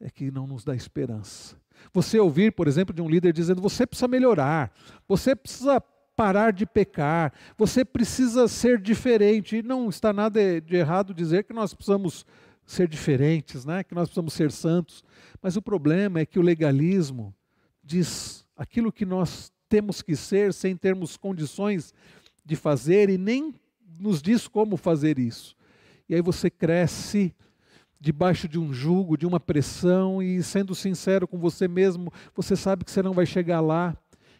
é 0.00 0.10
que 0.10 0.30
não 0.30 0.46
nos 0.46 0.64
dá 0.64 0.74
esperança. 0.74 1.56
Você 1.92 2.18
ouvir, 2.18 2.52
por 2.52 2.66
exemplo, 2.66 2.94
de 2.94 3.02
um 3.02 3.08
líder 3.08 3.32
dizendo: 3.32 3.60
você 3.60 3.86
precisa 3.86 4.08
melhorar, 4.08 4.72
você 5.06 5.34
precisa 5.34 5.80
parar 6.16 6.52
de 6.52 6.64
pecar, 6.64 7.32
você 7.56 7.84
precisa 7.84 8.48
ser 8.48 8.80
diferente. 8.80 9.56
E 9.56 9.62
não 9.62 9.88
está 9.88 10.12
nada 10.12 10.60
de 10.60 10.76
errado 10.76 11.14
dizer 11.14 11.44
que 11.44 11.52
nós 11.52 11.74
precisamos 11.74 12.24
ser 12.64 12.88
diferentes, 12.88 13.64
né? 13.64 13.84
que 13.84 13.94
nós 13.94 14.08
precisamos 14.08 14.32
ser 14.32 14.50
santos. 14.50 15.04
Mas 15.42 15.56
o 15.56 15.62
problema 15.62 16.20
é 16.20 16.26
que 16.26 16.38
o 16.38 16.42
legalismo 16.42 17.34
diz 17.82 18.46
aquilo 18.56 18.92
que 18.92 19.04
nós 19.04 19.52
temos 19.68 20.00
que 20.00 20.16
ser 20.16 20.52
sem 20.54 20.76
termos 20.76 21.16
condições 21.16 21.92
de 22.44 22.56
fazer 22.56 23.10
e 23.10 23.18
nem 23.18 23.54
nos 23.98 24.22
diz 24.22 24.48
como 24.48 24.76
fazer 24.76 25.18
isso. 25.18 25.56
E 26.08 26.14
aí 26.14 26.20
você 26.20 26.50
cresce 26.50 27.34
debaixo 28.00 28.46
de 28.46 28.58
um 28.58 28.72
jugo, 28.72 29.16
de 29.16 29.26
uma 29.26 29.40
pressão, 29.40 30.22
e 30.22 30.42
sendo 30.42 30.74
sincero 30.74 31.26
com 31.26 31.38
você 31.38 31.66
mesmo, 31.66 32.12
você 32.34 32.54
sabe 32.54 32.84
que 32.84 32.90
você 32.90 33.02
não 33.02 33.14
vai 33.14 33.24
chegar 33.24 33.60
lá. 33.60 33.96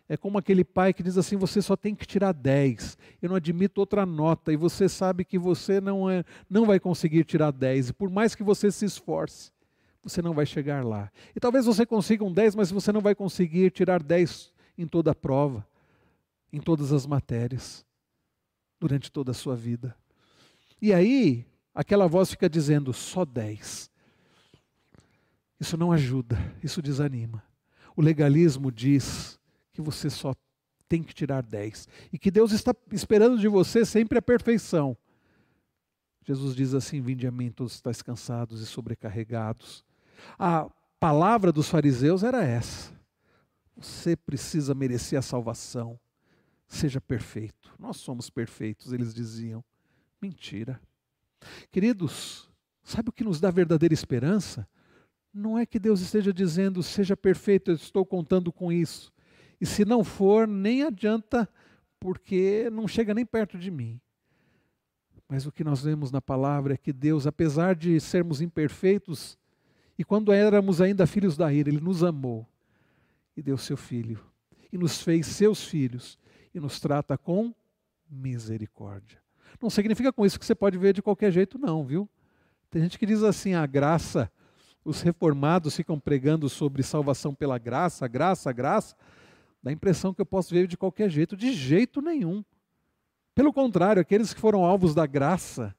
É 0.06 0.18
como 0.18 0.36
aquele 0.36 0.64
pai 0.64 0.92
que 0.92 1.02
diz 1.02 1.16
assim: 1.16 1.36
você 1.36 1.62
só 1.62 1.74
tem 1.74 1.94
que 1.94 2.06
tirar 2.06 2.32
10. 2.32 2.98
Eu 3.22 3.30
não 3.30 3.36
admito 3.36 3.80
outra 3.80 4.04
nota. 4.04 4.52
E 4.52 4.56
você 4.56 4.86
sabe 4.88 5.24
que 5.24 5.38
você 5.38 5.80
não, 5.80 6.10
é, 6.10 6.24
não 6.48 6.66
vai 6.66 6.78
conseguir 6.78 7.24
tirar 7.24 7.50
10. 7.50 7.88
E 7.88 7.92
por 7.94 8.10
mais 8.10 8.34
que 8.34 8.42
você 8.42 8.70
se 8.70 8.84
esforce, 8.84 9.50
você 10.02 10.20
não 10.20 10.34
vai 10.34 10.44
chegar 10.44 10.84
lá. 10.84 11.10
E 11.34 11.40
talvez 11.40 11.64
você 11.64 11.86
consiga 11.86 12.22
um 12.22 12.32
10, 12.32 12.54
mas 12.54 12.70
você 12.70 12.92
não 12.92 13.00
vai 13.00 13.14
conseguir 13.14 13.70
tirar 13.70 14.02
10 14.02 14.52
em 14.76 14.86
toda 14.86 15.12
a 15.12 15.14
prova, 15.14 15.66
em 16.52 16.60
todas 16.60 16.92
as 16.92 17.06
matérias, 17.06 17.86
durante 18.84 19.10
toda 19.10 19.30
a 19.30 19.34
sua 19.34 19.56
vida. 19.56 19.96
E 20.78 20.92
aí, 20.92 21.46
aquela 21.74 22.06
voz 22.06 22.30
fica 22.30 22.50
dizendo: 22.50 22.92
só 22.92 23.24
10. 23.24 23.90
Isso 25.58 25.78
não 25.78 25.90
ajuda, 25.90 26.36
isso 26.62 26.82
desanima. 26.82 27.42
O 27.96 28.02
legalismo 28.02 28.70
diz 28.70 29.40
que 29.72 29.80
você 29.80 30.10
só 30.10 30.34
tem 30.86 31.02
que 31.02 31.14
tirar 31.14 31.42
10 31.42 31.88
e 32.12 32.18
que 32.18 32.30
Deus 32.30 32.52
está 32.52 32.74
esperando 32.92 33.38
de 33.38 33.48
você 33.48 33.86
sempre 33.86 34.18
a 34.18 34.22
perfeição. 34.22 34.94
Jesus 36.22 36.54
diz 36.54 36.74
assim: 36.74 37.00
Vinde 37.00 37.26
a 37.26 37.30
mim, 37.30 37.50
todos 37.50 37.72
estáis 37.72 38.02
cansados 38.02 38.60
e 38.60 38.66
sobrecarregados. 38.66 39.82
A 40.38 40.68
palavra 41.00 41.50
dos 41.50 41.70
fariseus 41.70 42.22
era 42.22 42.44
essa: 42.44 42.92
Você 43.78 44.14
precisa 44.14 44.74
merecer 44.74 45.18
a 45.18 45.22
salvação. 45.22 45.98
Seja 46.66 47.00
perfeito. 47.00 47.74
Nós 47.78 47.98
somos 47.98 48.30
perfeitos, 48.30 48.92
eles 48.92 49.14
diziam. 49.14 49.64
Mentira. 50.20 50.80
Queridos, 51.70 52.50
sabe 52.82 53.10
o 53.10 53.12
que 53.12 53.24
nos 53.24 53.40
dá 53.40 53.50
verdadeira 53.50 53.94
esperança? 53.94 54.66
Não 55.32 55.58
é 55.58 55.66
que 55.66 55.78
Deus 55.78 56.00
esteja 56.00 56.32
dizendo, 56.32 56.82
seja 56.82 57.16
perfeito, 57.16 57.70
eu 57.70 57.74
estou 57.74 58.06
contando 58.06 58.52
com 58.52 58.72
isso. 58.72 59.12
E 59.60 59.66
se 59.66 59.84
não 59.84 60.04
for, 60.04 60.46
nem 60.46 60.82
adianta, 60.82 61.48
porque 61.98 62.68
não 62.70 62.86
chega 62.86 63.14
nem 63.14 63.26
perto 63.26 63.58
de 63.58 63.70
mim. 63.70 64.00
Mas 65.28 65.46
o 65.46 65.52
que 65.52 65.64
nós 65.64 65.82
vemos 65.82 66.10
na 66.10 66.20
palavra 66.20 66.74
é 66.74 66.76
que 66.76 66.92
Deus, 66.92 67.26
apesar 67.26 67.74
de 67.74 67.98
sermos 67.98 68.40
imperfeitos, 68.40 69.38
e 69.98 70.04
quando 70.04 70.32
éramos 70.32 70.80
ainda 70.80 71.06
filhos 71.06 71.36
da 71.36 71.52
ira, 71.52 71.68
Ele 71.68 71.80
nos 71.80 72.02
amou 72.02 72.46
e 73.36 73.42
deu 73.42 73.56
seu 73.56 73.76
filho, 73.76 74.20
e 74.72 74.78
nos 74.78 75.02
fez 75.02 75.26
seus 75.26 75.64
filhos, 75.64 76.18
e 76.54 76.60
nos 76.60 76.78
trata 76.78 77.18
com 77.18 77.52
misericórdia. 78.08 79.20
Não 79.60 79.68
significa 79.68 80.12
com 80.12 80.24
isso 80.24 80.38
que 80.38 80.46
você 80.46 80.54
pode 80.54 80.78
ver 80.78 80.94
de 80.94 81.02
qualquer 81.02 81.32
jeito, 81.32 81.58
não, 81.58 81.84
viu? 81.84 82.08
Tem 82.70 82.82
gente 82.82 82.98
que 82.98 83.06
diz 83.06 83.22
assim: 83.22 83.54
a 83.54 83.66
graça 83.66 84.30
os 84.84 85.00
reformados 85.00 85.74
ficam 85.74 85.98
pregando 85.98 86.48
sobre 86.48 86.82
salvação 86.82 87.34
pela 87.34 87.56
graça, 87.56 88.06
graça, 88.06 88.52
graça, 88.52 88.94
dá 89.62 89.70
a 89.70 89.72
impressão 89.72 90.12
que 90.12 90.20
eu 90.20 90.26
posso 90.26 90.52
ver 90.52 90.66
de 90.66 90.76
qualquer 90.76 91.08
jeito, 91.08 91.36
de 91.36 91.52
jeito 91.54 92.02
nenhum. 92.02 92.44
Pelo 93.34 93.52
contrário, 93.52 94.02
aqueles 94.02 94.34
que 94.34 94.40
foram 94.40 94.62
alvos 94.62 94.94
da 94.94 95.06
graça, 95.06 95.74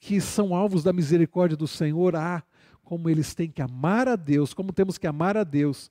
que 0.00 0.20
são 0.20 0.54
alvos 0.54 0.82
da 0.82 0.92
misericórdia 0.92 1.56
do 1.56 1.68
Senhor, 1.68 2.16
ah, 2.16 2.42
como 2.82 3.10
eles 3.10 3.34
têm 3.34 3.50
que 3.50 3.60
amar 3.60 4.08
a 4.08 4.16
Deus, 4.16 4.54
como 4.54 4.72
temos 4.72 4.96
que 4.96 5.06
amar 5.06 5.36
a 5.36 5.44
Deus 5.44 5.90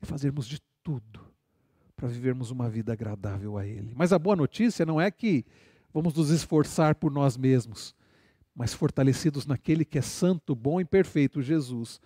e 0.00 0.06
fazermos 0.06 0.46
de 0.46 0.60
tudo 0.84 1.31
para 2.02 2.10
vivermos 2.10 2.50
uma 2.50 2.68
vida 2.68 2.92
agradável 2.92 3.56
a 3.56 3.64
Ele. 3.64 3.92
Mas 3.94 4.12
a 4.12 4.18
boa 4.18 4.34
notícia 4.34 4.84
não 4.84 5.00
é 5.00 5.10
que 5.10 5.44
vamos 5.94 6.12
nos 6.14 6.30
esforçar 6.30 6.96
por 6.96 7.12
nós 7.12 7.36
mesmos 7.36 7.94
mas 8.54 8.74
fortalecidos 8.74 9.46
naquele 9.46 9.84
que 9.84 9.98
é 9.98 10.02
santo, 10.02 10.54
bom 10.54 10.80
e 10.80 10.84
perfeito, 10.84 11.40
Jesus, 11.40 12.00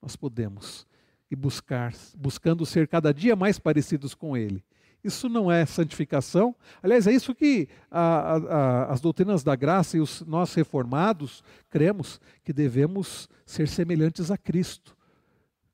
nós 0.00 0.16
podemos 0.16 0.86
e 1.30 1.36
buscar, 1.36 1.94
buscando 2.16 2.66
ser 2.66 2.88
cada 2.88 3.12
dia 3.12 3.36
mais 3.36 3.58
parecidos 3.58 4.14
com 4.14 4.36
Ele. 4.36 4.62
Isso 5.02 5.28
não 5.28 5.50
é 5.50 5.64
santificação. 5.66 6.54
Aliás, 6.82 7.06
é 7.06 7.12
isso 7.12 7.34
que 7.34 7.68
a, 7.90 8.36
a, 8.36 8.92
as 8.92 9.00
doutrinas 9.00 9.42
da 9.42 9.56
graça 9.56 9.96
e 9.96 10.00
os 10.00 10.20
nós 10.22 10.54
reformados 10.54 11.42
cremos 11.70 12.20
que 12.44 12.52
devemos 12.52 13.28
ser 13.44 13.66
semelhantes 13.66 14.30
a 14.30 14.36
Cristo. 14.36 14.96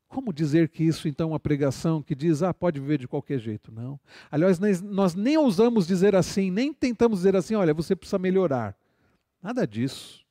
Como 0.09 0.33
dizer 0.33 0.67
que 0.69 0.83
isso 0.83 1.07
então 1.07 1.29
é 1.29 1.33
uma 1.33 1.39
pregação 1.39 2.01
que 2.01 2.15
diz, 2.15 2.43
ah, 2.43 2.53
pode 2.53 2.79
viver 2.79 2.97
de 2.97 3.07
qualquer 3.07 3.39
jeito? 3.39 3.71
Não. 3.71 3.99
Aliás, 4.29 4.59
nós 4.81 5.13
nem 5.13 5.37
ousamos 5.37 5.87
dizer 5.87 6.15
assim, 6.15 6.49
nem 6.49 6.73
tentamos 6.73 7.19
dizer 7.19 7.35
assim, 7.35 7.55
olha, 7.55 7.73
você 7.73 7.95
precisa 7.95 8.17
melhorar. 8.17 8.75
Nada 9.41 9.67
disso. 9.67 10.25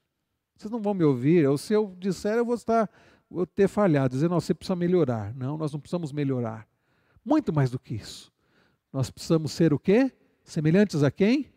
Vocês 0.56 0.70
não 0.70 0.82
vão 0.82 0.92
me 0.92 1.04
ouvir, 1.04 1.48
ou 1.48 1.56
se 1.56 1.72
eu 1.72 1.94
disser, 1.96 2.36
eu 2.36 2.44
vou 2.44 2.56
estar 2.56 2.90
vou 3.30 3.46
ter 3.46 3.68
falhado, 3.68 4.14
dizendo, 4.14 4.34
você 4.34 4.54
precisa 4.54 4.74
melhorar. 4.74 5.34
Não, 5.34 5.56
nós 5.56 5.72
não 5.72 5.80
precisamos 5.80 6.12
melhorar. 6.12 6.66
Muito 7.24 7.52
mais 7.52 7.70
do 7.70 7.78
que 7.78 7.94
isso. 7.94 8.32
Nós 8.92 9.10
precisamos 9.10 9.52
ser 9.52 9.72
o 9.72 9.78
quê? 9.78 10.12
Semelhantes 10.42 11.02
a 11.02 11.10
quem? 11.10 11.52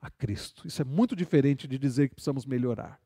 A 0.00 0.10
Cristo. 0.10 0.66
Isso 0.66 0.80
é 0.80 0.84
muito 0.84 1.14
diferente 1.14 1.68
de 1.68 1.78
dizer 1.78 2.08
que 2.08 2.14
precisamos 2.14 2.46
melhorar. 2.46 2.98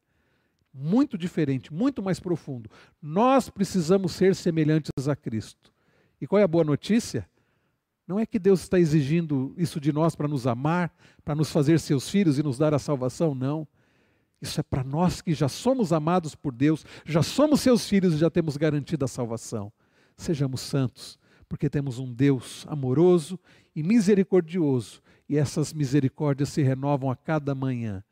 Muito 0.72 1.18
diferente, 1.18 1.72
muito 1.72 2.02
mais 2.02 2.20
profundo. 2.20 2.70
Nós 3.02 3.48
precisamos 3.50 4.12
ser 4.12 4.34
semelhantes 4.34 5.08
a 5.08 5.16
Cristo. 5.16 5.72
E 6.20 6.26
qual 6.26 6.38
é 6.38 6.44
a 6.44 6.48
boa 6.48 6.64
notícia? 6.64 7.28
Não 8.06 8.18
é 8.18 8.26
que 8.26 8.38
Deus 8.38 8.62
está 8.62 8.78
exigindo 8.78 9.54
isso 9.56 9.80
de 9.80 9.92
nós 9.92 10.14
para 10.14 10.28
nos 10.28 10.46
amar, 10.46 10.92
para 11.24 11.34
nos 11.34 11.50
fazer 11.50 11.78
seus 11.78 12.08
filhos 12.08 12.38
e 12.38 12.42
nos 12.42 12.58
dar 12.58 12.74
a 12.74 12.78
salvação, 12.78 13.34
não. 13.34 13.66
Isso 14.40 14.58
é 14.58 14.62
para 14.62 14.82
nós 14.82 15.20
que 15.20 15.34
já 15.34 15.48
somos 15.48 15.92
amados 15.92 16.34
por 16.34 16.52
Deus, 16.52 16.84
já 17.04 17.22
somos 17.22 17.60
seus 17.60 17.88
filhos 17.88 18.14
e 18.14 18.18
já 18.18 18.30
temos 18.30 18.56
garantida 18.56 19.04
a 19.04 19.08
salvação. 19.08 19.72
Sejamos 20.16 20.60
santos, 20.60 21.18
porque 21.48 21.68
temos 21.68 21.98
um 21.98 22.12
Deus 22.12 22.66
amoroso 22.68 23.38
e 23.76 23.82
misericordioso, 23.82 25.02
e 25.28 25.36
essas 25.36 25.72
misericórdias 25.72 26.48
se 26.48 26.62
renovam 26.62 27.10
a 27.10 27.16
cada 27.16 27.54
manhã. 27.54 28.02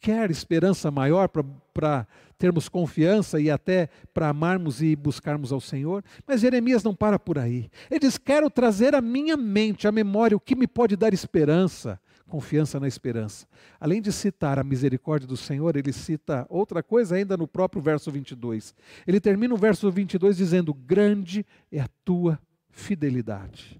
Quer 0.00 0.30
esperança 0.30 0.90
maior 0.90 1.28
para 1.28 2.06
termos 2.38 2.70
confiança 2.70 3.38
e 3.38 3.50
até 3.50 3.90
para 4.14 4.30
amarmos 4.30 4.80
e 4.80 4.96
buscarmos 4.96 5.52
ao 5.52 5.60
Senhor. 5.60 6.02
Mas 6.26 6.40
Jeremias 6.40 6.82
não 6.82 6.94
para 6.94 7.18
por 7.18 7.38
aí. 7.38 7.70
Ele 7.90 8.00
diz: 8.00 8.16
Quero 8.16 8.48
trazer 8.48 8.94
à 8.94 9.02
minha 9.02 9.36
mente, 9.36 9.86
à 9.86 9.92
memória, 9.92 10.34
o 10.34 10.40
que 10.40 10.56
me 10.56 10.66
pode 10.66 10.96
dar 10.96 11.12
esperança, 11.12 12.00
confiança 12.26 12.80
na 12.80 12.88
esperança. 12.88 13.46
Além 13.78 14.00
de 14.00 14.10
citar 14.10 14.58
a 14.58 14.64
misericórdia 14.64 15.28
do 15.28 15.36
Senhor, 15.36 15.76
ele 15.76 15.92
cita 15.92 16.46
outra 16.48 16.82
coisa 16.82 17.16
ainda 17.16 17.36
no 17.36 17.46
próprio 17.46 17.82
verso 17.82 18.10
22. 18.10 18.74
Ele 19.06 19.20
termina 19.20 19.52
o 19.52 19.58
verso 19.58 19.90
22 19.90 20.38
dizendo: 20.38 20.72
Grande 20.72 21.44
é 21.70 21.80
a 21.80 21.88
tua 22.06 22.40
fidelidade. 22.70 23.78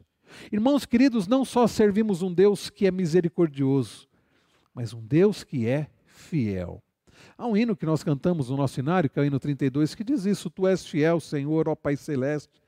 Irmãos 0.53 0.85
queridos, 0.85 1.27
não 1.27 1.47
só 1.47 1.67
servimos 1.67 2.21
um 2.21 2.33
Deus 2.33 2.69
que 2.69 2.87
é 2.87 2.91
misericordioso, 2.91 4.07
mas 4.75 4.93
um 4.93 5.01
Deus 5.01 5.43
que 5.43 5.67
é 5.67 5.89
fiel. 6.21 6.83
Há 7.37 7.47
um 7.47 7.57
hino 7.57 7.75
que 7.75 7.87
nós 7.87 8.05
cantamos 8.05 8.51
no 8.51 8.57
nosso 8.57 8.75
cenário, 8.75 9.09
que 9.09 9.19
é 9.19 9.23
o 9.23 9.25
hino 9.25 9.41
32, 9.41 9.95
que 9.95 10.05
diz 10.05 10.27
isso: 10.27 10.51
Tu 10.51 10.67
és 10.67 10.87
fiel, 10.87 11.19
Senhor, 11.21 11.69
ó 11.69 11.75
Pai 11.75 11.97
Celeste. 11.97 12.63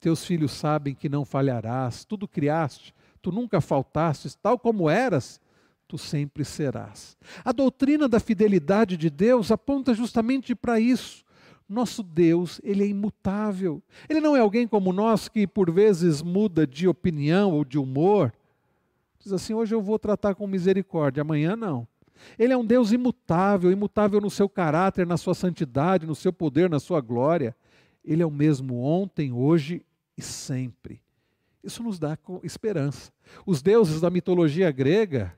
Teus 0.00 0.24
filhos 0.24 0.52
sabem 0.52 0.94
que 0.94 1.08
não 1.08 1.24
falharás, 1.24 2.04
tudo 2.04 2.28
criaste, 2.28 2.94
tu 3.22 3.32
nunca 3.32 3.60
faltastes, 3.60 4.34
tal 4.34 4.58
como 4.58 4.90
eras, 4.90 5.40
tu 5.88 5.96
sempre 5.96 6.44
serás. 6.44 7.16
A 7.42 7.52
doutrina 7.52 8.06
da 8.06 8.20
fidelidade 8.20 8.98
de 8.98 9.08
Deus 9.08 9.50
aponta 9.50 9.94
justamente 9.94 10.54
para 10.54 10.78
isso. 10.78 11.24
Nosso 11.66 12.02
Deus, 12.02 12.60
ele 12.62 12.84
é 12.84 12.86
imutável. 12.86 13.82
Ele 14.06 14.20
não 14.20 14.36
é 14.36 14.40
alguém 14.40 14.68
como 14.68 14.92
nós 14.92 15.28
que 15.28 15.46
por 15.46 15.70
vezes 15.70 16.20
muda 16.20 16.66
de 16.66 16.86
opinião 16.86 17.52
ou 17.52 17.64
de 17.64 17.78
humor. 17.78 18.30
Diz 19.18 19.32
assim: 19.32 19.54
hoje 19.54 19.74
eu 19.74 19.80
vou 19.80 19.98
tratar 19.98 20.34
com 20.34 20.46
misericórdia, 20.46 21.22
amanhã 21.22 21.56
não. 21.56 21.88
Ele 22.38 22.52
é 22.52 22.56
um 22.56 22.64
Deus 22.64 22.92
imutável, 22.92 23.70
imutável 23.70 24.20
no 24.20 24.30
seu 24.30 24.48
caráter, 24.48 25.06
na 25.06 25.16
sua 25.16 25.34
santidade, 25.34 26.06
no 26.06 26.14
seu 26.14 26.32
poder, 26.32 26.70
na 26.70 26.80
sua 26.80 27.00
glória. 27.00 27.54
Ele 28.04 28.22
é 28.22 28.26
o 28.26 28.30
mesmo 28.30 28.82
ontem, 28.82 29.32
hoje 29.32 29.84
e 30.16 30.22
sempre. 30.22 31.02
Isso 31.62 31.82
nos 31.82 31.98
dá 31.98 32.18
esperança. 32.42 33.10
Os 33.46 33.62
deuses 33.62 34.00
da 34.00 34.10
mitologia 34.10 34.70
grega, 34.70 35.34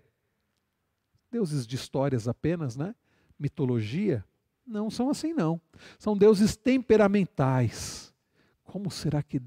deuses 1.31 1.67
de 1.67 1.77
histórias 1.77 2.27
apenas, 2.27 2.77
né? 2.77 2.95
Mitologia, 3.39 4.25
não 4.67 4.91
são 4.91 5.09
assim 5.09 5.33
não. 5.33 5.61
São 5.99 6.17
deuses 6.17 6.57
temperamentais. 6.57 8.13
Como 8.65 8.91
será 8.91 9.23
que 9.23 9.41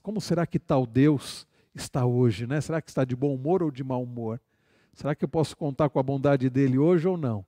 como 0.00 0.20
será 0.20 0.46
que 0.46 0.60
tal 0.60 0.86
Deus 0.86 1.46
está 1.74 2.04
hoje, 2.04 2.46
né? 2.46 2.60
Será 2.60 2.80
que 2.80 2.90
está 2.90 3.04
de 3.04 3.16
bom 3.16 3.34
humor 3.34 3.62
ou 3.62 3.70
de 3.70 3.82
mau 3.82 4.02
humor? 4.02 4.40
Será 4.92 5.14
que 5.14 5.24
eu 5.24 5.28
posso 5.28 5.56
contar 5.56 5.88
com 5.88 5.98
a 5.98 6.02
bondade 6.02 6.48
dele 6.50 6.78
hoje 6.78 7.08
ou 7.08 7.16
não? 7.16 7.44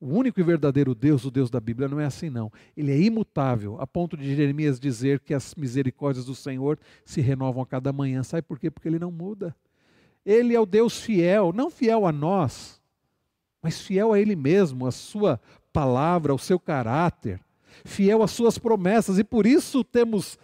O 0.00 0.08
único 0.08 0.38
e 0.38 0.42
verdadeiro 0.42 0.94
Deus, 0.94 1.24
o 1.24 1.30
Deus 1.30 1.50
da 1.50 1.58
Bíblia, 1.58 1.88
não 1.88 1.98
é 1.98 2.04
assim, 2.04 2.28
não. 2.28 2.52
Ele 2.76 2.92
é 2.92 2.98
imutável, 2.98 3.80
a 3.80 3.86
ponto 3.86 4.16
de 4.16 4.34
Jeremias 4.34 4.78
dizer 4.78 5.20
que 5.20 5.32
as 5.32 5.54
misericórdias 5.54 6.26
do 6.26 6.34
Senhor 6.34 6.78
se 7.04 7.20
renovam 7.20 7.62
a 7.62 7.66
cada 7.66 7.92
manhã. 7.92 8.22
Sabe 8.22 8.42
por 8.42 8.58
quê? 8.58 8.70
Porque 8.70 8.88
ele 8.88 8.98
não 8.98 9.10
muda. 9.10 9.56
Ele 10.24 10.54
é 10.54 10.60
o 10.60 10.66
Deus 10.66 11.00
fiel, 11.00 11.52
não 11.54 11.70
fiel 11.70 12.06
a 12.06 12.12
nós, 12.12 12.80
mas 13.62 13.80
fiel 13.80 14.12
a 14.12 14.20
Ele 14.20 14.34
mesmo, 14.34 14.86
a 14.86 14.90
Sua 14.90 15.40
palavra, 15.72 16.32
ao 16.32 16.38
seu 16.38 16.58
caráter, 16.58 17.40
fiel 17.84 18.22
às 18.22 18.32
Suas 18.32 18.58
promessas, 18.58 19.18
e 19.18 19.24
por 19.24 19.46
isso 19.46 19.84
temos 19.84 20.38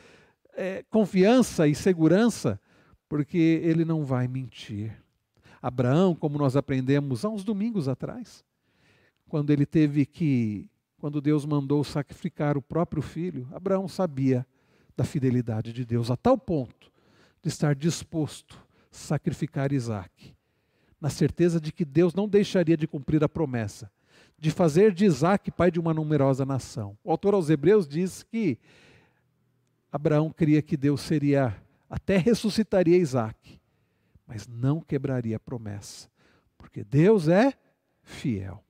é, 0.54 0.84
confiança 0.88 1.66
e 1.66 1.74
segurança 1.74 2.60
porque 3.12 3.60
ele 3.62 3.84
não 3.84 4.06
vai 4.06 4.26
mentir. 4.26 5.01
Abraão, 5.62 6.14
como 6.14 6.36
nós 6.36 6.56
aprendemos 6.56 7.24
há 7.24 7.28
uns 7.28 7.44
domingos 7.44 7.86
atrás, 7.88 8.44
quando 9.28 9.50
ele 9.50 9.64
teve 9.64 10.04
que, 10.04 10.68
quando 10.98 11.20
Deus 11.20 11.46
mandou 11.46 11.84
sacrificar 11.84 12.58
o 12.58 12.62
próprio 12.62 13.00
filho, 13.00 13.48
Abraão 13.52 13.86
sabia 13.86 14.44
da 14.96 15.04
fidelidade 15.04 15.72
de 15.72 15.84
Deus 15.84 16.10
a 16.10 16.16
tal 16.16 16.36
ponto 16.36 16.92
de 17.40 17.48
estar 17.48 17.74
disposto 17.74 18.58
a 18.90 18.94
sacrificar 18.94 19.72
Isaac, 19.72 20.34
na 21.00 21.08
certeza 21.08 21.60
de 21.60 21.72
que 21.72 21.84
Deus 21.84 22.12
não 22.12 22.28
deixaria 22.28 22.76
de 22.76 22.86
cumprir 22.86 23.22
a 23.22 23.28
promessa 23.28 23.90
de 24.42 24.50
fazer 24.50 24.92
de 24.92 25.04
Isaac 25.04 25.52
pai 25.52 25.70
de 25.70 25.78
uma 25.78 25.94
numerosa 25.94 26.44
nação. 26.44 26.98
O 27.04 27.12
autor 27.12 27.32
aos 27.32 27.48
Hebreus 27.48 27.86
diz 27.86 28.24
que 28.24 28.58
Abraão 29.90 30.30
cria 30.30 30.60
que 30.60 30.76
Deus 30.76 31.00
seria, 31.02 31.56
até 31.88 32.16
ressuscitaria 32.16 32.96
Isaac, 32.96 33.60
mas 34.32 34.48
não 34.48 34.80
quebraria 34.80 35.36
a 35.36 35.38
promessa, 35.38 36.08
porque 36.56 36.82
Deus 36.82 37.28
é 37.28 37.52
fiel. 38.02 38.64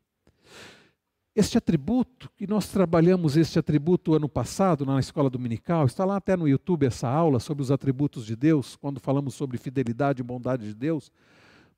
Este 1.36 1.56
atributo, 1.56 2.28
que 2.36 2.48
nós 2.48 2.66
trabalhamos 2.66 3.36
este 3.36 3.60
atributo 3.60 4.12
ano 4.12 4.28
passado 4.28 4.84
na 4.84 4.98
escola 4.98 5.30
dominical, 5.30 5.86
está 5.86 6.04
lá 6.04 6.16
até 6.16 6.36
no 6.36 6.48
YouTube 6.48 6.84
essa 6.84 7.08
aula 7.08 7.38
sobre 7.38 7.62
os 7.62 7.70
atributos 7.70 8.26
de 8.26 8.34
Deus, 8.34 8.74
quando 8.74 8.98
falamos 8.98 9.36
sobre 9.36 9.56
fidelidade 9.56 10.20
e 10.20 10.24
bondade 10.24 10.66
de 10.66 10.74
Deus, 10.74 11.12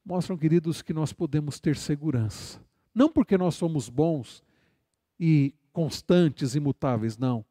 mostram, 0.02 0.38
queridos, 0.38 0.80
que 0.80 0.94
nós 0.94 1.12
podemos 1.12 1.60
ter 1.60 1.76
segurança. 1.76 2.58
Não 2.94 3.10
porque 3.10 3.36
nós 3.36 3.54
somos 3.54 3.90
bons 3.90 4.42
e 5.20 5.54
constantes, 5.74 6.54
imutáveis, 6.54 7.18
não, 7.18 7.44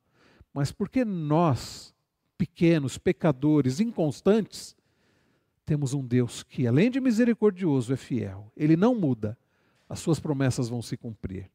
mas 0.52 0.72
porque 0.72 1.06
nós, 1.06 1.94
pequenos, 2.40 2.98
pecadores, 2.98 3.80
inconstantes, 3.80 4.76
temos 5.66 5.94
um 5.94 6.06
Deus 6.06 6.44
que, 6.44 6.68
além 6.68 6.92
de 6.92 7.00
misericordioso, 7.00 7.94
é 7.94 7.98
fiel. 7.98 8.52
Ele 8.56 8.76
não 8.76 8.96
muda, 8.96 9.38
as 9.88 10.00
suas 10.00 10.20
promessas 10.20 10.70
vão 10.70 10.82
se 10.82 10.98
cumprir. 10.98 11.50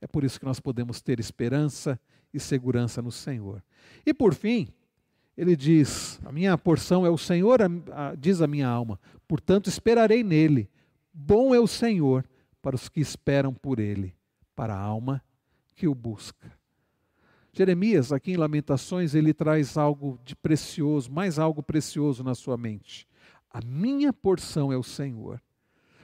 É 0.00 0.06
por 0.06 0.24
isso 0.24 0.38
que 0.38 0.44
nós 0.44 0.60
podemos 0.60 1.00
ter 1.00 1.18
esperança 1.18 1.98
e 2.32 2.38
segurança 2.38 3.00
no 3.00 3.10
Senhor. 3.10 3.62
E 4.04 4.12
por 4.12 4.34
fim, 4.34 4.68
ele 5.36 5.56
diz: 5.56 6.20
A 6.24 6.32
minha 6.32 6.56
porção 6.56 7.06
é 7.06 7.10
o 7.10 7.18
Senhor, 7.18 7.60
diz 8.18 8.40
a 8.40 8.46
minha 8.46 8.68
alma, 8.68 9.00
portanto 9.26 9.68
esperarei 9.68 10.22
nele. 10.22 10.70
Bom 11.12 11.54
é 11.54 11.60
o 11.60 11.66
Senhor 11.66 12.24
para 12.60 12.76
os 12.76 12.88
que 12.88 13.00
esperam 13.00 13.54
por 13.54 13.78
ele, 13.78 14.14
para 14.54 14.74
a 14.74 14.80
alma 14.80 15.22
que 15.74 15.88
o 15.88 15.94
busca. 15.94 16.52
Jeremias, 17.52 18.12
aqui 18.12 18.32
em 18.32 18.36
Lamentações, 18.36 19.14
ele 19.14 19.32
traz 19.32 19.78
algo 19.78 20.20
de 20.22 20.36
precioso, 20.36 21.10
mais 21.10 21.38
algo 21.38 21.62
precioso 21.62 22.22
na 22.22 22.34
sua 22.34 22.56
mente. 22.58 23.08
A 23.50 23.60
minha 23.64 24.12
porção 24.12 24.72
é 24.72 24.76
o 24.76 24.82
Senhor. 24.82 25.40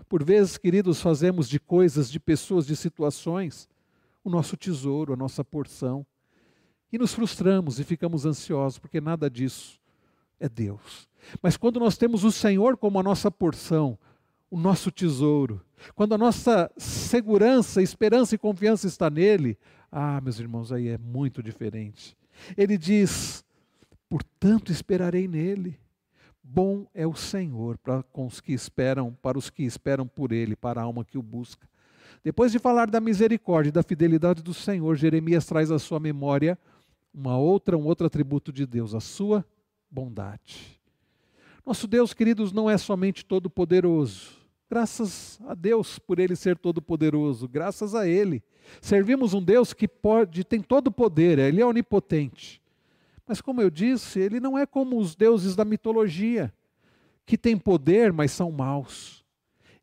Por 0.09 0.25
vezes, 0.25 0.59
queridos, 0.59 1.01
fazemos 1.01 1.49
de 1.49 1.59
coisas, 1.59 2.11
de 2.11 2.21
pessoas, 2.21 2.67
de 2.67 2.77
situações, 2.77 3.69
o 4.23 4.31
nosso 4.31 4.57
tesouro, 4.57 5.13
a 5.13 5.17
nossa 5.17 5.45
porção. 5.45 6.07
E 6.93 6.99
nos 6.99 7.15
frustramos 7.15 7.81
e 7.81 7.85
ficamos 7.85 8.27
ansiosos, 8.27 8.79
porque 8.79 9.01
nada 9.01 9.31
disso 9.31 9.81
é 10.39 10.49
Deus. 10.49 11.09
Mas 11.41 11.57
quando 11.57 11.81
nós 11.81 11.97
temos 11.97 12.25
o 12.25 12.33
Senhor 12.33 12.77
como 12.77 12.99
a 12.99 13.03
nossa 13.03 13.31
porção, 13.31 13.99
o 14.51 14.59
nosso 14.59 14.91
tesouro, 14.91 15.63
quando 15.95 16.15
a 16.15 16.19
nossa 16.19 16.71
segurança, 16.77 17.81
esperança 17.81 18.35
e 18.35 18.39
confiança 18.39 18.87
está 18.87 19.09
nele, 19.09 19.57
ah, 19.91 20.21
meus 20.21 20.39
irmãos, 20.39 20.73
aí 20.73 20.89
é 20.89 20.99
muito 20.99 21.43
diferente. 21.43 22.17
Ele 22.57 22.77
diz: 22.77 23.45
portanto 24.09 24.71
esperarei 24.71 25.27
nele. 25.27 25.79
Bom 26.43 26.87
é 26.93 27.07
o 27.07 27.15
Senhor 27.15 27.79
para 27.79 28.03
com 28.03 28.27
os 28.27 28.41
que 28.41 28.53
esperam, 28.53 29.17
para 29.23 29.39
os 29.39 29.49
que 29.49 29.63
esperam 29.63 30.07
por 30.07 30.33
ele, 30.33 30.57
para 30.57 30.81
a 30.81 30.85
alma 30.85 31.05
que 31.05 31.17
o 31.17 31.23
busca. 31.23 31.69
Depois 32.25 32.53
de 32.53 32.59
falar 32.59 32.91
da 32.91 33.01
misericórdia 33.01 33.69
e 33.69 33.73
da 33.73 33.83
fidelidade 33.83 34.43
do 34.43 34.53
Senhor, 34.53 34.97
Jeremias 34.97 35.47
traz 35.47 35.71
à 35.71 35.79
sua 35.79 36.01
memória 36.01 36.59
uma 37.13 37.37
outra, 37.37 37.77
um 37.77 37.85
outro 37.85 38.07
atributo 38.07 38.53
de 38.53 38.67
Deus, 38.67 38.95
a 38.95 39.01
sua 39.01 39.45
bondade. 39.91 40.81
Nosso 41.65 41.87
Deus, 41.87 42.13
queridos, 42.13 42.53
não 42.53 42.69
é 42.69 42.77
somente 42.77 43.25
todo 43.25 43.51
poderoso. 43.51 44.41
Graças 44.69 45.39
a 45.47 45.55
Deus 45.55 45.99
por 45.99 46.19
ele 46.19 46.35
ser 46.35 46.57
todo 46.57 46.81
poderoso, 46.81 47.47
graças 47.47 47.95
a 47.95 48.09
ele. 48.09 48.43
Servimos 48.81 49.35
um 49.35 49.43
Deus 49.43 49.73
que 49.73 49.87
pode, 49.87 50.45
tem 50.45 50.61
todo 50.63 50.87
o 50.87 50.93
poder, 50.93 51.39
ele 51.39 51.61
é 51.61 51.67
onipotente. 51.67 52.62
Mas 53.33 53.41
como 53.41 53.63
eu 53.63 53.71
disse, 53.71 54.21
ele 54.21 54.39
não 54.39 54.59
é 54.59 54.67
como 54.67 54.99
os 54.99 55.17
deuses 55.17 55.57
da 55.57 55.65
mitologia, 55.65 56.53
que 57.25 57.39
têm 57.39 57.57
poder, 57.57 58.13
mas 58.13 58.31
são 58.31 58.53
maus. 58.53 59.25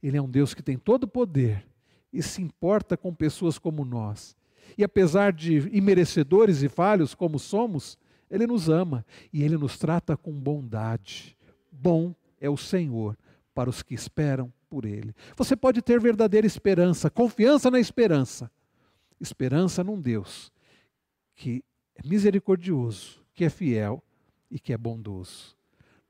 Ele 0.03 0.17
é 0.17 0.21
um 0.21 0.29
Deus 0.29 0.53
que 0.53 0.61
tem 0.61 0.77
todo 0.77 1.05
o 1.05 1.07
poder, 1.07 1.65
e 2.13 2.21
se 2.21 2.43
importa 2.43 2.95
com 2.95 3.11
pessoas 3.11 3.57
como 3.57 3.83
nós. 3.83 4.37
E 4.77 4.83
apesar 4.83 5.33
de 5.33 5.67
imerecedores 5.75 6.61
e 6.61 6.69
falhos 6.69 7.15
como 7.15 7.39
somos, 7.39 7.97
Ele 8.29 8.45
nos 8.45 8.69
ama 8.69 9.03
e 9.33 9.41
Ele 9.41 9.57
nos 9.57 9.79
trata 9.79 10.15
com 10.15 10.31
bondade. 10.31 11.35
Bom 11.71 12.13
é 12.39 12.51
o 12.51 12.55
Senhor 12.55 13.17
para 13.55 13.67
os 13.67 13.81
que 13.81 13.95
esperam 13.95 14.53
por 14.69 14.85
Ele. 14.85 15.11
Você 15.35 15.55
pode 15.55 15.81
ter 15.81 15.99
verdadeira 15.99 16.45
esperança, 16.45 17.09
confiança 17.09 17.71
na 17.71 17.79
esperança. 17.79 18.51
Esperança 19.19 19.83
num 19.83 19.99
Deus 19.99 20.51
que 21.33 21.63
é 21.95 22.07
misericordioso, 22.07 23.18
que 23.39 23.45
é 23.45 23.49
fiel 23.49 24.03
e 24.51 24.59
que 24.59 24.73
é 24.73 24.77
bondoso. 24.77 25.55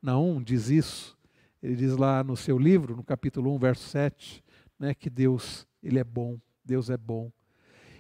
Naum 0.02 0.42
diz 0.42 0.68
isso, 0.68 1.16
ele 1.62 1.76
diz 1.76 1.96
lá 1.96 2.24
no 2.24 2.36
seu 2.36 2.58
livro, 2.58 2.96
no 2.96 3.04
capítulo 3.04 3.54
1, 3.54 3.60
verso 3.60 3.88
7, 3.88 4.44
né, 4.80 4.96
que 4.96 5.12
Deus 5.12 5.68
ele 5.84 6.00
é 6.00 6.04
bom, 6.04 6.40
Deus 6.66 6.90
é 6.90 6.98
bom. 6.98 7.32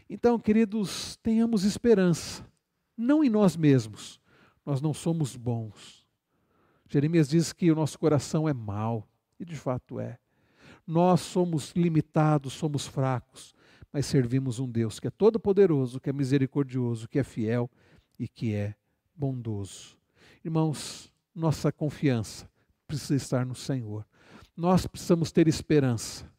Então, 0.09 0.39
queridos, 0.39 1.15
tenhamos 1.17 1.63
esperança, 1.63 2.43
não 2.97 3.23
em 3.23 3.30
nós 3.30 3.55
mesmos, 3.55 4.19
nós 4.65 4.82
não 4.82 4.95
somos 4.95 5.36
bons. 5.36 6.07
Jeremias 6.88 7.30
diz 7.30 7.53
que 7.53 7.71
o 7.71 7.75
nosso 7.75 7.99
coração 7.99 8.49
é 8.49 8.53
mau, 8.53 9.07
e 9.39 9.45
de 9.45 9.55
fato 9.55 9.99
é. 9.99 10.17
Nós 10.88 11.21
somos 11.21 11.71
limitados, 11.73 12.53
somos 12.53 12.88
fracos, 12.88 13.53
mas 13.93 14.07
servimos 14.07 14.57
um 14.57 14.67
Deus 14.67 14.99
que 14.99 15.05
é 15.05 15.11
todo-poderoso, 15.11 15.99
que 15.99 16.09
é 16.09 16.13
misericordioso, 16.13 17.07
que 17.07 17.19
é 17.19 17.23
fiel 17.23 17.69
e 18.17 18.27
que 18.27 18.55
é 18.55 18.73
bondoso. 19.20 19.97
Irmãos, 20.43 21.13
nossa 21.36 21.72
confiança 21.72 22.49
precisa 22.88 23.15
estar 23.15 23.45
no 23.45 23.53
Senhor. 23.53 24.05
Nós 24.55 24.88
precisamos 24.88 25.32
ter 25.32 25.47
esperança. 25.47 26.32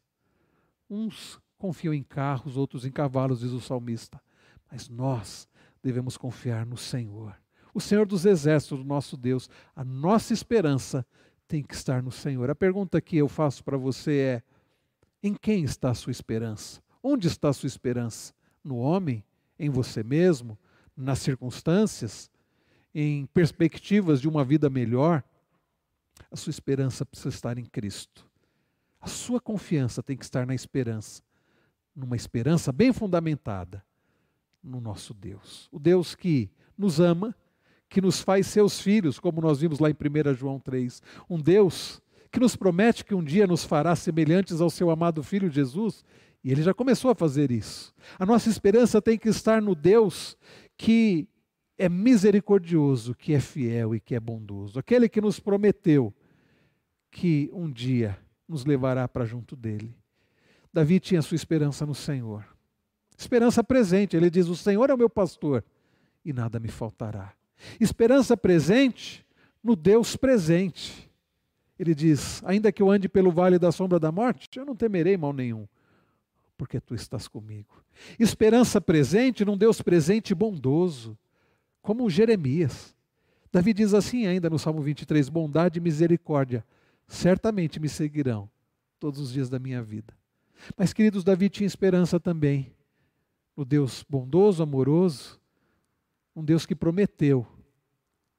Uns 0.89 1.39
confiam 1.57 1.93
em 1.93 2.01
carros, 2.01 2.57
outros 2.57 2.85
em 2.85 2.91
cavalos, 2.91 3.41
diz 3.41 3.51
o 3.51 3.61
salmista. 3.61 4.19
Mas 4.69 4.89
nós 4.89 5.47
devemos 5.83 6.17
confiar 6.17 6.65
no 6.65 6.75
Senhor. 6.75 7.35
O 7.73 7.79
Senhor 7.79 8.05
dos 8.05 8.25
exércitos, 8.25 8.79
o 8.79 8.83
nosso 8.83 9.15
Deus. 9.15 9.49
A 9.75 9.83
nossa 9.83 10.33
esperança 10.33 11.05
tem 11.47 11.63
que 11.63 11.75
estar 11.75 12.01
no 12.01 12.11
Senhor. 12.11 12.49
A 12.49 12.55
pergunta 12.55 12.99
que 12.99 13.17
eu 13.17 13.27
faço 13.27 13.63
para 13.63 13.77
você 13.77 14.17
é: 14.17 14.43
em 15.21 15.33
quem 15.33 15.63
está 15.63 15.91
a 15.91 15.95
sua 15.95 16.11
esperança? 16.11 16.81
Onde 17.03 17.27
está 17.27 17.49
a 17.49 17.53
sua 17.53 17.67
esperança? 17.67 18.33
No 18.63 18.77
homem? 18.77 19.23
Em 19.57 19.69
você 19.69 20.03
mesmo? 20.03 20.57
Nas 20.95 21.19
circunstâncias? 21.19 22.29
Em 22.93 23.25
perspectivas 23.27 24.19
de 24.19 24.27
uma 24.27 24.43
vida 24.43 24.69
melhor? 24.69 25.23
A 26.29 26.35
sua 26.35 26.51
esperança 26.51 27.05
precisa 27.05 27.29
estar 27.29 27.57
em 27.57 27.65
Cristo. 27.65 28.29
A 28.99 29.07
sua 29.07 29.39
confiança 29.39 30.03
tem 30.03 30.15
que 30.15 30.23
estar 30.23 30.45
na 30.45 30.53
esperança, 30.53 31.23
numa 31.95 32.15
esperança 32.15 32.71
bem 32.71 32.93
fundamentada 32.93 33.83
no 34.63 34.79
nosso 34.79 35.13
Deus. 35.13 35.67
O 35.71 35.79
Deus 35.79 36.13
que 36.13 36.49
nos 36.77 36.99
ama, 36.99 37.35
que 37.89 37.99
nos 37.99 38.21
faz 38.21 38.47
seus 38.47 38.79
filhos, 38.79 39.19
como 39.19 39.41
nós 39.41 39.59
vimos 39.59 39.79
lá 39.79 39.89
em 39.89 39.93
1 39.93 40.33
João 40.35 40.59
3. 40.59 41.01
Um 41.29 41.39
Deus 41.39 42.01
que 42.31 42.39
nos 42.39 42.55
promete 42.55 43.03
que 43.03 43.13
um 43.13 43.23
dia 43.23 43.45
nos 43.45 43.65
fará 43.65 43.95
semelhantes 43.95 44.61
ao 44.61 44.69
seu 44.69 44.89
amado 44.89 45.21
filho 45.21 45.49
Jesus, 45.49 46.05
e 46.43 46.51
ele 46.51 46.63
já 46.63 46.73
começou 46.73 47.11
a 47.11 47.15
fazer 47.15 47.51
isso. 47.51 47.93
A 48.17 48.25
nossa 48.25 48.49
esperança 48.49 49.01
tem 49.01 49.17
que 49.17 49.27
estar 49.27 49.61
no 49.61 49.75
Deus 49.75 50.37
que 50.77 51.27
é 51.81 51.89
misericordioso, 51.89 53.15
que 53.15 53.33
é 53.33 53.39
fiel 53.39 53.95
e 53.95 53.99
que 53.99 54.13
é 54.13 54.19
bondoso. 54.19 54.77
Aquele 54.77 55.09
que 55.09 55.19
nos 55.19 55.39
prometeu 55.39 56.13
que 57.09 57.49
um 57.51 57.71
dia 57.71 58.15
nos 58.47 58.65
levará 58.65 59.07
para 59.07 59.25
junto 59.25 59.55
dele. 59.55 59.97
Davi 60.71 60.99
tinha 60.99 61.23
sua 61.23 61.33
esperança 61.33 61.83
no 61.83 61.95
Senhor. 61.95 62.45
Esperança 63.17 63.63
presente, 63.63 64.15
ele 64.15 64.29
diz: 64.29 64.47
O 64.47 64.55
Senhor 64.55 64.91
é 64.91 64.93
o 64.93 64.97
meu 64.97 65.09
pastor 65.09 65.65
e 66.23 66.31
nada 66.31 66.59
me 66.59 66.67
faltará. 66.67 67.33
Esperança 67.79 68.37
presente 68.37 69.25
no 69.63 69.75
Deus 69.75 70.15
presente. 70.15 71.09
Ele 71.79 71.95
diz: 71.95 72.43
Ainda 72.45 72.71
que 72.71 72.83
eu 72.83 72.91
ande 72.91 73.09
pelo 73.09 73.31
vale 73.31 73.57
da 73.57 73.71
sombra 73.71 73.99
da 73.99 74.11
morte, 74.11 74.59
eu 74.59 74.65
não 74.65 74.75
temerei 74.75 75.17
mal 75.17 75.33
nenhum, 75.33 75.67
porque 76.55 76.79
tu 76.79 76.93
estás 76.93 77.27
comigo. 77.27 77.83
Esperança 78.19 78.79
presente 78.79 79.43
num 79.43 79.57
Deus 79.57 79.81
presente 79.81 80.29
e 80.29 80.35
bondoso, 80.35 81.17
como 81.81 82.09
Jeremias. 82.09 82.95
Davi 83.51 83.73
diz 83.73 83.93
assim 83.93 84.27
ainda 84.27 84.49
no 84.49 84.59
Salmo 84.59 84.81
23: 84.81 85.29
bondade 85.29 85.79
e 85.79 85.81
misericórdia 85.81 86.65
certamente 87.07 87.79
me 87.79 87.89
seguirão 87.89 88.49
todos 88.99 89.19
os 89.19 89.31
dias 89.31 89.49
da 89.49 89.59
minha 89.59 89.81
vida. 89.81 90.13
Mas, 90.77 90.93
queridos, 90.93 91.23
Davi 91.23 91.49
tinha 91.49 91.67
esperança 91.67 92.19
também 92.19 92.73
no 93.55 93.65
Deus 93.65 94.05
bondoso, 94.07 94.63
amoroso, 94.63 95.39
um 96.35 96.43
Deus 96.43 96.65
que 96.65 96.75
prometeu 96.75 97.45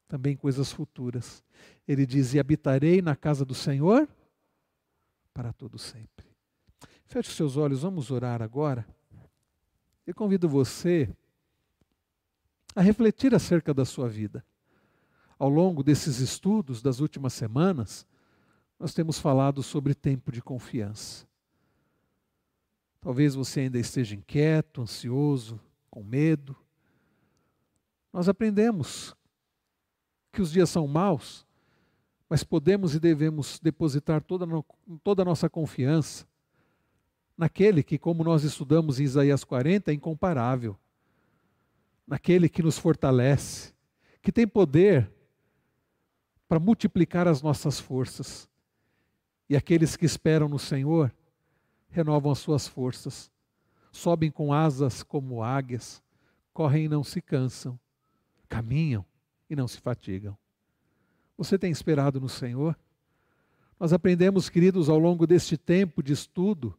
também 0.08 0.36
coisas 0.36 0.72
futuras. 0.72 1.42
Ele 1.86 2.06
diz: 2.06 2.34
E 2.34 2.38
habitarei 2.38 3.02
na 3.02 3.16
casa 3.16 3.44
do 3.44 3.54
Senhor 3.54 4.08
para 5.34 5.52
todo 5.52 5.78
sempre. 5.78 6.26
Feche 7.04 7.28
os 7.28 7.36
seus 7.36 7.56
olhos, 7.56 7.82
vamos 7.82 8.10
orar 8.10 8.40
agora. 8.40 8.86
Eu 10.06 10.14
convido 10.14 10.48
você 10.48 11.08
a 12.74 12.80
refletir 12.80 13.34
acerca 13.34 13.72
da 13.74 13.84
sua 13.84 14.08
vida. 14.08 14.44
Ao 15.38 15.48
longo 15.48 15.82
desses 15.82 16.18
estudos 16.18 16.80
das 16.80 17.00
últimas 17.00 17.32
semanas, 17.32 18.06
nós 18.78 18.94
temos 18.94 19.18
falado 19.18 19.62
sobre 19.62 19.94
tempo 19.94 20.30
de 20.32 20.40
confiança. 20.40 21.26
Talvez 23.00 23.34
você 23.34 23.60
ainda 23.60 23.78
esteja 23.78 24.14
inquieto, 24.14 24.82
ansioso, 24.82 25.60
com 25.90 26.02
medo. 26.02 26.56
Nós 28.12 28.28
aprendemos 28.28 29.14
que 30.32 30.40
os 30.40 30.52
dias 30.52 30.70
são 30.70 30.86
maus, 30.86 31.44
mas 32.28 32.44
podemos 32.44 32.94
e 32.94 33.00
devemos 33.00 33.58
depositar 33.58 34.22
toda, 34.22 34.46
toda 35.02 35.22
a 35.22 35.24
nossa 35.24 35.50
confiança 35.50 36.26
naquele 37.36 37.82
que, 37.82 37.98
como 37.98 38.22
nós 38.22 38.44
estudamos 38.44 39.00
em 39.00 39.04
Isaías 39.04 39.42
40, 39.42 39.90
é 39.90 39.94
incomparável, 39.94 40.78
naquele 42.06 42.48
que 42.48 42.62
nos 42.62 42.78
fortalece, 42.78 43.72
que 44.20 44.32
tem 44.32 44.46
poder 44.46 45.10
para 46.48 46.60
multiplicar 46.60 47.26
as 47.26 47.40
nossas 47.40 47.80
forças. 47.80 48.48
E 49.48 49.56
aqueles 49.56 49.96
que 49.96 50.04
esperam 50.04 50.48
no 50.48 50.58
Senhor 50.58 51.12
renovam 51.88 52.32
as 52.32 52.38
suas 52.38 52.66
forças, 52.66 53.30
sobem 53.90 54.30
com 54.30 54.52
asas 54.52 55.02
como 55.02 55.42
águias, 55.42 56.02
correm 56.52 56.84
e 56.84 56.88
não 56.88 57.04
se 57.04 57.20
cansam, 57.20 57.78
caminham 58.48 59.04
e 59.48 59.56
não 59.56 59.68
se 59.68 59.78
fatigam. 59.78 60.36
Você 61.36 61.58
tem 61.58 61.70
esperado 61.70 62.20
no 62.20 62.28
Senhor? 62.28 62.78
Nós 63.78 63.92
aprendemos, 63.92 64.48
queridos, 64.48 64.88
ao 64.88 64.98
longo 64.98 65.26
deste 65.26 65.56
tempo 65.56 66.02
de 66.02 66.12
estudo, 66.12 66.78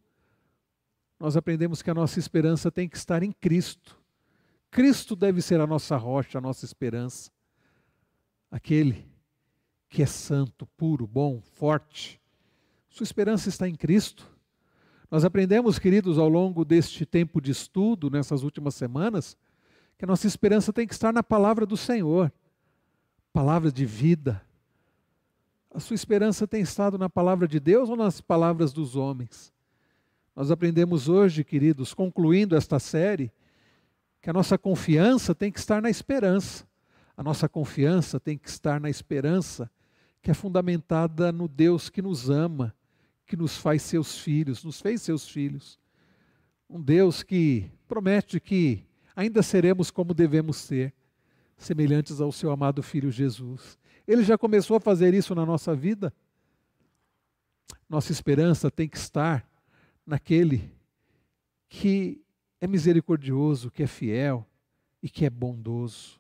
nós 1.19 1.35
aprendemos 1.35 1.81
que 1.81 1.89
a 1.89 1.93
nossa 1.93 2.19
esperança 2.19 2.71
tem 2.71 2.87
que 2.87 2.97
estar 2.97 3.23
em 3.23 3.31
Cristo. 3.31 4.02
Cristo 4.73 5.15
deve 5.15 5.39
ser 5.39 5.61
a 5.61 5.67
nossa 5.67 5.95
rocha, 5.95 6.39
a 6.39 6.41
nossa 6.41 6.65
esperança. 6.65 7.29
Aquele 8.49 9.07
que 9.87 10.01
é 10.01 10.07
santo, 10.07 10.65
puro, 10.75 11.05
bom, 11.05 11.39
forte. 11.39 12.19
Sua 12.89 13.03
esperança 13.03 13.49
está 13.49 13.69
em 13.69 13.75
Cristo. 13.75 14.27
Nós 15.11 15.23
aprendemos, 15.23 15.77
queridos, 15.77 16.17
ao 16.17 16.27
longo 16.27 16.65
deste 16.65 17.05
tempo 17.05 17.39
de 17.39 17.51
estudo, 17.51 18.09
nessas 18.09 18.41
últimas 18.41 18.73
semanas, 18.73 19.37
que 19.95 20.05
a 20.05 20.07
nossa 20.07 20.25
esperança 20.25 20.73
tem 20.73 20.87
que 20.87 20.93
estar 20.93 21.13
na 21.13 21.21
palavra 21.21 21.67
do 21.67 21.77
Senhor 21.77 22.33
palavra 23.31 23.71
de 23.71 23.85
vida. 23.85 24.41
A 25.71 25.79
sua 25.79 25.95
esperança 25.95 26.47
tem 26.47 26.61
estado 26.61 26.97
na 26.97 27.09
palavra 27.09 27.47
de 27.47 27.59
Deus 27.59 27.89
ou 27.89 27.95
nas 27.95 28.21
palavras 28.21 28.73
dos 28.73 28.95
homens? 28.95 29.53
Nós 30.35 30.49
aprendemos 30.49 31.09
hoje, 31.09 31.43
queridos, 31.43 31.93
concluindo 31.93 32.55
esta 32.55 32.79
série, 32.79 33.31
que 34.23 34.29
a 34.29 34.33
nossa 34.33 34.57
confiança 34.57 35.35
tem 35.35 35.51
que 35.51 35.59
estar 35.59 35.81
na 35.81 35.89
esperança. 35.89 36.65
A 37.15 37.21
nossa 37.21 37.49
confiança 37.49 38.21
tem 38.21 38.37
que 38.37 38.47
estar 38.47 38.79
na 38.79 38.89
esperança 38.89 39.69
que 40.21 40.31
é 40.31 40.33
fundamentada 40.33 41.29
no 41.29 41.45
Deus 41.45 41.89
que 41.89 42.01
nos 42.01 42.29
ama, 42.29 42.73
que 43.25 43.35
nos 43.35 43.57
faz 43.57 43.81
seus 43.81 44.17
filhos, 44.17 44.63
nos 44.63 44.79
fez 44.79 45.01
seus 45.01 45.27
filhos. 45.27 45.77
Um 46.69 46.81
Deus 46.81 47.21
que 47.21 47.69
promete 47.85 48.39
que 48.39 48.85
ainda 49.13 49.43
seremos 49.43 49.91
como 49.91 50.13
devemos 50.13 50.55
ser, 50.55 50.93
semelhantes 51.57 52.21
ao 52.21 52.31
seu 52.31 52.49
amado 52.49 52.81
filho 52.81 53.11
Jesus. 53.11 53.77
Ele 54.07 54.23
já 54.23 54.37
começou 54.37 54.77
a 54.77 54.79
fazer 54.79 55.13
isso 55.13 55.35
na 55.35 55.45
nossa 55.45 55.75
vida. 55.75 56.13
Nossa 57.89 58.13
esperança 58.13 58.71
tem 58.71 58.87
que 58.87 58.97
estar 58.97 59.45
naquele 60.05 60.71
que 61.67 62.23
é 62.63 62.67
misericordioso, 62.67 63.69
que 63.69 63.83
é 63.83 63.87
fiel 63.87 64.47
e 65.01 65.09
que 65.09 65.25
é 65.25 65.29
bondoso. 65.29 66.17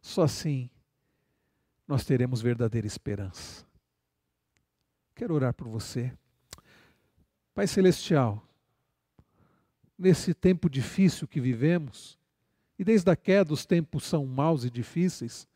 Só 0.00 0.22
assim 0.22 0.70
nós 1.86 2.06
teremos 2.06 2.40
verdadeira 2.40 2.86
esperança. 2.86 3.66
Quero 5.14 5.34
orar 5.34 5.52
por 5.52 5.68
você. 5.68 6.10
Pai 7.54 7.66
Celestial, 7.66 8.42
nesse 9.98 10.32
tempo 10.32 10.70
difícil 10.70 11.28
que 11.28 11.38
vivemos, 11.38 12.18
e 12.78 12.84
desde 12.84 13.10
a 13.10 13.16
queda 13.16 13.52
os 13.52 13.66
tempos 13.66 14.04
são 14.04 14.24
maus 14.24 14.64
e 14.64 14.70
difíceis, 14.70 15.46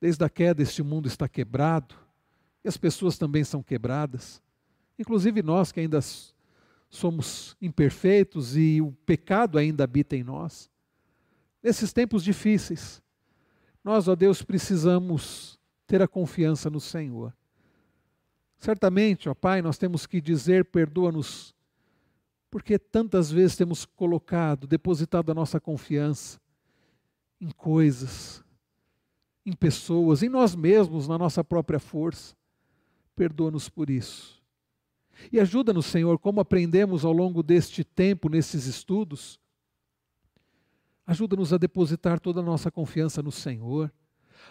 desde 0.00 0.24
a 0.24 0.28
queda 0.28 0.62
este 0.62 0.80
mundo 0.80 1.08
está 1.08 1.28
quebrado, 1.28 1.96
e 2.62 2.68
as 2.68 2.76
pessoas 2.76 3.18
também 3.18 3.42
são 3.42 3.64
quebradas, 3.64 4.40
inclusive 4.96 5.42
nós 5.42 5.72
que 5.72 5.80
ainda 5.80 5.98
somos 6.88 7.56
imperfeitos 7.60 8.56
e 8.56 8.80
o 8.80 8.92
pecado 9.04 9.58
ainda 9.58 9.84
habita 9.84 10.16
em 10.16 10.22
nós. 10.22 10.70
Nesses 11.62 11.92
tempos 11.92 12.22
difíceis, 12.22 13.02
nós, 13.82 14.08
ó 14.08 14.14
Deus, 14.14 14.42
precisamos 14.42 15.58
ter 15.86 16.02
a 16.02 16.08
confiança 16.08 16.70
no 16.70 16.80
Senhor. 16.80 17.34
Certamente, 18.58 19.28
ó 19.28 19.34
Pai, 19.34 19.62
nós 19.62 19.78
temos 19.78 20.06
que 20.06 20.20
dizer: 20.20 20.64
perdoa-nos, 20.64 21.54
porque 22.50 22.78
tantas 22.78 23.30
vezes 23.30 23.56
temos 23.56 23.84
colocado, 23.84 24.66
depositado 24.66 25.30
a 25.30 25.34
nossa 25.34 25.60
confiança 25.60 26.40
em 27.40 27.50
coisas, 27.50 28.44
em 29.46 29.52
pessoas, 29.52 30.22
em 30.22 30.28
nós 30.28 30.54
mesmos, 30.54 31.06
na 31.06 31.16
nossa 31.16 31.44
própria 31.44 31.78
força. 31.78 32.36
Perdoa-nos 33.14 33.68
por 33.68 33.90
isso. 33.90 34.37
E 35.32 35.40
ajuda-nos, 35.40 35.86
Senhor, 35.86 36.18
como 36.18 36.40
aprendemos 36.40 37.04
ao 37.04 37.12
longo 37.12 37.42
deste 37.42 37.82
tempo, 37.82 38.28
nesses 38.28 38.66
estudos. 38.66 39.40
Ajuda-nos 41.06 41.52
a 41.52 41.58
depositar 41.58 42.20
toda 42.20 42.40
a 42.40 42.42
nossa 42.42 42.70
confiança 42.70 43.22
no 43.22 43.32
Senhor, 43.32 43.92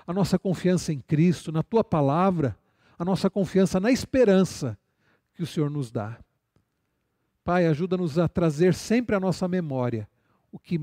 a 0.05 0.13
nossa 0.13 0.37
confiança 0.37 0.91
em 0.91 0.99
Cristo, 0.99 1.51
na 1.51 1.63
Tua 1.63 1.83
palavra, 1.83 2.57
a 2.97 3.05
nossa 3.05 3.29
confiança 3.29 3.79
na 3.79 3.91
esperança 3.91 4.77
que 5.33 5.43
o 5.43 5.47
Senhor 5.47 5.69
nos 5.69 5.91
dá. 5.91 6.19
Pai, 7.43 7.67
ajuda-nos 7.67 8.17
a 8.19 8.27
trazer 8.27 8.73
sempre 8.73 9.15
à 9.15 9.19
nossa 9.19 9.47
memória 9.47 10.09
o 10.51 10.59
que 10.59 10.81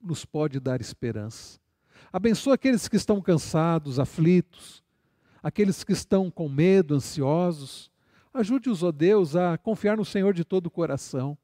nos 0.00 0.24
pode 0.24 0.60
dar 0.60 0.80
esperança. 0.80 1.58
Abençoa 2.12 2.54
aqueles 2.54 2.86
que 2.86 2.96
estão 2.96 3.20
cansados, 3.20 3.98
aflitos, 3.98 4.84
aqueles 5.42 5.82
que 5.82 5.92
estão 5.92 6.30
com 6.30 6.48
medo, 6.48 6.94
ansiosos. 6.94 7.90
Ajude-os, 8.34 8.82
ó 8.82 8.90
Deus, 8.90 9.36
a 9.36 9.56
confiar 9.56 9.96
no 9.96 10.04
Senhor 10.04 10.34
de 10.34 10.44
todo 10.44 10.66
o 10.66 10.70
coração. 10.70 11.38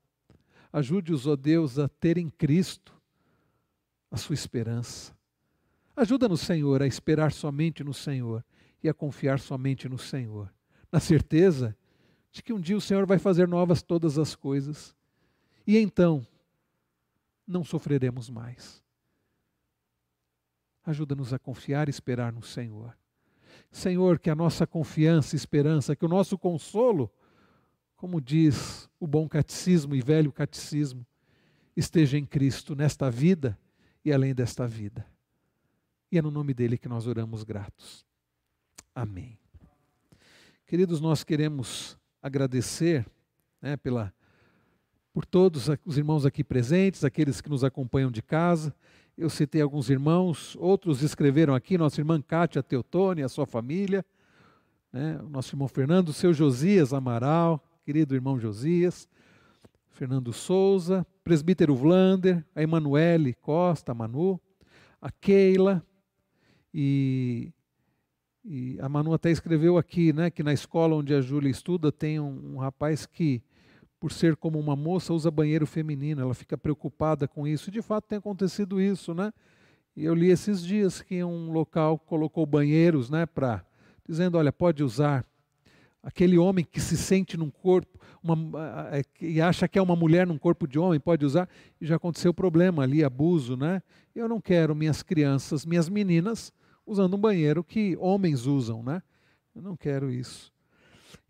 Ajude-os, 0.73 1.25
ó 1.25 1.37
Deus, 1.37 1.79
a 1.79 1.89
ter 1.89 2.19
em 2.19 2.29
Cristo 2.29 3.01
a 4.11 4.17
sua 4.17 4.35
esperança. 4.35 5.17
Ajuda-nos, 5.95 6.41
Senhor, 6.41 6.83
a 6.83 6.89
esperar 6.89 7.31
somente 7.31 7.85
no 7.85 7.95
Senhor 7.95 8.45
e 8.83 8.89
a 8.89 8.95
confiar 8.95 9.39
somente 9.39 9.89
no 9.89 9.99
Senhor, 9.99 10.53
na 10.91 10.99
certeza 10.99 11.77
de 12.33 12.43
que 12.43 12.53
um 12.53 12.61
dia 12.61 12.77
o 12.77 12.81
Senhor 12.81 13.07
vai 13.07 13.19
fazer 13.19 13.47
novas 13.47 13.83
todas 13.83 14.19
as 14.19 14.35
coisas 14.35 14.97
e 15.65 15.79
então 15.79 16.27
não 17.47 17.63
sofreremos 17.63 18.29
mais. 18.29 18.83
Ajuda-nos 20.85 21.33
a 21.33 21.39
confiar 21.39 21.89
e 21.89 21.91
esperar 21.91 22.33
no 22.33 22.43
Senhor. 22.43 22.97
Senhor, 23.71 24.19
que 24.19 24.31
a 24.31 24.35
nossa 24.35 24.67
confiança 24.67 25.35
e 25.35 25.39
esperança, 25.39 25.97
que 25.97 26.05
o 26.05 26.09
nosso 26.09 26.39
consolo, 26.39 27.11
como 27.97 28.21
diz 28.21 28.89
o 28.99 29.07
bom 29.07 29.29
catecismo 29.29 29.95
e 29.95 30.01
velho 30.01 30.33
catecismo, 30.33 31.07
esteja 31.77 32.19
em 32.19 32.25
Cristo 32.25 32.75
nesta 32.75 33.11
vida 33.11 33.59
e 34.05 34.13
além 34.13 34.35
desta 34.35 34.67
vida. 34.67 35.07
E 36.11 36.19
é 36.19 36.23
no 36.23 36.31
nome 36.31 36.53
dele 36.53 36.77
que 36.77 36.89
nós 36.89 37.07
oramos 37.07 37.45
gratos. 37.45 38.05
Amém. 38.95 39.39
Queridos, 40.67 41.01
nós 41.01 41.23
queremos 41.25 41.97
agradecer 42.23 43.07
né, 43.61 43.77
pela, 43.77 44.13
por 45.13 45.25
todos 45.25 45.69
os 45.85 45.99
irmãos 45.99 46.27
aqui 46.27 46.43
presentes, 46.45 47.05
aqueles 47.05 47.41
que 47.41 47.49
nos 47.49 47.65
acompanham 47.65 48.11
de 48.11 48.23
casa. 48.23 48.75
Eu 49.21 49.29
citei 49.29 49.61
alguns 49.61 49.91
irmãos, 49.91 50.57
outros 50.59 51.03
escreveram 51.03 51.55
aqui, 51.55 51.77
nossa 51.77 52.01
irmã 52.01 52.23
Cátia 52.23 52.63
Teotone, 52.63 53.23
a 53.23 53.29
sua 53.29 53.45
família, 53.45 54.03
né, 54.91 55.21
nosso 55.29 55.55
irmão 55.55 55.69
Fernando, 55.69 56.11
seu 56.11 56.33
Josias 56.33 56.95
Amaral, 56.95 57.63
querido 57.85 58.15
irmão 58.15 58.41
Josias, 58.41 59.07
Fernando 59.91 60.33
Souza, 60.33 61.07
presbítero 61.23 61.77
Vlander, 61.77 62.43
a 62.57 62.63
Emanuele 62.63 63.35
Costa, 63.35 63.93
a 63.93 63.95
Manu, 63.95 64.41
a 65.03 65.11
Keila, 65.11 65.85
E, 66.73 67.53
e, 68.43 68.79
a 68.81 68.89
Manu 68.89 69.13
até 69.13 69.31
escreveu 69.31 69.77
aqui, 69.77 70.15
né, 70.15 70.31
que 70.31 70.43
na 70.43 70.55
escola 70.55 70.97
onde 70.97 71.13
a 71.13 71.21
Júlia 71.21 71.51
estuda 71.51 71.93
tem 71.93 72.19
um, 72.19 72.55
um 72.55 72.57
rapaz 72.57 73.05
que, 73.05 73.43
por 74.01 74.11
ser 74.11 74.35
como 74.35 74.59
uma 74.59 74.75
moça, 74.75 75.13
usa 75.13 75.31
banheiro 75.31 75.67
feminino. 75.67 76.23
Ela 76.23 76.35
fica 76.35 76.57
preocupada 76.57 77.29
com 77.29 77.47
isso. 77.47 77.71
De 77.71 77.83
fato 77.83 78.09
tem 78.09 78.19
acontecido 78.19 78.81
isso, 78.81 79.13
né? 79.13 79.31
E 79.95 80.05
eu 80.05 80.15
li 80.15 80.31
esses 80.31 80.65
dias 80.65 81.03
que 81.03 81.23
um 81.23 81.53
local 81.53 81.99
colocou 81.99 82.47
banheiros, 82.47 83.11
né, 83.11 83.27
para 83.27 83.63
dizendo, 84.09 84.39
olha, 84.39 84.51
pode 84.51 84.83
usar. 84.83 85.25
Aquele 86.03 86.39
homem 86.39 86.65
que 86.65 86.81
se 86.81 86.97
sente 86.97 87.37
num 87.37 87.51
corpo 87.51 88.01
uma, 88.23 88.35
e 89.21 89.41
acha 89.41 89.69
que 89.69 89.79
é 89.79 89.83
uma 89.83 89.95
mulher 89.95 90.27
num 90.27 90.39
corpo 90.39 90.67
de 90.67 90.79
homem, 90.79 90.99
pode 90.99 91.27
usar, 91.27 91.47
e 91.79 91.87
já 91.87 91.97
aconteceu 91.97 92.33
problema 92.33 92.83
ali, 92.83 93.05
abuso, 93.05 93.57
né? 93.57 93.83
Eu 94.15 94.27
não 94.27 94.41
quero 94.41 94.75
minhas 94.75 95.03
crianças, 95.03 95.67
minhas 95.67 95.91
meninas, 95.91 96.51
usando 96.87 97.15
um 97.15 97.21
banheiro 97.21 97.63
que 97.63 97.97
homens 98.01 98.47
usam, 98.47 98.83
né? 98.83 99.03
Eu 99.55 99.61
não 99.61 99.77
quero 99.77 100.11
isso. 100.11 100.51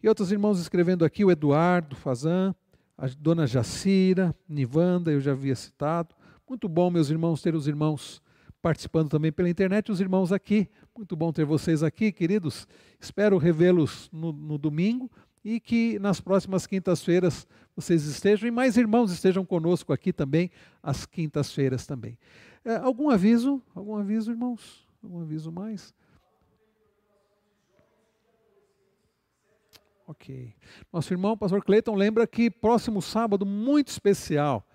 E 0.03 0.09
outros 0.09 0.31
irmãos 0.31 0.61
escrevendo 0.61 1.05
aqui, 1.05 1.25
o 1.25 1.31
Eduardo 1.31 1.97
Fazan, 1.97 2.55
a 3.01 3.09
dona 3.19 3.47
Jacira, 3.47 4.37
Nivanda, 4.47 5.11
eu 5.11 5.23
já 5.23 5.33
havia 5.33 5.57
citado. 5.57 6.15
Muito 6.47 6.69
bom, 6.69 6.91
meus 6.91 7.09
irmãos, 7.09 7.41
ter 7.41 7.55
os 7.55 7.67
irmãos 7.67 8.23
participando 8.61 9.09
também 9.09 9.33
pela 9.33 9.49
internet, 9.49 9.91
os 9.91 10.03
irmãos 10.03 10.31
aqui. 10.33 10.69
Muito 10.95 11.17
bom 11.17 11.33
ter 11.33 11.47
vocês 11.47 11.83
aqui, 11.83 12.13
queridos. 12.13 12.69
Espero 13.01 13.39
revê-los 13.39 14.11
no, 14.13 14.35
no 14.35 14.59
domingo 14.59 15.11
e 15.43 15.59
que 15.59 15.99
nas 15.99 16.21
próximas 16.21 16.67
quintas-feiras 16.67 17.47
vocês 17.75 18.05
estejam 18.05 18.47
e 18.47 18.51
mais 18.51 18.77
irmãos 18.77 19.11
estejam 19.11 19.47
conosco 19.47 19.95
aqui 19.95 20.13
também 20.13 20.51
às 20.83 21.07
quintas-feiras 21.07 21.87
também. 21.87 22.19
É, 22.63 22.77
algum 22.77 23.09
aviso? 23.09 23.63
Algum 23.75 23.97
aviso, 23.97 24.31
irmãos? 24.31 24.87
Algum 25.03 25.23
aviso 25.23 25.51
mais? 25.51 25.95
Ok. 30.11 30.53
Nosso 30.93 31.13
irmão, 31.13 31.37
pastor 31.39 31.63
Cleiton, 31.65 31.95
lembra 31.95 32.27
que 32.27 32.51
próximo 32.51 33.01
sábado, 33.01 33.47
muito 33.47 33.89
especial, 33.89 34.67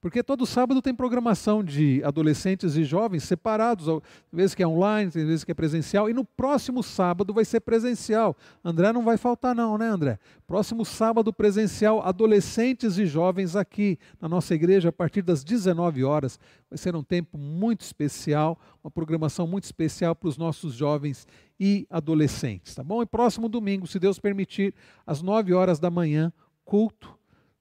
porque 0.00 0.22
todo 0.22 0.46
sábado 0.46 0.82
tem 0.82 0.94
programação 0.94 1.64
de 1.64 2.02
adolescentes 2.04 2.76
e 2.76 2.84
jovens 2.84 3.24
separados, 3.24 3.88
às 3.88 4.00
vezes 4.32 4.54
que 4.54 4.62
é 4.62 4.68
online, 4.68 5.08
às 5.08 5.14
vezes 5.14 5.44
que 5.44 5.50
é 5.50 5.54
presencial, 5.54 6.08
e 6.08 6.14
no 6.14 6.24
próximo 6.24 6.82
sábado 6.82 7.32
vai 7.32 7.44
ser 7.44 7.60
presencial. 7.60 8.36
André 8.64 8.92
não 8.92 9.02
vai 9.02 9.16
faltar 9.16 9.54
não, 9.54 9.76
né 9.78 9.88
André? 9.88 10.18
Próximo 10.46 10.84
sábado 10.84 11.32
presencial, 11.32 12.02
adolescentes 12.02 12.98
e 12.98 13.06
jovens 13.06 13.56
aqui 13.56 13.98
na 14.20 14.28
nossa 14.28 14.54
igreja 14.54 14.90
a 14.90 14.92
partir 14.92 15.22
das 15.22 15.42
19 15.42 16.04
horas. 16.04 16.38
Vai 16.70 16.78
ser 16.78 16.94
um 16.94 17.02
tempo 17.02 17.38
muito 17.38 17.80
especial, 17.80 18.58
uma 18.84 18.90
programação 18.90 19.46
muito 19.46 19.64
especial 19.64 20.14
para 20.14 20.28
os 20.28 20.36
nossos 20.36 20.74
jovens 20.74 21.26
e 21.58 21.86
adolescentes, 21.88 22.74
tá 22.74 22.84
bom? 22.84 23.02
E 23.02 23.06
próximo 23.06 23.48
domingo, 23.48 23.86
se 23.86 23.98
Deus 23.98 24.18
permitir, 24.18 24.74
às 25.06 25.22
9 25.22 25.54
horas 25.54 25.78
da 25.80 25.90
manhã, 25.90 26.32
culto, 26.64 27.15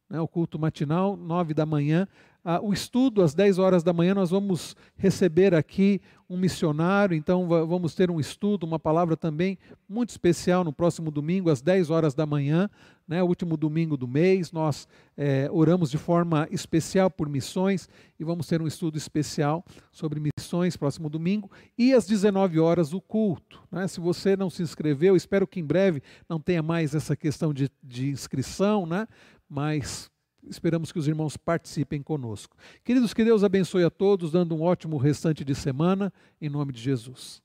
né, 0.09 0.19
o 0.19 0.27
culto 0.27 0.59
matinal, 0.59 1.15
9 1.15 1.53
da 1.53 1.65
manhã, 1.65 2.07
ah, 2.47 2.59
o 2.61 2.71
estudo, 2.71 3.23
às 3.23 3.33
10 3.33 3.57
horas 3.57 3.81
da 3.81 3.91
manhã, 3.91 4.13
nós 4.13 4.29
vamos 4.29 4.75
receber 4.95 5.55
aqui 5.55 5.99
um 6.29 6.37
missionário, 6.37 7.15
então 7.17 7.47
vamos 7.47 7.95
ter 7.95 8.11
um 8.11 8.19
estudo, 8.19 8.65
uma 8.65 8.77
palavra 8.77 9.17
também 9.17 9.57
muito 9.89 10.09
especial 10.09 10.63
no 10.63 10.71
próximo 10.71 11.09
domingo, 11.09 11.49
às 11.49 11.59
10 11.59 11.89
horas 11.89 12.13
da 12.13 12.23
manhã, 12.23 12.69
né, 13.07 13.23
último 13.23 13.57
domingo 13.57 13.97
do 13.97 14.07
mês. 14.07 14.51
Nós 14.51 14.87
é, 15.17 15.49
oramos 15.51 15.89
de 15.89 15.97
forma 15.97 16.47
especial 16.51 17.09
por 17.09 17.27
missões 17.27 17.89
e 18.19 18.23
vamos 18.23 18.47
ter 18.47 18.61
um 18.61 18.67
estudo 18.67 18.95
especial 18.95 19.65
sobre 19.91 20.19
missões 20.19 20.77
próximo 20.77 21.09
domingo. 21.09 21.49
E 21.75 21.93
às 21.93 22.05
19 22.05 22.59
horas, 22.59 22.93
o 22.93 23.01
culto. 23.01 23.61
Né? 23.71 23.87
Se 23.87 23.99
você 23.99 24.35
não 24.35 24.49
se 24.49 24.61
inscreveu, 24.61 25.15
espero 25.15 25.47
que 25.47 25.59
em 25.59 25.65
breve 25.65 26.01
não 26.29 26.39
tenha 26.39 26.61
mais 26.61 26.93
essa 26.93 27.15
questão 27.15 27.53
de, 27.53 27.69
de 27.83 28.09
inscrição, 28.09 28.85
né? 28.85 29.07
Mas 29.49 30.09
Esperamos 30.47 30.91
que 30.91 30.99
os 30.99 31.07
irmãos 31.07 31.35
participem 31.35 32.03
conosco. 32.03 32.55
Queridos, 32.83 33.13
que 33.13 33.23
Deus 33.23 33.43
abençoe 33.43 33.83
a 33.83 33.89
todos, 33.89 34.31
dando 34.31 34.55
um 34.55 34.61
ótimo 34.61 34.97
restante 34.97 35.43
de 35.43 35.55
semana, 35.55 36.13
em 36.39 36.49
nome 36.49 36.71
de 36.71 36.79
Jesus. 36.79 37.41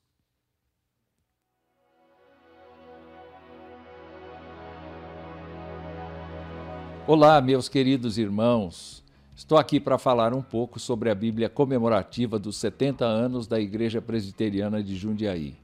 Olá, 7.07 7.41
meus 7.41 7.67
queridos 7.67 8.19
irmãos. 8.19 9.03
Estou 9.35 9.57
aqui 9.57 9.79
para 9.79 9.97
falar 9.97 10.35
um 10.35 10.41
pouco 10.41 10.79
sobre 10.79 11.09
a 11.09 11.15
Bíblia 11.15 11.49
comemorativa 11.49 12.37
dos 12.37 12.57
70 12.57 13.03
anos 13.03 13.47
da 13.47 13.59
Igreja 13.59 13.99
Presbiteriana 13.99 14.83
de 14.83 14.95
Jundiaí. 14.95 15.55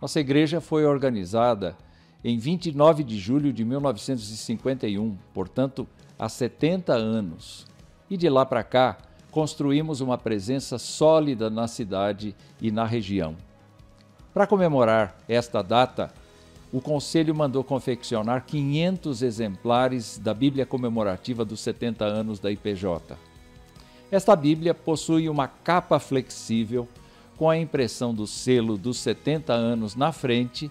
Nossa 0.00 0.20
igreja 0.20 0.60
foi 0.60 0.84
organizada 0.84 1.76
em 2.24 2.38
29 2.38 3.04
de 3.04 3.18
julho 3.18 3.52
de 3.52 3.64
1951, 3.64 5.16
portanto, 5.32 5.86
há 6.18 6.28
70 6.28 6.92
anos. 6.92 7.66
E 8.10 8.16
de 8.16 8.28
lá 8.28 8.44
para 8.44 8.64
cá, 8.64 8.98
construímos 9.30 10.00
uma 10.00 10.18
presença 10.18 10.78
sólida 10.78 11.48
na 11.48 11.68
cidade 11.68 12.34
e 12.60 12.70
na 12.70 12.84
região. 12.84 13.36
Para 14.34 14.46
comemorar 14.46 15.16
esta 15.28 15.62
data, 15.62 16.12
o 16.72 16.80
Conselho 16.80 17.34
mandou 17.34 17.64
confeccionar 17.64 18.44
500 18.44 19.22
exemplares 19.22 20.18
da 20.18 20.34
Bíblia 20.34 20.66
comemorativa 20.66 21.44
dos 21.44 21.60
70 21.60 22.04
anos 22.04 22.38
da 22.38 22.50
IPJ. 22.50 23.16
Esta 24.10 24.34
Bíblia 24.34 24.74
possui 24.74 25.28
uma 25.28 25.48
capa 25.48 25.98
flexível 25.98 26.88
com 27.36 27.48
a 27.48 27.56
impressão 27.56 28.12
do 28.12 28.26
selo 28.26 28.76
dos 28.76 28.98
70 28.98 29.52
anos 29.52 29.94
na 29.94 30.12
frente 30.12 30.70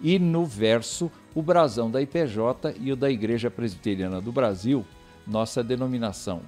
e 0.00 0.18
no 0.18 0.44
verso 0.44 1.10
o 1.34 1.42
brasão 1.42 1.90
da 1.90 2.00
IPJ 2.00 2.76
e 2.80 2.92
o 2.92 2.96
da 2.96 3.10
Igreja 3.10 3.50
Presbiteriana 3.50 4.20
do 4.20 4.30
Brasil, 4.30 4.84
nossa 5.26 5.62
denominação. 5.62 6.42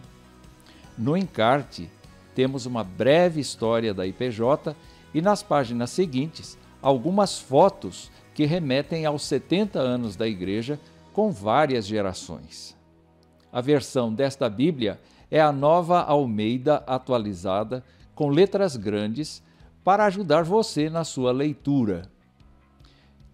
No 0.97 1.17
encarte, 1.17 1.91
temos 2.35 2.67
uma 2.67 2.85
breve 2.85 3.41
história 3.41 3.93
da 3.93 4.07
IPJ 4.07 4.77
e 5.13 5.21
nas 5.21 5.43
páginas 5.43 5.91
seguintes, 5.91 6.59
algumas 6.81 7.39
fotos 7.39 8.11
que 8.35 8.45
remetem 8.45 9.07
aos 9.07 9.23
70 9.25 9.79
anos 9.79 10.17
da 10.17 10.29
Igreja 10.29 10.79
com 11.13 11.31
várias 11.31 11.87
gerações. 11.87 12.77
A 13.51 13.63
versão 13.63 14.13
desta 14.13 14.51
Bíblia 14.51 15.01
é 15.31 15.41
a 15.41 15.51
nova 15.51 16.03
Almeida 16.03 16.85
atualizada, 16.87 17.83
com 18.15 18.29
letras 18.29 18.77
grandes, 18.77 19.43
para 19.83 20.05
ajudar 20.05 20.45
você 20.45 20.91
na 20.91 21.05
sua 21.05 21.33
leitura. 21.33 22.03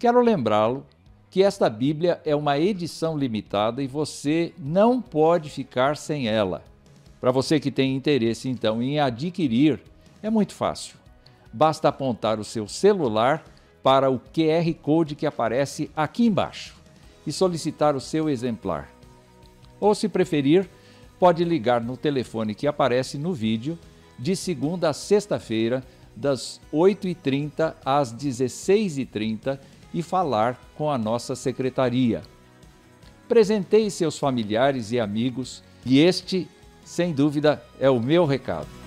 Quero 0.03 0.21
lembrá-lo 0.21 0.85
que 1.31 1.45
esta 1.45 1.71
Bíblia 1.71 2.21
é 2.25 2.35
uma 2.35 2.59
edição 2.59 3.17
limitada 3.17 3.81
e 3.81 3.87
você 3.87 4.53
não 4.59 5.01
pode 5.01 5.49
ficar 5.49 5.97
sem 5.97 6.27
ela. 6.27 6.65
Para 7.21 7.31
você 7.31 7.61
que 7.61 7.71
tem 7.71 7.95
interesse 7.95 8.49
então 8.49 8.83
em 8.83 8.99
adquirir, 8.99 9.81
é 10.21 10.29
muito 10.29 10.55
fácil. 10.55 10.97
Basta 11.53 11.87
apontar 11.87 12.41
o 12.41 12.45
seu 12.45 12.67
celular 12.67 13.45
para 13.81 14.11
o 14.11 14.19
QR 14.19 14.75
Code 14.83 15.15
que 15.15 15.25
aparece 15.25 15.89
aqui 15.95 16.27
embaixo 16.27 16.75
e 17.25 17.31
solicitar 17.31 17.95
o 17.95 18.01
seu 18.01 18.29
exemplar. 18.29 18.91
Ou, 19.79 19.95
se 19.95 20.09
preferir, 20.09 20.69
pode 21.17 21.45
ligar 21.45 21.81
no 21.81 21.97
telefone 21.97 22.57
que 22.57 22.67
aparece 22.67 23.19
no 23.19 23.33
vídeo 23.33 23.79
de 24.19 24.35
segunda 24.35 24.89
a 24.89 24.93
sexta-feira, 24.93 25.81
das 26.17 26.61
8h30 26.73 27.77
às 27.85 28.13
16h30 28.13 29.61
e 29.93 30.03
falar 30.03 30.59
com 30.77 30.91
a 30.91 30.99
nossa 30.99 31.35
secretaria. 31.35 32.23
Presenteie 33.29 33.91
seus 33.91 34.19
familiares 34.19 34.93
e 34.93 35.01
amigos, 35.01 35.63
e 35.85 35.99
este, 36.01 36.49
sem 36.85 37.13
dúvida, 37.13 37.63
é 37.81 37.89
o 37.89 38.01
meu 38.01 38.27
recado. 38.27 38.82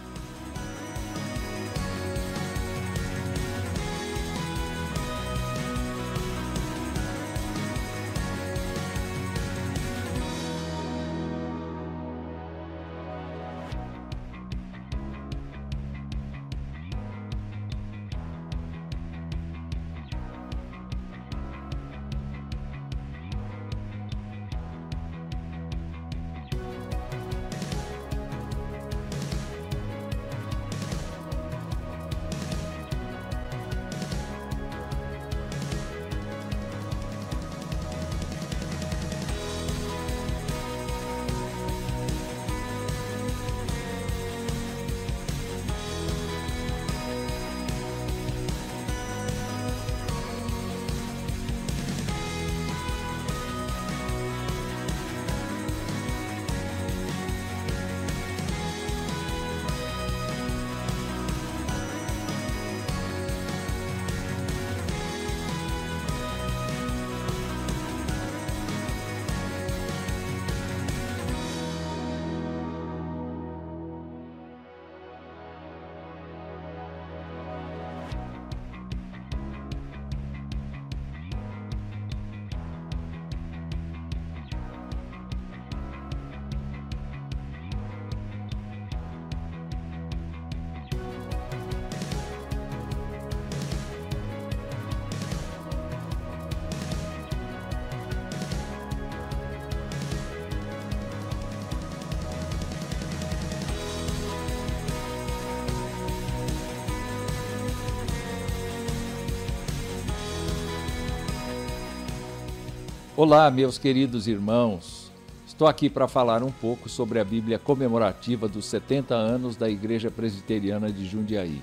Olá, 113.18 113.50
meus 113.50 113.78
queridos 113.78 114.28
irmãos. 114.28 115.10
Estou 115.48 115.70
aqui 115.70 115.90
para 115.90 116.06
falar 116.06 116.44
um 116.44 116.52
pouco 116.52 116.90
sobre 116.90 117.18
a 117.18 117.24
Bíblia 117.24 117.58
comemorativa 117.58 118.46
dos 118.46 118.66
70 118.66 119.16
anos 119.16 119.56
da 119.56 119.70
Igreja 119.70 120.12
Presbiteriana 120.12 120.92
de 120.92 121.06
Jundiaí. 121.08 121.62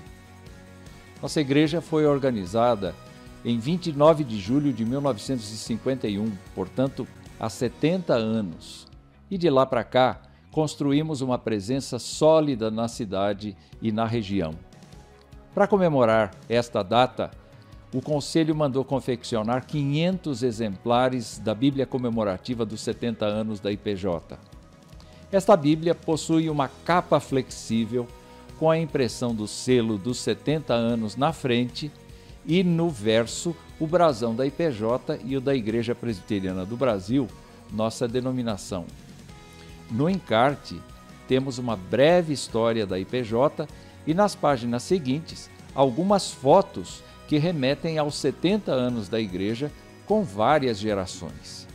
Nossa 1.21 1.39
igreja 1.39 1.79
foi 1.79 2.07
organizada 2.07 2.95
em 3.45 3.59
29 3.59 4.23
de 4.23 4.39
julho 4.39 4.73
de 4.73 4.83
1951, 4.83 6.31
portanto, 6.55 7.07
há 7.39 7.47
70 7.47 8.15
anos. 8.15 8.87
E 9.29 9.37
de 9.37 9.47
lá 9.47 9.63
para 9.63 9.83
cá, 9.83 10.23
construímos 10.51 11.21
uma 11.21 11.37
presença 11.37 11.99
sólida 11.99 12.71
na 12.71 12.87
cidade 12.87 13.55
e 13.79 13.91
na 13.91 14.07
região. 14.07 14.55
Para 15.53 15.67
comemorar 15.67 16.31
esta 16.49 16.81
data, 16.81 17.29
o 17.93 18.01
Conselho 18.01 18.55
mandou 18.55 18.83
confeccionar 18.83 19.67
500 19.67 20.41
exemplares 20.41 21.37
da 21.37 21.53
Bíblia 21.53 21.85
comemorativa 21.85 22.65
dos 22.65 22.81
70 22.81 23.23
anos 23.23 23.59
da 23.59 23.71
IPJ. 23.71 24.37
Esta 25.31 25.55
Bíblia 25.55 25.93
possui 25.93 26.49
uma 26.49 26.67
capa 26.67 27.19
flexível 27.19 28.07
com 28.57 28.69
a 28.69 28.79
impressão 28.79 29.33
do 29.33 29.47
selo 29.47 29.97
dos 29.97 30.17
70 30.19 30.73
anos 30.73 31.15
na 31.15 31.31
frente 31.31 31.91
e 32.45 32.63
no 32.63 32.89
verso 32.89 33.55
o 33.79 33.85
brasão 33.85 34.35
da 34.35 34.45
IPJ 34.45 35.19
e 35.23 35.37
o 35.37 35.41
da 35.41 35.55
Igreja 35.55 35.93
Presbiteriana 35.93 36.65
do 36.65 36.75
Brasil, 36.75 37.27
nossa 37.71 38.07
denominação. 38.07 38.85
No 39.91 40.09
encarte, 40.09 40.81
temos 41.27 41.59
uma 41.59 41.75
breve 41.75 42.33
história 42.33 42.87
da 42.87 42.99
IPJ 42.99 43.67
e 44.07 44.13
nas 44.13 44.33
páginas 44.33 44.81
seguintes 44.83 45.49
algumas 45.75 46.31
fotos 46.31 47.03
que 47.27 47.37
remetem 47.37 47.97
aos 47.97 48.15
70 48.15 48.71
anos 48.71 49.09
da 49.09 49.19
Igreja 49.19 49.71
com 50.05 50.23
várias 50.23 50.77
gerações. 50.77 51.67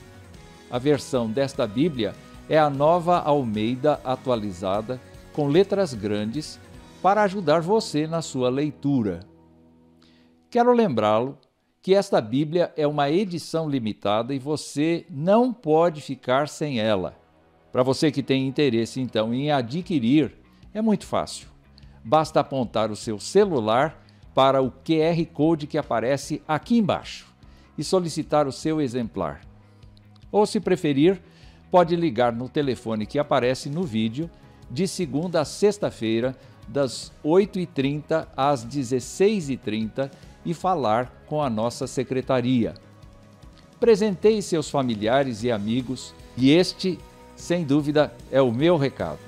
A 0.70 0.78
versão 0.78 1.30
desta 1.30 1.66
Bíblia 1.66 2.14
é 2.48 2.58
a 2.58 2.70
nova 2.70 3.18
Almeida 3.18 4.00
atualizada, 4.04 5.00
com 5.32 5.48
letras 5.48 5.94
grandes, 5.94 6.58
para 7.02 7.22
ajudar 7.22 7.60
você 7.60 8.06
na 8.06 8.20
sua 8.20 8.48
leitura. 8.48 9.20
Quero 10.50 10.72
lembrá-lo 10.72 11.38
que 11.80 11.94
esta 11.94 12.20
Bíblia 12.20 12.72
é 12.76 12.86
uma 12.86 13.10
edição 13.10 13.68
limitada 13.68 14.34
e 14.34 14.38
você 14.38 15.06
não 15.08 15.52
pode 15.52 16.00
ficar 16.00 16.48
sem 16.48 16.80
ela. 16.80 17.16
Para 17.70 17.82
você 17.82 18.10
que 18.10 18.22
tem 18.22 18.46
interesse 18.46 19.00
então 19.00 19.32
em 19.32 19.50
adquirir, 19.50 20.34
é 20.74 20.82
muito 20.82 21.06
fácil. 21.06 21.48
Basta 22.04 22.40
apontar 22.40 22.90
o 22.90 22.96
seu 22.96 23.18
celular 23.18 24.02
para 24.38 24.62
o 24.62 24.70
QR 24.70 25.26
Code 25.32 25.66
que 25.66 25.76
aparece 25.76 26.40
aqui 26.46 26.78
embaixo 26.78 27.26
e 27.76 27.82
solicitar 27.82 28.46
o 28.46 28.52
seu 28.52 28.80
exemplar. 28.80 29.40
Ou, 30.30 30.46
se 30.46 30.60
preferir, 30.60 31.20
pode 31.72 31.96
ligar 31.96 32.32
no 32.32 32.48
telefone 32.48 33.04
que 33.04 33.18
aparece 33.18 33.68
no 33.68 33.82
vídeo 33.82 34.30
de 34.70 34.86
segunda 34.86 35.40
a 35.40 35.44
sexta-feira, 35.44 36.36
das 36.68 37.10
8h30 37.24 38.28
às 38.36 38.64
16h30 38.64 40.08
e 40.46 40.54
falar 40.54 41.24
com 41.26 41.42
a 41.42 41.50
nossa 41.50 41.88
secretaria. 41.88 42.74
Presenteie 43.80 44.40
seus 44.40 44.70
familiares 44.70 45.42
e 45.42 45.50
amigos 45.50 46.14
e 46.36 46.52
este, 46.52 46.96
sem 47.34 47.64
dúvida, 47.64 48.14
é 48.30 48.40
o 48.40 48.52
meu 48.52 48.76
recado. 48.76 49.27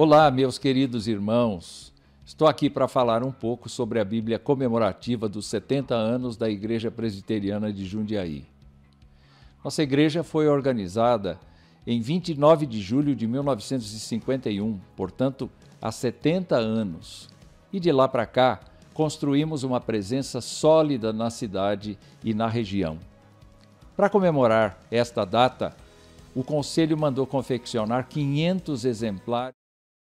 Olá, 0.00 0.30
meus 0.30 0.58
queridos 0.58 1.08
irmãos. 1.08 1.92
Estou 2.24 2.46
aqui 2.46 2.70
para 2.70 2.86
falar 2.86 3.24
um 3.24 3.32
pouco 3.32 3.68
sobre 3.68 3.98
a 3.98 4.04
Bíblia 4.04 4.38
comemorativa 4.38 5.28
dos 5.28 5.46
70 5.46 5.92
anos 5.92 6.36
da 6.36 6.48
Igreja 6.48 6.88
Presbiteriana 6.88 7.72
de 7.72 7.84
Jundiaí. 7.84 8.46
Nossa 9.64 9.82
igreja 9.82 10.22
foi 10.22 10.46
organizada 10.46 11.36
em 11.84 12.00
29 12.00 12.64
de 12.64 12.80
julho 12.80 13.12
de 13.16 13.26
1951, 13.26 14.78
portanto, 14.94 15.50
há 15.82 15.90
70 15.90 16.54
anos. 16.54 17.28
E 17.72 17.80
de 17.80 17.90
lá 17.90 18.06
para 18.06 18.24
cá, 18.24 18.60
construímos 18.94 19.64
uma 19.64 19.80
presença 19.80 20.40
sólida 20.40 21.12
na 21.12 21.28
cidade 21.28 21.98
e 22.22 22.32
na 22.32 22.46
região. 22.46 23.00
Para 23.96 24.08
comemorar 24.08 24.78
esta 24.92 25.24
data, 25.24 25.76
o 26.36 26.44
Conselho 26.44 26.96
mandou 26.96 27.26
confeccionar 27.26 28.06
500 28.06 28.84
exemplares 28.84 29.57